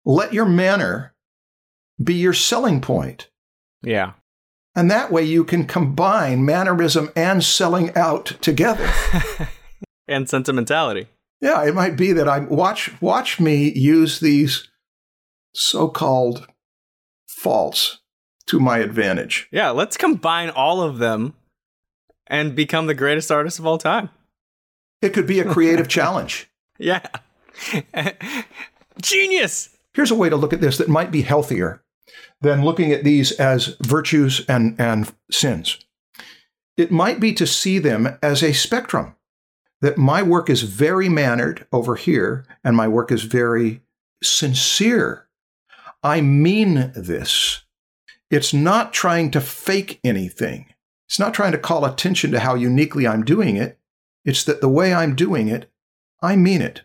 let 0.05 0.33
your 0.33 0.45
manner 0.45 1.13
be 2.01 2.15
your 2.15 2.33
selling 2.33 2.81
point. 2.81 3.29
Yeah. 3.83 4.13
And 4.75 4.89
that 4.89 5.11
way 5.11 5.23
you 5.23 5.43
can 5.43 5.65
combine 5.65 6.45
mannerism 6.45 7.11
and 7.15 7.43
selling 7.43 7.95
out 7.95 8.37
together. 8.41 8.89
and 10.07 10.29
sentimentality. 10.29 11.07
Yeah, 11.41 11.63
it 11.65 11.75
might 11.75 11.97
be 11.97 12.13
that 12.13 12.27
I 12.27 12.39
watch 12.39 13.01
watch 13.01 13.39
me 13.39 13.71
use 13.71 14.19
these 14.19 14.69
so-called 15.53 16.47
faults 17.27 17.99
to 18.47 18.59
my 18.59 18.77
advantage. 18.77 19.49
Yeah, 19.51 19.71
let's 19.71 19.97
combine 19.97 20.49
all 20.49 20.81
of 20.81 20.99
them 20.99 21.33
and 22.27 22.55
become 22.55 22.85
the 22.85 22.93
greatest 22.93 23.31
artist 23.31 23.59
of 23.59 23.65
all 23.65 23.77
time. 23.77 24.09
It 25.01 25.13
could 25.13 25.27
be 25.27 25.39
a 25.39 25.51
creative 25.51 25.87
challenge. 25.89 26.50
Yeah. 26.81 27.05
Genius. 29.01 29.69
Here's 29.93 30.11
a 30.11 30.15
way 30.15 30.29
to 30.29 30.35
look 30.35 30.51
at 30.51 30.61
this 30.61 30.77
that 30.77 30.89
might 30.89 31.11
be 31.11 31.21
healthier 31.21 31.83
than 32.41 32.65
looking 32.65 32.91
at 32.91 33.03
these 33.03 33.31
as 33.33 33.75
virtues 33.83 34.43
and, 34.49 34.79
and 34.79 35.13
sins. 35.29 35.77
It 36.77 36.91
might 36.91 37.19
be 37.19 37.33
to 37.33 37.45
see 37.45 37.77
them 37.77 38.17
as 38.23 38.41
a 38.41 38.53
spectrum, 38.53 39.15
that 39.81 39.97
my 39.97 40.23
work 40.23 40.49
is 40.49 40.63
very 40.63 41.07
mannered 41.07 41.67
over 41.71 41.95
here, 41.95 42.45
and 42.63 42.75
my 42.75 42.87
work 42.87 43.11
is 43.11 43.23
very 43.23 43.81
sincere. 44.23 45.27
I 46.03 46.21
mean 46.21 46.91
this. 46.95 47.61
It's 48.31 48.53
not 48.53 48.93
trying 48.93 49.29
to 49.31 49.41
fake 49.41 49.99
anything. 50.03 50.73
It's 51.07 51.19
not 51.19 51.33
trying 51.33 51.51
to 51.51 51.57
call 51.57 51.85
attention 51.85 52.31
to 52.31 52.39
how 52.39 52.55
uniquely 52.55 53.05
I'm 53.05 53.23
doing 53.23 53.57
it. 53.57 53.77
It's 54.25 54.43
that 54.45 54.61
the 54.61 54.69
way 54.69 54.93
I'm 54.93 55.15
doing 55.15 55.47
it, 55.47 55.69
I 56.21 56.35
mean 56.35 56.61
it. 56.61 56.81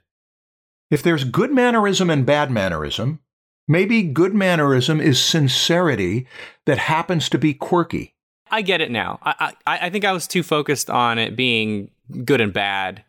If 0.90 1.02
there's 1.02 1.24
good 1.24 1.52
mannerism 1.52 2.10
and 2.10 2.24
bad 2.24 2.50
mannerism, 2.50 3.20
maybe 3.68 4.02
good 4.02 4.34
mannerism 4.34 5.00
is 5.00 5.20
sincerity 5.20 6.26
that 6.64 6.78
happens 6.78 7.28
to 7.30 7.38
be 7.38 7.52
quirky. 7.52 8.14
I 8.50 8.62
get 8.62 8.80
it 8.80 8.90
now. 8.90 9.18
I, 9.22 9.54
I 9.66 9.78
I 9.86 9.90
think 9.90 10.04
I 10.04 10.12
was 10.12 10.28
too 10.28 10.42
focused 10.42 10.88
on 10.88 11.18
it 11.18 11.34
being 11.34 11.90
good 12.24 12.40
and 12.40 12.52
bad, 12.52 13.04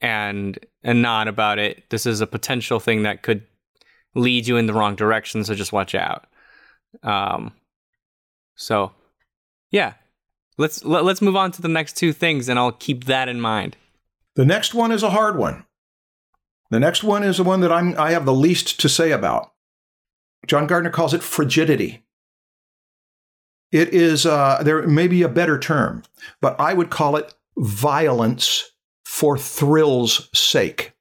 and 0.00 0.58
and 0.82 1.00
not 1.00 1.28
about 1.28 1.58
it. 1.58 1.88
This 1.90 2.06
is 2.06 2.20
a 2.20 2.26
potential 2.26 2.80
thing 2.80 3.04
that 3.04 3.22
could 3.22 3.46
lead 4.14 4.48
you 4.48 4.56
in 4.56 4.66
the 4.66 4.74
wrong 4.74 4.96
direction. 4.96 5.44
So 5.44 5.54
just 5.54 5.72
watch 5.72 5.94
out. 5.94 6.26
Um. 7.02 7.52
So, 8.56 8.90
yeah. 9.70 9.92
Let's 10.56 10.84
let, 10.84 11.04
let's 11.04 11.22
move 11.22 11.36
on 11.36 11.52
to 11.52 11.62
the 11.62 11.68
next 11.68 11.96
two 11.96 12.12
things, 12.12 12.48
and 12.48 12.58
I'll 12.58 12.72
keep 12.72 13.04
that 13.04 13.28
in 13.28 13.40
mind. 13.40 13.76
The 14.38 14.46
next 14.46 14.72
one 14.72 14.92
is 14.92 15.02
a 15.02 15.10
hard 15.10 15.36
one. 15.36 15.64
The 16.70 16.78
next 16.78 17.02
one 17.02 17.24
is 17.24 17.38
the 17.38 17.42
one 17.42 17.58
that 17.60 17.72
I'm 17.72 17.98
I 17.98 18.12
have 18.12 18.24
the 18.24 18.32
least 18.32 18.78
to 18.78 18.88
say 18.88 19.10
about. 19.10 19.52
John 20.46 20.68
Gardner 20.68 20.90
calls 20.90 21.12
it 21.12 21.24
frigidity. 21.24 22.04
It 23.72 23.88
is 23.88 24.24
uh, 24.24 24.62
there 24.62 24.86
may 24.86 25.08
be 25.08 25.22
a 25.22 25.28
better 25.28 25.58
term, 25.58 26.04
but 26.40 26.54
I 26.60 26.72
would 26.72 26.88
call 26.88 27.16
it 27.16 27.34
violence 27.56 28.70
for 29.04 29.36
thrill's 29.36 30.30
sake. 30.32 30.92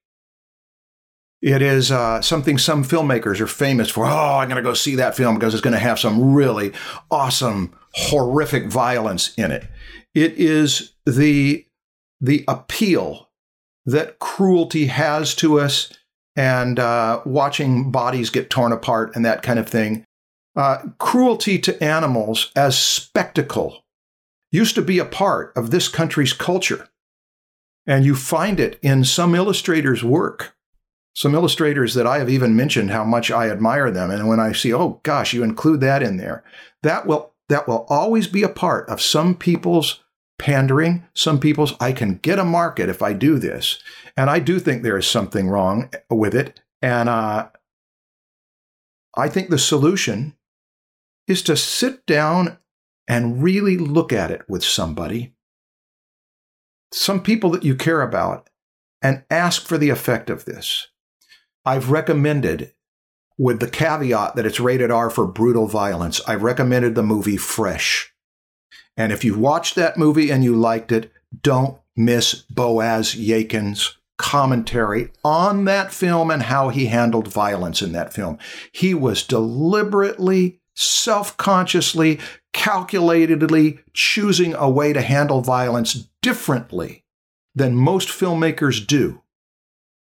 It 1.39 1.61
is 1.61 1.91
uh, 1.91 2.23
something 2.23 2.57
some 2.57 2.83
filmmakers 2.83 3.39
are 3.39 3.45
famous 3.45 3.91
for. 3.91 4.07
Oh, 4.07 4.37
I'm 4.39 4.49
going 4.49 4.55
to 4.55 4.67
go 4.67 4.73
see 4.73 4.95
that 4.95 5.15
film 5.15 5.35
because 5.35 5.53
it's 5.53 5.61
going 5.61 5.75
to 5.75 5.79
have 5.79 5.99
some 5.99 6.33
really 6.33 6.73
awesome, 7.11 7.75
horrific 7.93 8.65
violence 8.65 9.35
in 9.35 9.51
it. 9.51 9.67
It 10.15 10.33
is 10.39 10.93
the 11.05 11.67
the 12.19 12.43
appeal 12.47 13.26
that 13.87 14.19
cruelty 14.19 14.87
has 14.87 15.33
to 15.35 15.59
us 15.59 15.91
and 16.35 16.77
uh, 16.77 17.21
watching 17.25 17.89
bodies 17.89 18.29
get 18.29 18.49
torn 18.49 18.71
apart 18.71 19.15
and 19.15 19.25
that 19.25 19.41
kind 19.41 19.57
of 19.57 19.67
thing. 19.67 20.05
Uh, 20.55 20.79
cruelty 20.99 21.57
to 21.57 21.83
animals 21.83 22.51
as 22.55 22.77
spectacle 22.77 23.83
used 24.51 24.75
to 24.75 24.81
be 24.81 24.99
a 24.99 25.05
part 25.05 25.55
of 25.55 25.71
this 25.71 25.87
country's 25.87 26.33
culture. 26.33 26.87
And 27.85 28.05
you 28.05 28.15
find 28.15 28.59
it 28.59 28.77
in 28.81 29.03
some 29.05 29.33
illustrators' 29.33 30.03
work. 30.03 30.55
Some 31.15 31.33
illustrators 31.33 31.93
that 31.93 32.05
I 32.05 32.19
have 32.19 32.29
even 32.29 32.55
mentioned 32.55 32.91
how 32.91 33.03
much 33.03 33.31
I 33.31 33.49
admire 33.49 33.89
them. 33.89 34.11
And 34.11 34.27
when 34.27 34.39
I 34.39 34.51
see, 34.51 34.73
oh 34.73 34.99
gosh, 35.03 35.33
you 35.33 35.43
include 35.43 35.79
that 35.81 36.03
in 36.03 36.17
there, 36.17 36.43
that 36.83 37.07
will 37.07 37.33
that 37.49 37.67
will 37.67 37.85
always 37.89 38.27
be 38.27 38.43
a 38.43 38.49
part 38.49 38.87
of 38.89 39.01
some 39.01 39.33
people's 39.33 40.03
pandering. 40.39 41.05
Some 41.13 41.39
people's, 41.39 41.73
I 41.79 41.91
can 41.91 42.17
get 42.17 42.39
a 42.39 42.45
market 42.45 42.89
if 42.89 43.01
I 43.01 43.13
do 43.13 43.39
this. 43.39 43.79
And 44.15 44.29
I 44.29 44.39
do 44.39 44.59
think 44.59 44.83
there 44.83 44.97
is 44.97 45.07
something 45.07 45.49
wrong 45.49 45.89
with 46.09 46.35
it. 46.35 46.61
And 46.81 47.09
uh, 47.09 47.49
I 49.15 49.29
think 49.29 49.49
the 49.49 49.57
solution 49.57 50.35
is 51.27 51.41
to 51.43 51.57
sit 51.57 52.05
down 52.05 52.57
and 53.07 53.41
really 53.41 53.77
look 53.77 54.13
at 54.13 54.31
it 54.31 54.41
with 54.49 54.63
somebody, 54.63 55.33
some 56.93 57.21
people 57.21 57.49
that 57.51 57.63
you 57.63 57.75
care 57.75 58.01
about, 58.01 58.49
and 59.01 59.23
ask 59.29 59.65
for 59.65 59.77
the 59.77 59.89
effect 59.89 60.29
of 60.29 60.45
this. 60.45 60.87
I've 61.65 61.91
recommended, 61.91 62.73
with 63.37 63.59
the 63.59 63.69
caveat 63.69 64.35
that 64.35 64.45
it's 64.45 64.59
rated 64.59 64.91
R 64.91 65.09
for 65.09 65.27
brutal 65.27 65.67
violence, 65.67 66.21
I've 66.27 66.43
recommended 66.43 66.95
the 66.95 67.03
movie 67.03 67.37
Fresh. 67.37 68.13
And 68.97 69.11
if 69.11 69.23
you 69.23 69.37
watched 69.37 69.75
that 69.75 69.97
movie 69.97 70.31
and 70.31 70.43
you 70.43 70.55
liked 70.55 70.91
it, 70.91 71.11
don't 71.43 71.79
miss 71.95 72.33
Boaz 72.33 73.15
Yakin's 73.15 73.97
commentary 74.17 75.11
on 75.23 75.65
that 75.65 75.93
film 75.93 76.31
and 76.31 76.43
how 76.43 76.69
he 76.69 76.87
handled 76.87 77.27
violence 77.27 77.81
in 77.81 77.91
that 77.91 78.11
film. 78.11 78.39
He 78.71 78.93
was 78.93 79.23
deliberately, 79.23 80.59
self 80.73 81.37
consciously, 81.37 82.19
calculatedly 82.53 83.79
choosing 83.93 84.55
a 84.55 84.69
way 84.69 84.91
to 84.93 85.01
handle 85.01 85.41
violence 85.41 86.07
differently 86.21 87.03
than 87.53 87.75
most 87.75 88.09
filmmakers 88.09 88.85
do 88.85 89.21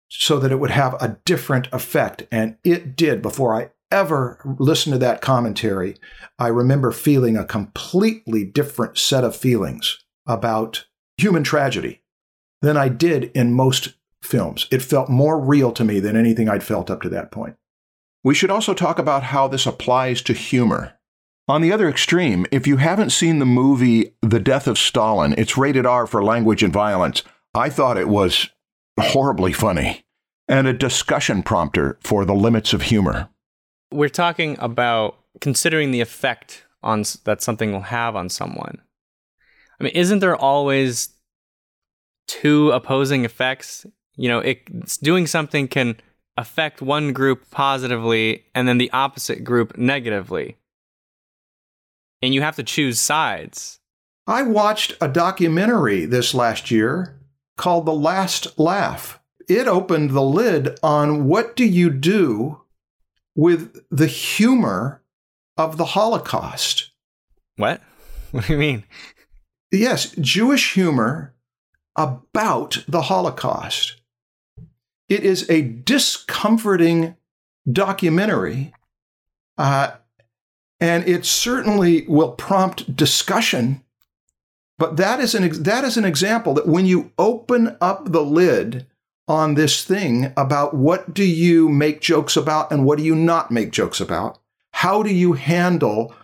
so 0.08 0.38
that 0.38 0.52
it 0.52 0.60
would 0.60 0.70
have 0.70 0.94
a 1.00 1.16
different 1.24 1.68
effect. 1.72 2.24
And 2.30 2.56
it 2.64 2.96
did 2.96 3.22
before 3.22 3.54
I 3.54 3.70
ever 3.92 4.40
listened 4.58 4.94
to 4.94 4.98
that 4.98 5.20
commentary. 5.20 5.96
I 6.38 6.48
remember 6.48 6.90
feeling 6.90 7.36
a 7.36 7.44
completely 7.44 8.44
different 8.44 8.98
set 8.98 9.22
of 9.22 9.36
feelings 9.36 10.02
about 10.26 10.86
human 11.16 11.44
tragedy 11.44 12.02
than 12.62 12.76
I 12.76 12.88
did 12.88 13.24
in 13.34 13.54
most 13.54 13.94
films. 14.22 14.66
It 14.70 14.82
felt 14.82 15.08
more 15.08 15.38
real 15.38 15.72
to 15.72 15.84
me 15.84 16.00
than 16.00 16.16
anything 16.16 16.48
I'd 16.48 16.64
felt 16.64 16.90
up 16.90 17.02
to 17.02 17.08
that 17.10 17.30
point. 17.30 17.56
We 18.24 18.34
should 18.34 18.50
also 18.50 18.72
talk 18.72 18.98
about 18.98 19.24
how 19.24 19.48
this 19.48 19.66
applies 19.66 20.22
to 20.22 20.32
humor. 20.32 20.94
On 21.48 21.60
the 21.60 21.72
other 21.72 21.88
extreme, 21.88 22.46
if 22.52 22.66
you 22.66 22.76
haven't 22.76 23.10
seen 23.10 23.40
the 23.40 23.46
movie 23.46 24.14
The 24.22 24.40
Death 24.40 24.68
of 24.68 24.78
Stalin, 24.78 25.34
it's 25.36 25.58
rated 25.58 25.86
R 25.86 26.06
for 26.06 26.22
language 26.22 26.62
and 26.62 26.72
violence. 26.72 27.22
I 27.52 27.68
thought 27.68 27.98
it 27.98 28.08
was 28.08 28.48
horribly 28.98 29.52
funny 29.52 30.04
and 30.48 30.66
a 30.66 30.72
discussion 30.72 31.42
prompter 31.42 31.98
for 32.02 32.24
the 32.24 32.34
limits 32.34 32.72
of 32.72 32.82
humor. 32.82 33.28
We're 33.92 34.08
talking 34.08 34.56
about 34.58 35.18
considering 35.40 35.90
the 35.90 36.00
effect 36.00 36.64
on 36.82 37.04
that 37.24 37.42
something 37.42 37.72
will 37.72 37.82
have 37.82 38.16
on 38.16 38.28
someone. 38.28 38.80
I 39.80 39.84
mean, 39.84 39.92
isn't 39.94 40.20
there 40.20 40.36
always 40.36 41.10
two 42.26 42.70
opposing 42.70 43.24
effects? 43.24 43.86
You 44.16 44.28
know, 44.28 44.38
it 44.40 44.60
doing 45.00 45.26
something 45.26 45.68
can 45.68 45.96
affect 46.36 46.80
one 46.80 47.12
group 47.12 47.50
positively 47.50 48.44
and 48.54 48.66
then 48.66 48.78
the 48.78 48.90
opposite 48.92 49.44
group 49.44 49.76
negatively. 49.76 50.56
And 52.22 52.32
you 52.32 52.42
have 52.42 52.56
to 52.56 52.62
choose 52.62 53.00
sides. 53.00 53.80
I 54.26 54.42
watched 54.42 54.96
a 55.00 55.08
documentary 55.08 56.04
this 56.04 56.32
last 56.32 56.70
year 56.70 57.20
called 57.56 57.86
The 57.86 57.92
Last 57.92 58.58
Laugh. 58.58 59.20
It 59.48 59.66
opened 59.66 60.10
the 60.10 60.22
lid 60.22 60.78
on 60.82 61.26
what 61.26 61.56
do 61.56 61.64
you 61.64 61.90
do 61.90 62.61
with 63.34 63.84
the 63.90 64.06
humor 64.06 65.02
of 65.56 65.76
the 65.76 65.86
Holocaust. 65.86 66.90
What? 67.56 67.80
What 68.32 68.46
do 68.46 68.54
you 68.54 68.58
mean? 68.58 68.84
Yes, 69.70 70.12
Jewish 70.12 70.72
humor 70.72 71.34
about 71.96 72.82
the 72.88 73.02
Holocaust. 73.02 74.00
It 75.10 75.22
is 75.22 75.48
a 75.50 75.60
discomforting 75.60 77.14
documentary, 77.70 78.72
uh, 79.58 79.92
and 80.80 81.06
it 81.06 81.26
certainly 81.26 82.06
will 82.08 82.32
prompt 82.32 82.96
discussion. 82.96 83.82
But 84.78 84.96
that 84.96 85.20
is 85.20 85.34
an 85.34 85.62
that 85.62 85.84
is 85.84 85.98
an 85.98 86.06
example 86.06 86.54
that 86.54 86.66
when 86.66 86.86
you 86.86 87.12
open 87.18 87.76
up 87.80 88.10
the 88.12 88.24
lid 88.24 88.86
on 89.28 89.54
this 89.54 89.84
thing 89.84 90.32
about 90.36 90.74
what 90.74 91.14
do 91.14 91.24
you 91.24 91.68
make 91.68 92.00
jokes 92.00 92.36
about 92.36 92.70
and 92.72 92.84
what 92.84 92.98
do 92.98 93.04
you 93.04 93.14
not 93.14 93.50
make 93.50 93.70
jokes 93.70 94.00
about, 94.00 94.38
how 94.72 95.02
do 95.02 95.12
you 95.12 95.34
handle 95.34 96.14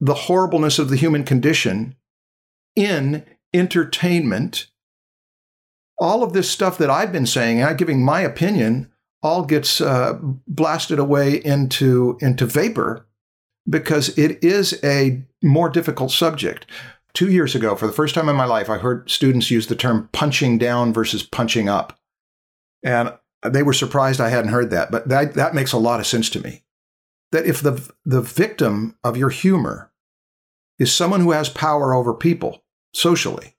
the 0.00 0.14
horribleness 0.14 0.78
of 0.78 0.88
the 0.88 0.96
human 0.96 1.24
condition 1.24 1.94
in 2.74 3.24
entertainment 3.52 4.66
all 5.98 6.22
of 6.22 6.32
this 6.32 6.50
stuff 6.50 6.78
that 6.78 6.90
I've 6.90 7.12
been 7.12 7.26
saying, 7.26 7.62
I'm 7.62 7.76
giving 7.76 8.04
my 8.04 8.20
opinion, 8.20 8.90
all 9.22 9.44
gets 9.44 9.80
uh, 9.80 10.18
blasted 10.46 10.98
away 10.98 11.34
into 11.44 12.16
into 12.20 12.46
vapor 12.46 13.06
because 13.68 14.16
it 14.16 14.42
is 14.42 14.78
a 14.84 15.22
more 15.42 15.68
difficult 15.68 16.12
subject. 16.12 16.66
Two 17.14 17.30
years 17.30 17.54
ago, 17.54 17.74
for 17.74 17.86
the 17.86 17.92
first 17.92 18.14
time 18.14 18.28
in 18.28 18.36
my 18.36 18.44
life, 18.44 18.70
I 18.70 18.78
heard 18.78 19.10
students 19.10 19.50
use 19.50 19.66
the 19.66 19.74
term 19.74 20.08
punching 20.12 20.58
down 20.58 20.92
versus 20.92 21.22
punching 21.22 21.68
up. 21.68 21.97
And 22.82 23.12
they 23.42 23.62
were 23.62 23.72
surprised 23.72 24.20
I 24.20 24.28
hadn't 24.28 24.52
heard 24.52 24.70
that, 24.70 24.90
but 24.90 25.08
that, 25.08 25.34
that 25.34 25.54
makes 25.54 25.72
a 25.72 25.78
lot 25.78 26.00
of 26.00 26.06
sense 26.06 26.30
to 26.30 26.40
me. 26.40 26.64
That 27.30 27.46
if 27.46 27.60
the, 27.60 27.90
the 28.04 28.22
victim 28.22 28.96
of 29.04 29.16
your 29.16 29.30
humor 29.30 29.92
is 30.78 30.92
someone 30.92 31.20
who 31.20 31.32
has 31.32 31.48
power 31.48 31.92
over 31.92 32.14
people 32.14 32.64
socially, 32.94 33.56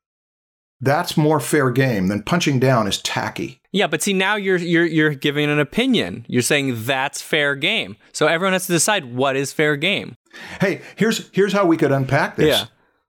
that's 0.82 1.18
more 1.18 1.40
fair 1.40 1.70
game 1.72 2.08
than 2.08 2.24
punching 2.24 2.60
down 2.60 2.88
is 2.88 3.02
tacky. 3.02 3.62
Yeah, 3.72 3.88
but 3.88 4.02
see 4.02 4.14
now 4.14 4.36
you're 4.36 4.58
you're 4.58 4.86
you're 4.86 5.14
giving 5.14 5.50
an 5.50 5.60
opinion. 5.60 6.26
You're 6.28 6.42
saying 6.42 6.86
that's 6.86 7.22
fair 7.22 7.56
game. 7.56 7.98
So 8.14 8.28
everyone 8.28 8.54
has 8.54 8.66
to 8.68 8.72
decide 8.72 9.14
what 9.14 9.36
is 9.36 9.52
fair 9.52 9.76
game. 9.76 10.16
Hey, 10.62 10.82
here's 10.96 11.30
here's 11.32 11.54
how 11.54 11.66
we 11.66 11.78
could 11.78 11.92
unpack 11.92 12.38
this. 12.38 12.60
Yeah. 12.60 12.66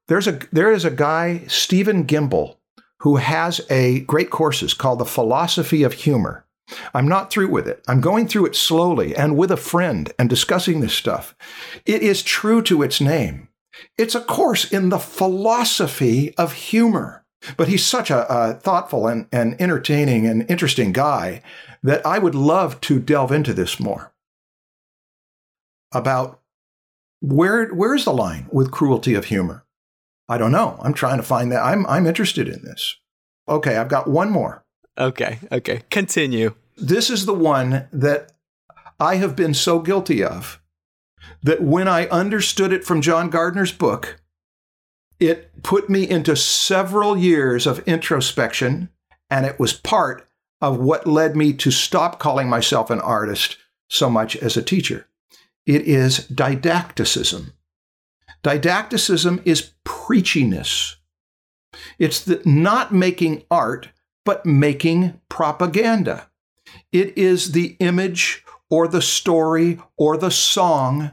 There's 0.08 0.26
a 0.26 0.40
there 0.52 0.72
is 0.72 0.84
a 0.84 0.90
guy, 0.90 1.44
Steven 1.46 2.04
Gimbel, 2.04 2.56
who 3.00 3.16
has 3.16 3.60
a 3.70 4.00
great 4.00 4.30
courses 4.30 4.74
called 4.74 4.98
The 4.98 5.04
Philosophy 5.04 5.82
of 5.82 5.92
Humor. 5.92 6.44
I'm 6.94 7.08
not 7.08 7.30
through 7.30 7.48
with 7.48 7.66
it. 7.66 7.82
I'm 7.88 8.00
going 8.00 8.28
through 8.28 8.46
it 8.46 8.56
slowly 8.56 9.14
and 9.16 9.36
with 9.36 9.50
a 9.50 9.56
friend 9.56 10.12
and 10.18 10.30
discussing 10.30 10.80
this 10.80 10.94
stuff. 10.94 11.34
It 11.84 12.02
is 12.02 12.22
true 12.22 12.62
to 12.62 12.82
its 12.82 13.00
name. 13.00 13.48
It's 13.98 14.14
a 14.14 14.20
course 14.20 14.70
in 14.70 14.88
the 14.88 14.98
philosophy 14.98 16.34
of 16.36 16.52
humor. 16.52 17.24
But 17.56 17.68
he's 17.68 17.84
such 17.84 18.10
a, 18.10 18.26
a 18.28 18.54
thoughtful 18.54 19.06
and, 19.06 19.26
and 19.32 19.60
entertaining 19.60 20.26
and 20.26 20.48
interesting 20.50 20.92
guy 20.92 21.42
that 21.82 22.04
I 22.04 22.18
would 22.18 22.34
love 22.34 22.80
to 22.82 23.00
delve 23.00 23.32
into 23.32 23.54
this 23.54 23.80
more 23.80 24.12
about 25.92 26.40
where 27.20 27.68
where's 27.68 28.04
the 28.04 28.12
line 28.12 28.46
with 28.52 28.70
cruelty 28.70 29.14
of 29.14 29.26
humor. 29.26 29.64
I 30.30 30.38
don't 30.38 30.52
know. 30.52 30.78
I'm 30.80 30.94
trying 30.94 31.16
to 31.16 31.24
find 31.24 31.50
that. 31.50 31.62
I'm 31.62 31.84
I'm 31.86 32.06
interested 32.06 32.48
in 32.48 32.62
this. 32.62 32.96
Okay, 33.48 33.76
I've 33.76 33.88
got 33.88 34.08
one 34.08 34.30
more. 34.30 34.64
Okay, 34.96 35.40
okay. 35.50 35.82
Continue. 35.90 36.54
This 36.76 37.10
is 37.10 37.26
the 37.26 37.34
one 37.34 37.88
that 37.92 38.30
I 39.00 39.16
have 39.16 39.34
been 39.34 39.54
so 39.54 39.80
guilty 39.80 40.22
of 40.22 40.62
that 41.42 41.62
when 41.62 41.88
I 41.88 42.06
understood 42.06 42.72
it 42.72 42.84
from 42.84 43.02
John 43.02 43.28
Gardner's 43.28 43.72
book, 43.72 44.20
it 45.18 45.64
put 45.64 45.90
me 45.90 46.08
into 46.08 46.36
several 46.36 47.16
years 47.16 47.66
of 47.66 47.80
introspection, 47.80 48.88
and 49.28 49.44
it 49.44 49.58
was 49.58 49.72
part 49.72 50.28
of 50.60 50.78
what 50.78 51.08
led 51.08 51.34
me 51.34 51.52
to 51.54 51.72
stop 51.72 52.20
calling 52.20 52.48
myself 52.48 52.88
an 52.88 53.00
artist 53.00 53.56
so 53.88 54.08
much 54.08 54.36
as 54.36 54.56
a 54.56 54.62
teacher. 54.62 55.08
It 55.66 55.82
is 55.82 56.26
didacticism. 56.28 57.52
Didacticism 58.42 59.42
is 59.44 59.72
preachiness. 59.84 60.96
It's 61.98 62.24
the, 62.24 62.40
not 62.44 62.92
making 62.92 63.44
art, 63.50 63.90
but 64.24 64.46
making 64.46 65.20
propaganda. 65.28 66.30
It 66.92 67.16
is 67.16 67.52
the 67.52 67.76
image 67.80 68.44
or 68.68 68.88
the 68.88 69.02
story 69.02 69.80
or 69.96 70.16
the 70.16 70.30
song 70.30 71.12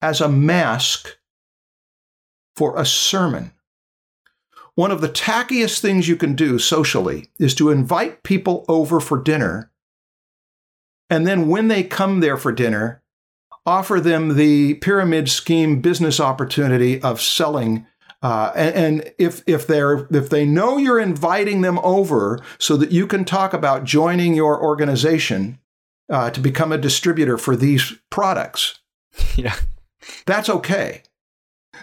as 0.00 0.20
a 0.20 0.28
mask 0.28 1.18
for 2.56 2.78
a 2.78 2.86
sermon. 2.86 3.52
One 4.74 4.90
of 4.90 5.00
the 5.00 5.08
tackiest 5.08 5.80
things 5.80 6.08
you 6.08 6.16
can 6.16 6.34
do 6.34 6.58
socially 6.58 7.30
is 7.38 7.54
to 7.56 7.70
invite 7.70 8.22
people 8.22 8.64
over 8.68 9.00
for 9.00 9.22
dinner. 9.22 9.70
And 11.08 11.26
then 11.26 11.48
when 11.48 11.68
they 11.68 11.82
come 11.82 12.20
there 12.20 12.36
for 12.36 12.50
dinner, 12.50 13.02
offer 13.66 14.00
them 14.00 14.36
the 14.36 14.74
pyramid 14.74 15.28
scheme 15.28 15.80
business 15.80 16.20
opportunity 16.20 17.00
of 17.02 17.20
selling. 17.20 17.86
Uh, 18.22 18.52
and, 18.54 18.74
and 18.74 19.12
if 19.18 19.42
if 19.46 19.66
they're 19.66 20.06
if 20.10 20.30
they 20.30 20.44
know 20.46 20.78
you're 20.78 21.00
inviting 21.00 21.60
them 21.60 21.78
over 21.82 22.38
so 22.58 22.76
that 22.76 22.90
you 22.90 23.06
can 23.06 23.24
talk 23.24 23.52
about 23.52 23.84
joining 23.84 24.34
your 24.34 24.62
organization 24.62 25.58
uh, 26.10 26.30
to 26.30 26.40
become 26.40 26.72
a 26.72 26.78
distributor 26.78 27.36
for 27.36 27.54
these 27.56 27.92
products, 28.10 28.80
Yeah. 29.36 29.56
that's 30.26 30.48
okay. 30.48 31.02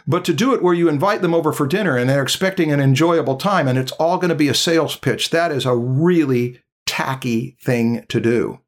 But 0.07 0.25
to 0.25 0.33
do 0.33 0.53
it 0.55 0.63
where 0.63 0.73
you 0.73 0.87
invite 0.89 1.21
them 1.21 1.33
over 1.33 1.51
for 1.51 1.67
dinner 1.67 1.97
and 1.97 2.09
they're 2.09 2.23
expecting 2.23 2.71
an 2.71 2.79
enjoyable 2.79 3.35
time 3.35 3.67
and 3.67 3.77
it's 3.77 3.91
all 3.93 4.17
going 4.17 4.29
to 4.29 4.35
be 4.35 4.47
a 4.47 4.53
sales 4.53 4.95
pitch, 4.95 5.29
that 5.31 5.51
is 5.51 5.65
a 5.65 5.75
really 5.75 6.59
tacky 6.87 7.57
thing 7.61 8.05
to 8.07 8.19
do. 8.19 8.59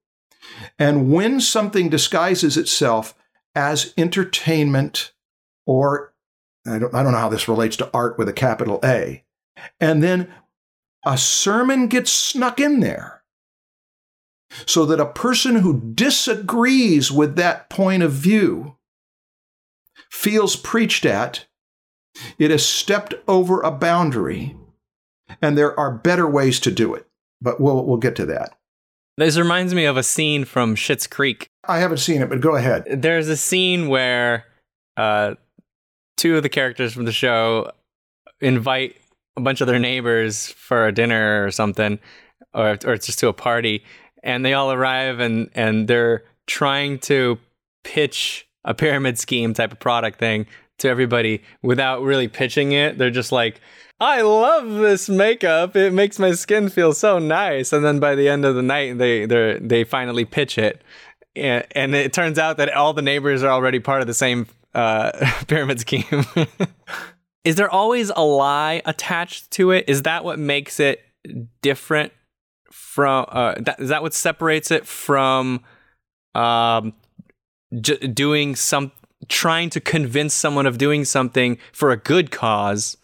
And 0.77 1.11
when 1.11 1.39
something 1.39 1.89
disguises 1.89 2.57
itself 2.57 3.15
as 3.55 3.93
entertainment 3.97 5.13
or 5.65 6.13
I 6.65 6.79
don't, 6.79 6.93
I 6.93 7.03
don't 7.03 7.11
know 7.11 7.17
how 7.17 7.29
this 7.29 7.47
relates 7.47 7.75
to 7.77 7.89
art 7.93 8.17
with 8.17 8.29
a 8.29 8.33
capital 8.33 8.79
A, 8.83 9.23
and 9.79 10.01
then 10.01 10.33
a 11.05 11.17
sermon 11.17 11.87
gets 11.87 12.11
snuck 12.11 12.59
in 12.59 12.79
there 12.79 13.23
so 14.65 14.85
that 14.85 14.99
a 14.99 15.05
person 15.05 15.57
who 15.57 15.93
disagrees 15.93 17.11
with 17.11 17.35
that 17.35 17.69
point 17.69 18.03
of 18.03 18.11
view 18.11 18.77
feels 20.09 20.55
preached 20.55 21.05
at, 21.05 21.45
it 22.37 22.51
has 22.51 22.65
stepped 22.65 23.13
over 23.27 23.61
a 23.61 23.71
boundary, 23.71 24.55
and 25.41 25.57
there 25.57 25.77
are 25.77 25.91
better 25.91 26.29
ways 26.29 26.59
to 26.61 26.71
do 26.71 26.93
it. 26.93 27.07
But 27.41 27.59
we'll 27.59 27.85
we'll 27.85 27.97
get 27.97 28.15
to 28.17 28.25
that. 28.27 28.57
This 29.17 29.37
reminds 29.37 29.73
me 29.73 29.85
of 29.85 29.97
a 29.97 30.03
scene 30.03 30.43
from 30.43 30.75
Schitt's 30.75 31.07
Creek. 31.07 31.47
I 31.67 31.79
haven't 31.79 31.97
seen 31.97 32.21
it, 32.21 32.29
but 32.29 32.41
go 32.41 32.55
ahead. 32.55 32.85
There's 33.01 33.29
a 33.29 33.37
scene 33.37 33.87
where 33.87 34.45
uh, 34.97 35.35
two 36.17 36.37
of 36.37 36.43
the 36.43 36.49
characters 36.49 36.93
from 36.93 37.05
the 37.05 37.11
show 37.11 37.71
invite 38.41 38.97
a 39.37 39.41
bunch 39.41 39.61
of 39.61 39.67
their 39.67 39.79
neighbors 39.79 40.47
for 40.47 40.87
a 40.87 40.91
dinner 40.91 41.45
or 41.45 41.51
something, 41.51 41.99
or 42.53 42.77
or 42.85 42.93
it's 42.93 43.05
just 43.05 43.19
to 43.19 43.27
a 43.27 43.33
party, 43.33 43.83
and 44.23 44.43
they 44.43 44.53
all 44.53 44.71
arrive 44.71 45.19
and 45.19 45.49
and 45.53 45.87
they're 45.87 46.23
trying 46.47 46.99
to 46.99 47.37
pitch 47.83 48.47
a 48.65 48.73
pyramid 48.73 49.19
scheme 49.19 49.53
type 49.53 49.71
of 49.71 49.79
product 49.79 50.19
thing 50.19 50.45
to 50.79 50.89
everybody 50.89 51.43
without 51.61 52.01
really 52.01 52.27
pitching 52.27 52.71
it. 52.71 52.97
They're 52.97 53.09
just 53.09 53.31
like, 53.31 53.61
I 53.99 54.21
love 54.21 54.69
this 54.69 55.07
makeup. 55.07 55.75
It 55.75 55.93
makes 55.93 56.19
my 56.19 56.31
skin 56.31 56.69
feel 56.69 56.93
so 56.93 57.19
nice. 57.19 57.71
And 57.71 57.85
then 57.85 57.99
by 57.99 58.15
the 58.15 58.27
end 58.27 58.43
of 58.43 58.55
the 58.55 58.61
night, 58.61 58.97
they 58.97 59.25
they 59.25 59.59
they 59.61 59.83
finally 59.83 60.25
pitch 60.25 60.57
it, 60.57 60.83
and, 61.35 61.65
and 61.71 61.95
it 61.95 62.11
turns 62.11 62.37
out 62.37 62.57
that 62.57 62.73
all 62.73 62.93
the 62.93 63.01
neighbors 63.01 63.43
are 63.43 63.51
already 63.51 63.79
part 63.79 64.01
of 64.01 64.07
the 64.07 64.13
same 64.13 64.47
uh, 64.73 65.11
pyramid 65.47 65.79
scheme. 65.79 66.25
is 67.45 67.55
there 67.55 67.69
always 67.69 68.11
a 68.15 68.23
lie 68.23 68.81
attached 68.85 69.51
to 69.51 69.71
it? 69.71 69.85
Is 69.87 70.03
that 70.03 70.23
what 70.23 70.39
makes 70.39 70.79
it 70.79 71.01
different 71.61 72.11
from? 72.71 73.25
Uh, 73.29 73.55
that, 73.59 73.79
is 73.79 73.89
that 73.89 74.01
what 74.01 74.13
separates 74.13 74.71
it 74.71 74.85
from? 74.85 75.63
Um, 76.35 76.93
j- 77.79 78.07
doing 78.07 78.55
some 78.55 78.91
trying 79.29 79.69
to 79.71 79.79
convince 79.79 80.33
someone 80.33 80.65
of 80.65 80.77
doing 80.77 81.05
something 81.05 81.57
for 81.71 81.91
a 81.91 81.97
good 81.97 82.31
cause 82.31 82.97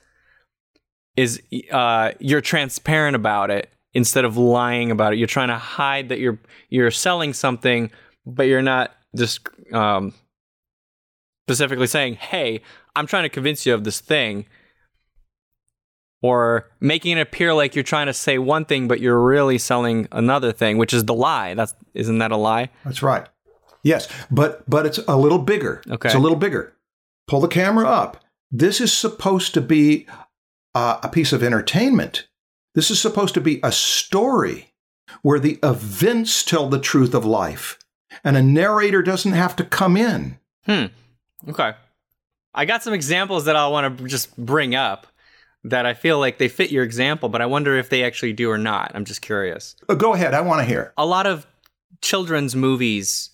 is 1.15 1.41
uh, 1.71 2.11
you're 2.19 2.41
transparent 2.41 3.15
about 3.15 3.51
it 3.51 3.69
instead 3.93 4.25
of 4.25 4.37
lying 4.37 4.91
about 4.91 5.13
it. 5.13 5.17
You're 5.17 5.27
trying 5.27 5.49
to 5.49 5.57
hide 5.57 6.09
that 6.09 6.19
you're 6.19 6.39
you're 6.69 6.91
selling 6.91 7.33
something, 7.33 7.91
but 8.25 8.43
you're 8.43 8.61
not 8.61 8.95
just 9.15 9.47
um, 9.73 10.13
specifically 11.47 11.87
saying, 11.87 12.15
"Hey, 12.15 12.61
I'm 12.95 13.07
trying 13.07 13.23
to 13.23 13.29
convince 13.29 13.65
you 13.65 13.73
of 13.73 13.83
this 13.83 13.99
thing." 13.99 14.45
Or 16.21 16.69
making 16.81 17.17
it 17.17 17.21
appear 17.21 17.53
like 17.53 17.75
you're 17.75 17.83
trying 17.83 18.07
to 18.07 18.13
say 18.13 18.37
one 18.37 18.65
thing, 18.65 18.89
but 18.89 18.99
you're 18.99 19.21
really 19.23 19.57
selling 19.57 20.05
another 20.11 20.51
thing, 20.51 20.77
which 20.77 20.93
is 20.93 21.05
the 21.05 21.13
lie. 21.13 21.53
That's 21.53 21.73
isn't 21.93 22.17
that 22.17 22.31
a 22.31 22.37
lie? 22.37 22.69
That's 22.83 23.01
right. 23.01 23.27
Yes, 23.83 24.07
but 24.29 24.69
but 24.69 24.85
it's 24.85 24.99
a 25.07 25.17
little 25.17 25.39
bigger. 25.39 25.81
Okay. 25.89 26.09
It's 26.09 26.15
a 26.15 26.19
little 26.19 26.37
bigger. 26.37 26.73
Pull 27.27 27.41
the 27.41 27.47
camera 27.47 27.87
up. 27.87 28.23
This 28.51 28.81
is 28.81 28.91
supposed 28.91 29.53
to 29.53 29.61
be 29.61 30.07
uh, 30.73 30.99
a 31.03 31.09
piece 31.09 31.31
of 31.31 31.43
entertainment. 31.43 32.27
This 32.75 32.91
is 32.91 32.99
supposed 32.99 33.33
to 33.35 33.41
be 33.41 33.59
a 33.63 33.71
story 33.71 34.73
where 35.21 35.39
the 35.39 35.59
events 35.63 36.43
tell 36.43 36.67
the 36.69 36.79
truth 36.79 37.13
of 37.13 37.25
life, 37.25 37.77
and 38.23 38.37
a 38.37 38.43
narrator 38.43 39.01
doesn't 39.01 39.31
have 39.33 39.55
to 39.57 39.63
come 39.63 39.97
in. 39.97 40.39
Hmm. 40.65 40.85
Okay. 41.47 41.73
I 42.53 42.65
got 42.65 42.83
some 42.83 42.93
examples 42.93 43.45
that 43.45 43.55
I 43.55 43.67
want 43.67 43.97
to 43.97 44.07
just 44.07 44.35
bring 44.37 44.75
up 44.75 45.07
that 45.63 45.85
I 45.85 45.93
feel 45.93 46.19
like 46.19 46.37
they 46.37 46.47
fit 46.47 46.71
your 46.71 46.83
example, 46.83 47.29
but 47.29 47.41
I 47.41 47.45
wonder 47.45 47.77
if 47.77 47.89
they 47.89 48.03
actually 48.03 48.33
do 48.33 48.49
or 48.49 48.57
not. 48.57 48.91
I'm 48.95 49.05
just 49.05 49.21
curious. 49.21 49.75
Uh, 49.87 49.95
go 49.95 50.13
ahead. 50.13 50.33
I 50.33 50.41
want 50.41 50.61
to 50.61 50.65
hear. 50.65 50.93
A 50.97 51.05
lot 51.05 51.27
of 51.27 51.45
children's 52.01 52.55
movies 52.55 53.29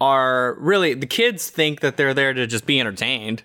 are 0.00 0.56
really 0.58 0.94
the 0.94 1.06
kids 1.06 1.50
think 1.50 1.80
that 1.80 1.96
they're 1.96 2.14
there 2.14 2.32
to 2.32 2.46
just 2.46 2.66
be 2.66 2.80
entertained. 2.80 3.42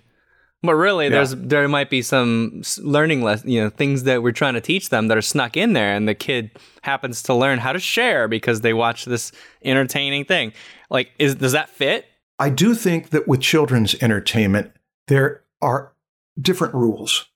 But 0.62 0.76
really, 0.76 1.10
there's 1.10 1.34
there 1.34 1.68
might 1.68 1.90
be 1.90 2.00
some 2.00 2.62
learning 2.78 3.20
less, 3.20 3.44
you 3.44 3.60
know, 3.60 3.68
things 3.68 4.04
that 4.04 4.22
we're 4.22 4.32
trying 4.32 4.54
to 4.54 4.62
teach 4.62 4.88
them 4.88 5.08
that 5.08 5.18
are 5.18 5.22
snuck 5.22 5.58
in 5.58 5.74
there, 5.74 5.94
and 5.94 6.08
the 6.08 6.14
kid 6.14 6.52
happens 6.80 7.22
to 7.24 7.34
learn 7.34 7.58
how 7.58 7.72
to 7.72 7.78
share 7.78 8.28
because 8.28 8.62
they 8.62 8.72
watch 8.72 9.04
this 9.04 9.30
entertaining 9.62 10.24
thing. 10.24 10.54
Like, 10.88 11.10
is 11.18 11.34
does 11.34 11.52
that 11.52 11.68
fit? 11.68 12.06
I 12.38 12.48
do 12.48 12.74
think 12.74 13.10
that 13.10 13.28
with 13.28 13.42
children's 13.42 13.94
entertainment, 14.02 14.72
there 15.06 15.44
are 15.60 15.92
different 16.40 16.74
rules. 16.74 17.26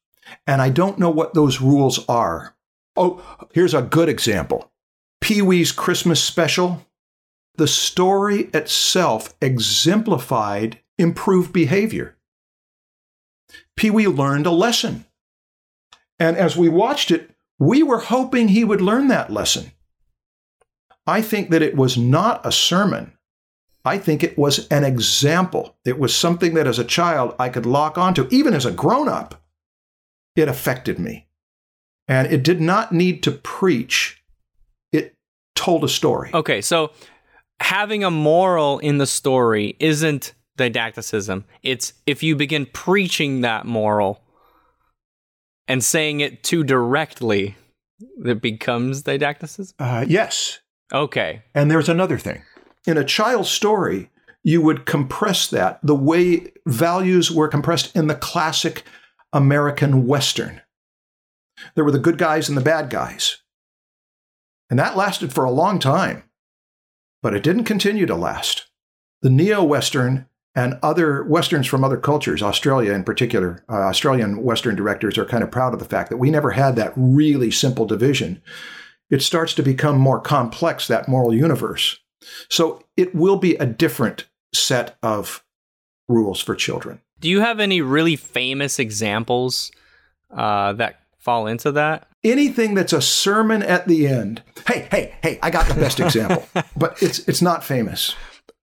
And 0.46 0.60
I 0.60 0.70
don't 0.70 0.98
know 0.98 1.10
what 1.10 1.34
those 1.34 1.60
rules 1.60 2.06
are. 2.08 2.56
Oh, 2.96 3.22
here's 3.52 3.74
a 3.74 3.82
good 3.82 4.08
example 4.08 4.70
Pee 5.20 5.42
Wee's 5.42 5.72
Christmas 5.72 6.22
special. 6.22 6.84
The 7.58 7.66
story 7.66 8.50
itself 8.54 9.34
exemplified 9.42 10.78
improved 10.96 11.52
behavior. 11.52 12.16
Pee 13.76 13.90
Wee 13.90 14.06
learned 14.06 14.46
a 14.46 14.52
lesson. 14.52 15.06
And 16.20 16.36
as 16.36 16.56
we 16.56 16.68
watched 16.68 17.10
it, 17.10 17.34
we 17.58 17.82
were 17.82 17.98
hoping 17.98 18.46
he 18.48 18.62
would 18.62 18.80
learn 18.80 19.08
that 19.08 19.32
lesson. 19.32 19.72
I 21.04 21.20
think 21.20 21.50
that 21.50 21.62
it 21.62 21.74
was 21.74 21.98
not 21.98 22.46
a 22.46 22.52
sermon. 22.52 23.14
I 23.84 23.98
think 23.98 24.22
it 24.22 24.38
was 24.38 24.68
an 24.68 24.84
example. 24.84 25.76
It 25.84 25.98
was 25.98 26.14
something 26.14 26.54
that 26.54 26.68
as 26.68 26.78
a 26.78 26.84
child 26.84 27.34
I 27.40 27.48
could 27.48 27.66
lock 27.66 27.98
onto. 27.98 28.28
Even 28.30 28.54
as 28.54 28.66
a 28.66 28.70
grown 28.70 29.08
up, 29.08 29.42
it 30.36 30.46
affected 30.46 31.00
me. 31.00 31.26
And 32.06 32.32
it 32.32 32.44
did 32.44 32.60
not 32.60 32.92
need 32.92 33.24
to 33.24 33.32
preach, 33.32 34.22
it 34.92 35.16
told 35.56 35.82
a 35.82 35.88
story. 35.88 36.30
Okay, 36.32 36.60
so 36.60 36.92
having 37.60 38.04
a 38.04 38.10
moral 38.10 38.78
in 38.78 38.98
the 38.98 39.06
story 39.06 39.76
isn't 39.78 40.34
didacticism. 40.56 41.44
It's 41.62 41.92
if 42.06 42.22
you 42.22 42.36
begin 42.36 42.66
preaching 42.66 43.42
that 43.42 43.66
moral 43.66 44.20
and 45.66 45.82
saying 45.82 46.20
it 46.20 46.42
too 46.42 46.64
directly, 46.64 47.56
it 48.24 48.40
becomes 48.40 49.02
didacticism. 49.02 49.74
Uh, 49.78 50.04
yes. 50.06 50.60
Okay. 50.92 51.42
And 51.54 51.70
there's 51.70 51.88
another 51.88 52.18
thing. 52.18 52.42
In 52.86 52.96
a 52.96 53.04
child's 53.04 53.50
story, 53.50 54.10
you 54.42 54.62
would 54.62 54.86
compress 54.86 55.48
that 55.48 55.78
the 55.82 55.94
way 55.94 56.52
values 56.66 57.30
were 57.30 57.48
compressed 57.48 57.94
in 57.94 58.06
the 58.06 58.14
classic 58.14 58.84
American 59.32 60.06
Western. 60.06 60.62
There 61.74 61.84
were 61.84 61.90
the 61.90 61.98
good 61.98 62.18
guys 62.18 62.48
and 62.48 62.56
the 62.56 62.62
bad 62.62 62.88
guys. 62.88 63.38
And 64.70 64.78
that 64.78 64.96
lasted 64.96 65.32
for 65.32 65.44
a 65.44 65.50
long 65.50 65.78
time, 65.78 66.22
but 67.22 67.34
it 67.34 67.42
didn't 67.42 67.64
continue 67.64 68.06
to 68.06 68.14
last. 68.14 68.66
The 69.22 69.30
neo 69.30 69.62
Western 69.64 70.26
and 70.54 70.78
other 70.82 71.22
Westerns 71.24 71.66
from 71.66 71.84
other 71.84 71.96
cultures, 71.96 72.42
Australia 72.42 72.92
in 72.92 73.04
particular, 73.04 73.64
uh, 73.68 73.74
Australian 73.74 74.42
Western 74.42 74.74
directors 74.74 75.16
are 75.16 75.24
kind 75.24 75.44
of 75.44 75.50
proud 75.50 75.72
of 75.72 75.78
the 75.78 75.84
fact 75.84 76.10
that 76.10 76.16
we 76.16 76.30
never 76.30 76.50
had 76.50 76.74
that 76.76 76.92
really 76.96 77.50
simple 77.50 77.86
division. 77.86 78.42
It 79.10 79.22
starts 79.22 79.54
to 79.54 79.62
become 79.62 79.98
more 79.98 80.20
complex, 80.20 80.88
that 80.88 81.08
moral 81.08 81.32
universe. 81.32 81.98
So 82.48 82.82
it 82.96 83.14
will 83.14 83.36
be 83.36 83.54
a 83.56 83.66
different 83.66 84.26
set 84.52 84.96
of 85.02 85.44
rules 86.08 86.40
for 86.40 86.54
children. 86.54 87.00
Do 87.20 87.28
you 87.28 87.40
have 87.40 87.60
any 87.60 87.80
really 87.80 88.16
famous 88.16 88.78
examples 88.78 89.70
uh, 90.34 90.72
that 90.74 91.00
fall 91.18 91.46
into 91.46 91.72
that? 91.72 92.07
Anything 92.24 92.74
that's 92.74 92.92
a 92.92 93.00
sermon 93.00 93.62
at 93.62 93.86
the 93.86 94.06
end. 94.08 94.42
Hey, 94.66 94.88
hey, 94.90 95.14
hey, 95.22 95.38
I 95.42 95.50
got 95.50 95.68
the 95.68 95.74
best 95.74 96.00
example, 96.00 96.46
but 96.76 97.00
it's 97.02 97.20
it's 97.20 97.42
not 97.42 97.62
famous. 97.62 98.16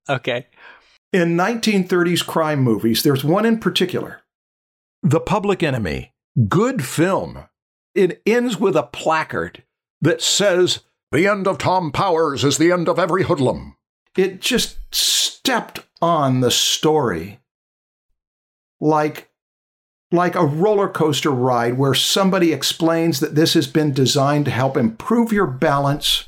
Okay. 0.09 0.47
In 1.13 1.37
1930s 1.37 2.25
crime 2.25 2.59
movies, 2.59 3.03
there's 3.03 3.23
one 3.23 3.45
in 3.45 3.59
particular. 3.59 4.21
The 5.01 5.21
Public 5.21 5.63
Enemy. 5.63 6.13
Good 6.49 6.83
film. 6.83 7.45
It 7.93 8.21
ends 8.25 8.59
with 8.59 8.75
a 8.75 8.83
placard 8.83 9.63
that 10.01 10.21
says, 10.21 10.81
The 11.11 11.27
end 11.27 11.47
of 11.47 11.57
Tom 11.57 11.91
Powers 11.91 12.43
is 12.43 12.57
the 12.57 12.71
end 12.71 12.89
of 12.89 12.99
every 12.99 13.23
hoodlum. 13.23 13.77
It 14.17 14.41
just 14.41 14.79
stepped 14.91 15.79
on 16.01 16.41
the 16.41 16.51
story 16.51 17.39
like 18.81 19.29
like 20.11 20.35
a 20.35 20.45
roller 20.45 20.87
coaster 20.87 21.31
ride 21.31 21.77
where 21.77 21.93
somebody 21.93 22.53
explains 22.53 23.19
that 23.19 23.35
this 23.35 23.53
has 23.53 23.67
been 23.67 23.91
designed 23.93 24.45
to 24.45 24.51
help 24.51 24.77
improve 24.77 25.31
your 25.31 25.47
balance 25.47 26.25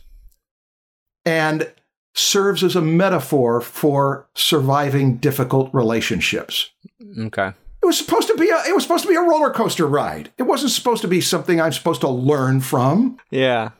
and 1.25 1.71
serves 2.15 2.63
as 2.63 2.75
a 2.75 2.81
metaphor 2.81 3.61
for 3.61 4.27
surviving 4.35 5.17
difficult 5.17 5.69
relationships. 5.73 6.71
Okay. 7.19 7.49
It 7.81 7.85
was 7.85 7.97
supposed 7.97 8.27
to 8.27 8.35
be 8.35 8.49
a 8.49 8.57
it 8.67 8.73
was 8.73 8.83
supposed 8.83 9.03
to 9.03 9.09
be 9.09 9.15
a 9.15 9.21
roller 9.21 9.51
coaster 9.51 9.85
ride. 9.85 10.31
It 10.37 10.43
wasn't 10.43 10.71
supposed 10.71 11.03
to 11.03 11.07
be 11.07 11.21
something 11.21 11.61
I'm 11.61 11.71
supposed 11.71 12.01
to 12.01 12.09
learn 12.09 12.61
from. 12.61 13.17
Yeah. 13.29 13.71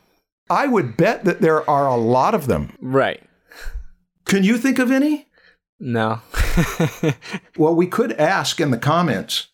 I 0.49 0.67
would 0.67 0.95
bet 0.95 1.25
that 1.25 1.41
there 1.41 1.67
are 1.69 1.87
a 1.87 1.97
lot 1.97 2.35
of 2.35 2.47
them. 2.47 2.73
Right. 2.79 3.21
Can 4.25 4.43
you 4.43 4.57
think 4.57 4.79
of 4.79 4.91
any? 4.91 5.27
No. 5.79 6.21
Well, 7.57 7.75
we 7.75 7.87
could 7.87 8.13
ask 8.13 8.61
in 8.61 8.69
the 8.69 8.77
comments 8.77 9.47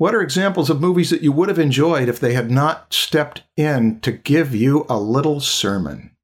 what 0.00 0.14
are 0.14 0.22
examples 0.22 0.70
of 0.70 0.80
movies 0.80 1.10
that 1.10 1.20
you 1.20 1.30
would 1.30 1.50
have 1.50 1.58
enjoyed 1.58 2.08
if 2.08 2.18
they 2.18 2.32
had 2.32 2.50
not 2.50 2.90
stepped 2.90 3.42
in 3.54 4.00
to 4.00 4.10
give 4.10 4.54
you 4.54 4.86
a 4.88 4.98
little 4.98 5.40
sermon? 5.40 6.16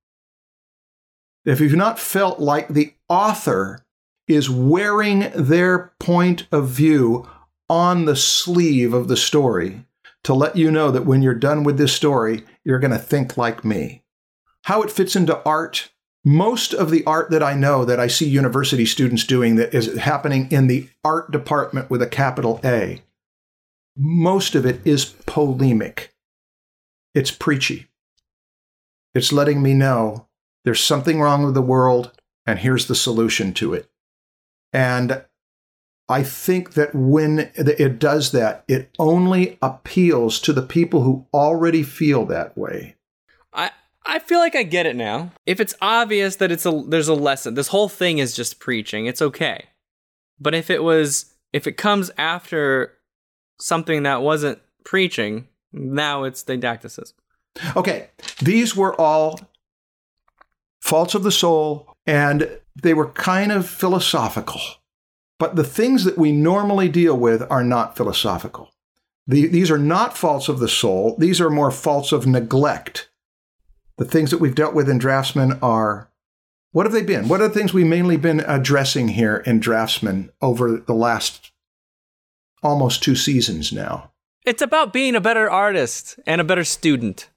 If 1.44 1.60
you've 1.60 1.76
not 1.76 1.98
felt 1.98 2.40
like 2.40 2.68
the 2.68 2.94
author 3.10 3.84
is 4.26 4.48
wearing 4.48 5.30
their 5.34 5.92
point 6.00 6.46
of 6.50 6.70
view 6.70 7.28
on 7.68 8.06
the 8.06 8.16
sleeve 8.16 8.94
of 8.94 9.08
the 9.08 9.16
story 9.16 9.84
to 10.24 10.32
let 10.32 10.56
you 10.56 10.70
know 10.70 10.90
that 10.90 11.04
when 11.04 11.20
you're 11.20 11.34
done 11.34 11.62
with 11.62 11.76
this 11.76 11.92
story, 11.92 12.44
you're 12.64 12.78
going 12.78 12.92
to 12.92 12.98
think 12.98 13.36
like 13.36 13.62
me. 13.62 14.02
How 14.62 14.80
it 14.80 14.90
fits 14.90 15.14
into 15.14 15.46
art. 15.46 15.90
Most 16.24 16.72
of 16.72 16.90
the 16.90 17.04
art 17.04 17.30
that 17.30 17.42
I 17.42 17.52
know 17.52 17.84
that 17.84 18.00
I 18.00 18.06
see 18.06 18.26
university 18.26 18.86
students 18.86 19.24
doing 19.24 19.56
that 19.56 19.74
is 19.74 19.98
happening 19.98 20.50
in 20.50 20.66
the 20.66 20.88
art 21.04 21.30
department 21.30 21.90
with 21.90 22.00
a 22.00 22.06
capital 22.06 22.58
A, 22.64 23.02
most 23.96 24.54
of 24.54 24.66
it 24.66 24.80
is 24.84 25.04
polemic. 25.04 26.14
It's 27.14 27.30
preachy. 27.30 27.88
It's 29.14 29.32
letting 29.32 29.62
me 29.62 29.72
know 29.72 30.28
there's 30.64 30.82
something 30.82 31.20
wrong 31.20 31.44
with 31.44 31.54
the 31.54 31.62
world, 31.62 32.12
and 32.44 32.58
here's 32.58 32.86
the 32.86 32.94
solution 32.94 33.54
to 33.54 33.72
it. 33.72 33.88
And 34.72 35.24
I 36.08 36.22
think 36.22 36.74
that 36.74 36.94
when 36.94 37.50
it 37.54 37.98
does 37.98 38.32
that, 38.32 38.64
it 38.68 38.90
only 38.98 39.58
appeals 39.62 40.40
to 40.40 40.52
the 40.52 40.62
people 40.62 41.02
who 41.02 41.26
already 41.32 41.82
feel 41.82 42.26
that 42.26 42.56
way. 42.56 42.96
I 43.52 43.70
I 44.04 44.20
feel 44.20 44.38
like 44.38 44.54
I 44.54 44.62
get 44.62 44.86
it 44.86 44.94
now. 44.94 45.32
If 45.46 45.58
it's 45.60 45.74
obvious 45.80 46.36
that 46.36 46.52
it's 46.52 46.66
a 46.66 46.82
there's 46.86 47.08
a 47.08 47.14
lesson, 47.14 47.54
this 47.54 47.68
whole 47.68 47.88
thing 47.88 48.18
is 48.18 48.36
just 48.36 48.60
preaching. 48.60 49.06
It's 49.06 49.22
okay. 49.22 49.64
But 50.38 50.54
if 50.54 50.70
it 50.70 50.84
was 50.84 51.34
if 51.52 51.66
it 51.66 51.76
comes 51.76 52.10
after 52.18 52.95
something 53.58 54.02
that 54.04 54.22
wasn't 54.22 54.58
preaching, 54.84 55.48
now 55.72 56.24
it's 56.24 56.42
didacticism. 56.42 57.14
Okay, 57.74 58.10
these 58.42 58.76
were 58.76 58.98
all 59.00 59.40
faults 60.80 61.14
of 61.14 61.22
the 61.22 61.32
soul, 61.32 61.94
and 62.06 62.58
they 62.80 62.94
were 62.94 63.10
kind 63.10 63.50
of 63.50 63.68
philosophical. 63.68 64.60
But 65.38 65.56
the 65.56 65.64
things 65.64 66.04
that 66.04 66.18
we 66.18 66.32
normally 66.32 66.88
deal 66.88 67.16
with 67.16 67.42
are 67.50 67.64
not 67.64 67.96
philosophical. 67.96 68.70
The, 69.26 69.46
these 69.46 69.70
are 69.70 69.78
not 69.78 70.16
faults 70.16 70.48
of 70.48 70.60
the 70.60 70.68
soul. 70.68 71.16
These 71.18 71.40
are 71.40 71.50
more 71.50 71.70
faults 71.70 72.12
of 72.12 72.26
neglect. 72.26 73.10
The 73.96 74.04
things 74.04 74.30
that 74.30 74.40
we've 74.40 74.54
dealt 74.54 74.74
with 74.74 74.88
in 74.88 74.98
Draftsman 74.98 75.58
are 75.60 76.10
what 76.72 76.84
have 76.84 76.92
they 76.92 77.02
been? 77.02 77.28
What 77.28 77.40
are 77.40 77.48
the 77.48 77.54
things 77.54 77.72
we've 77.72 77.86
mainly 77.86 78.18
been 78.18 78.40
addressing 78.40 79.08
here 79.08 79.38
in 79.38 79.60
Draftsman 79.60 80.30
over 80.42 80.76
the 80.76 80.94
last 80.94 81.52
almost 82.66 83.02
two 83.02 83.16
seasons 83.16 83.72
now? 83.72 84.10
It's 84.44 84.62
about 84.62 84.92
being 84.92 85.14
a 85.14 85.20
better 85.20 85.50
artist 85.50 86.18
and 86.26 86.40
a 86.40 86.44
better 86.44 86.64
student. 86.64 87.28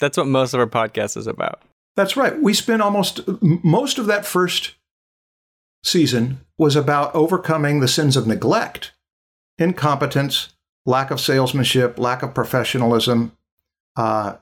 That's 0.00 0.16
what 0.16 0.26
most 0.26 0.54
of 0.54 0.60
our 0.60 0.66
podcast 0.66 1.16
is 1.16 1.26
about. 1.26 1.62
That's 1.96 2.16
right. 2.16 2.40
We 2.40 2.54
spent 2.54 2.82
almost 2.82 3.20
most 3.42 3.98
of 3.98 4.06
that 4.06 4.24
first 4.24 4.74
season 5.84 6.40
was 6.56 6.76
about 6.76 7.14
overcoming 7.14 7.80
the 7.80 7.88
sins 7.88 8.16
of 8.16 8.26
neglect, 8.26 8.92
incompetence, 9.58 10.50
lack 10.86 11.10
of 11.10 11.20
salesmanship, 11.20 11.98
lack 11.98 12.22
of 12.22 12.34
professionalism, 12.34 13.32
uh, 13.96 14.36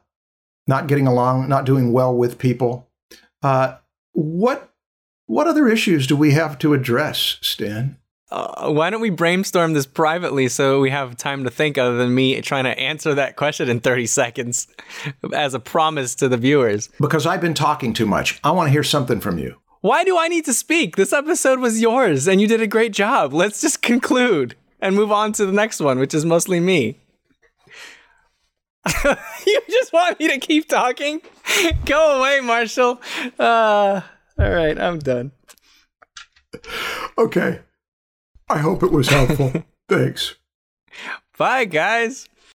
not 0.66 0.86
getting 0.86 1.06
along, 1.06 1.48
not 1.48 1.64
doing 1.64 1.92
well 1.92 2.14
with 2.14 2.38
people. 2.38 2.88
Uh, 3.42 3.76
what 4.12 4.72
what 5.26 5.46
other 5.46 5.68
issues 5.68 6.06
do 6.06 6.16
we 6.16 6.32
have 6.32 6.58
to 6.58 6.72
address, 6.72 7.38
Stan? 7.40 7.98
Uh, 8.30 8.72
why 8.72 8.90
don't 8.90 9.00
we 9.00 9.10
brainstorm 9.10 9.72
this 9.72 9.86
privately 9.86 10.48
so 10.48 10.80
we 10.80 10.90
have 10.90 11.16
time 11.16 11.44
to 11.44 11.50
think 11.50 11.78
other 11.78 11.96
than 11.96 12.12
me 12.12 12.40
trying 12.40 12.64
to 12.64 12.76
answer 12.78 13.14
that 13.14 13.36
question 13.36 13.68
in 13.68 13.78
30 13.78 14.06
seconds 14.06 14.66
as 15.32 15.54
a 15.54 15.60
promise 15.60 16.14
to 16.16 16.28
the 16.28 16.36
viewers? 16.36 16.88
Because 17.00 17.24
I've 17.26 17.40
been 17.40 17.54
talking 17.54 17.92
too 17.92 18.06
much. 18.06 18.40
I 18.42 18.50
want 18.50 18.66
to 18.66 18.72
hear 18.72 18.82
something 18.82 19.20
from 19.20 19.38
you. 19.38 19.56
Why 19.80 20.02
do 20.02 20.18
I 20.18 20.26
need 20.26 20.44
to 20.46 20.54
speak? 20.54 20.96
This 20.96 21.12
episode 21.12 21.60
was 21.60 21.80
yours 21.80 22.26
and 22.26 22.40
you 22.40 22.48
did 22.48 22.60
a 22.60 22.66
great 22.66 22.92
job. 22.92 23.32
Let's 23.32 23.60
just 23.60 23.82
conclude 23.82 24.56
and 24.80 24.96
move 24.96 25.12
on 25.12 25.32
to 25.34 25.46
the 25.46 25.52
next 25.52 25.80
one, 25.80 26.00
which 26.00 26.12
is 26.12 26.24
mostly 26.24 26.58
me. 26.58 26.98
you 29.46 29.60
just 29.68 29.92
want 29.92 30.18
me 30.18 30.28
to 30.28 30.38
keep 30.38 30.68
talking? 30.68 31.20
Go 31.84 32.18
away, 32.18 32.40
Marshall. 32.40 33.00
Uh, 33.38 34.00
all 34.38 34.50
right, 34.50 34.78
I'm 34.78 34.98
done. 34.98 35.32
Okay. 37.18 37.60
I 38.48 38.58
hope 38.58 38.82
it 38.82 38.92
was 38.92 39.08
helpful. 39.08 39.52
Thanks. 39.88 40.36
Bye, 41.36 41.64
guys. 41.64 42.28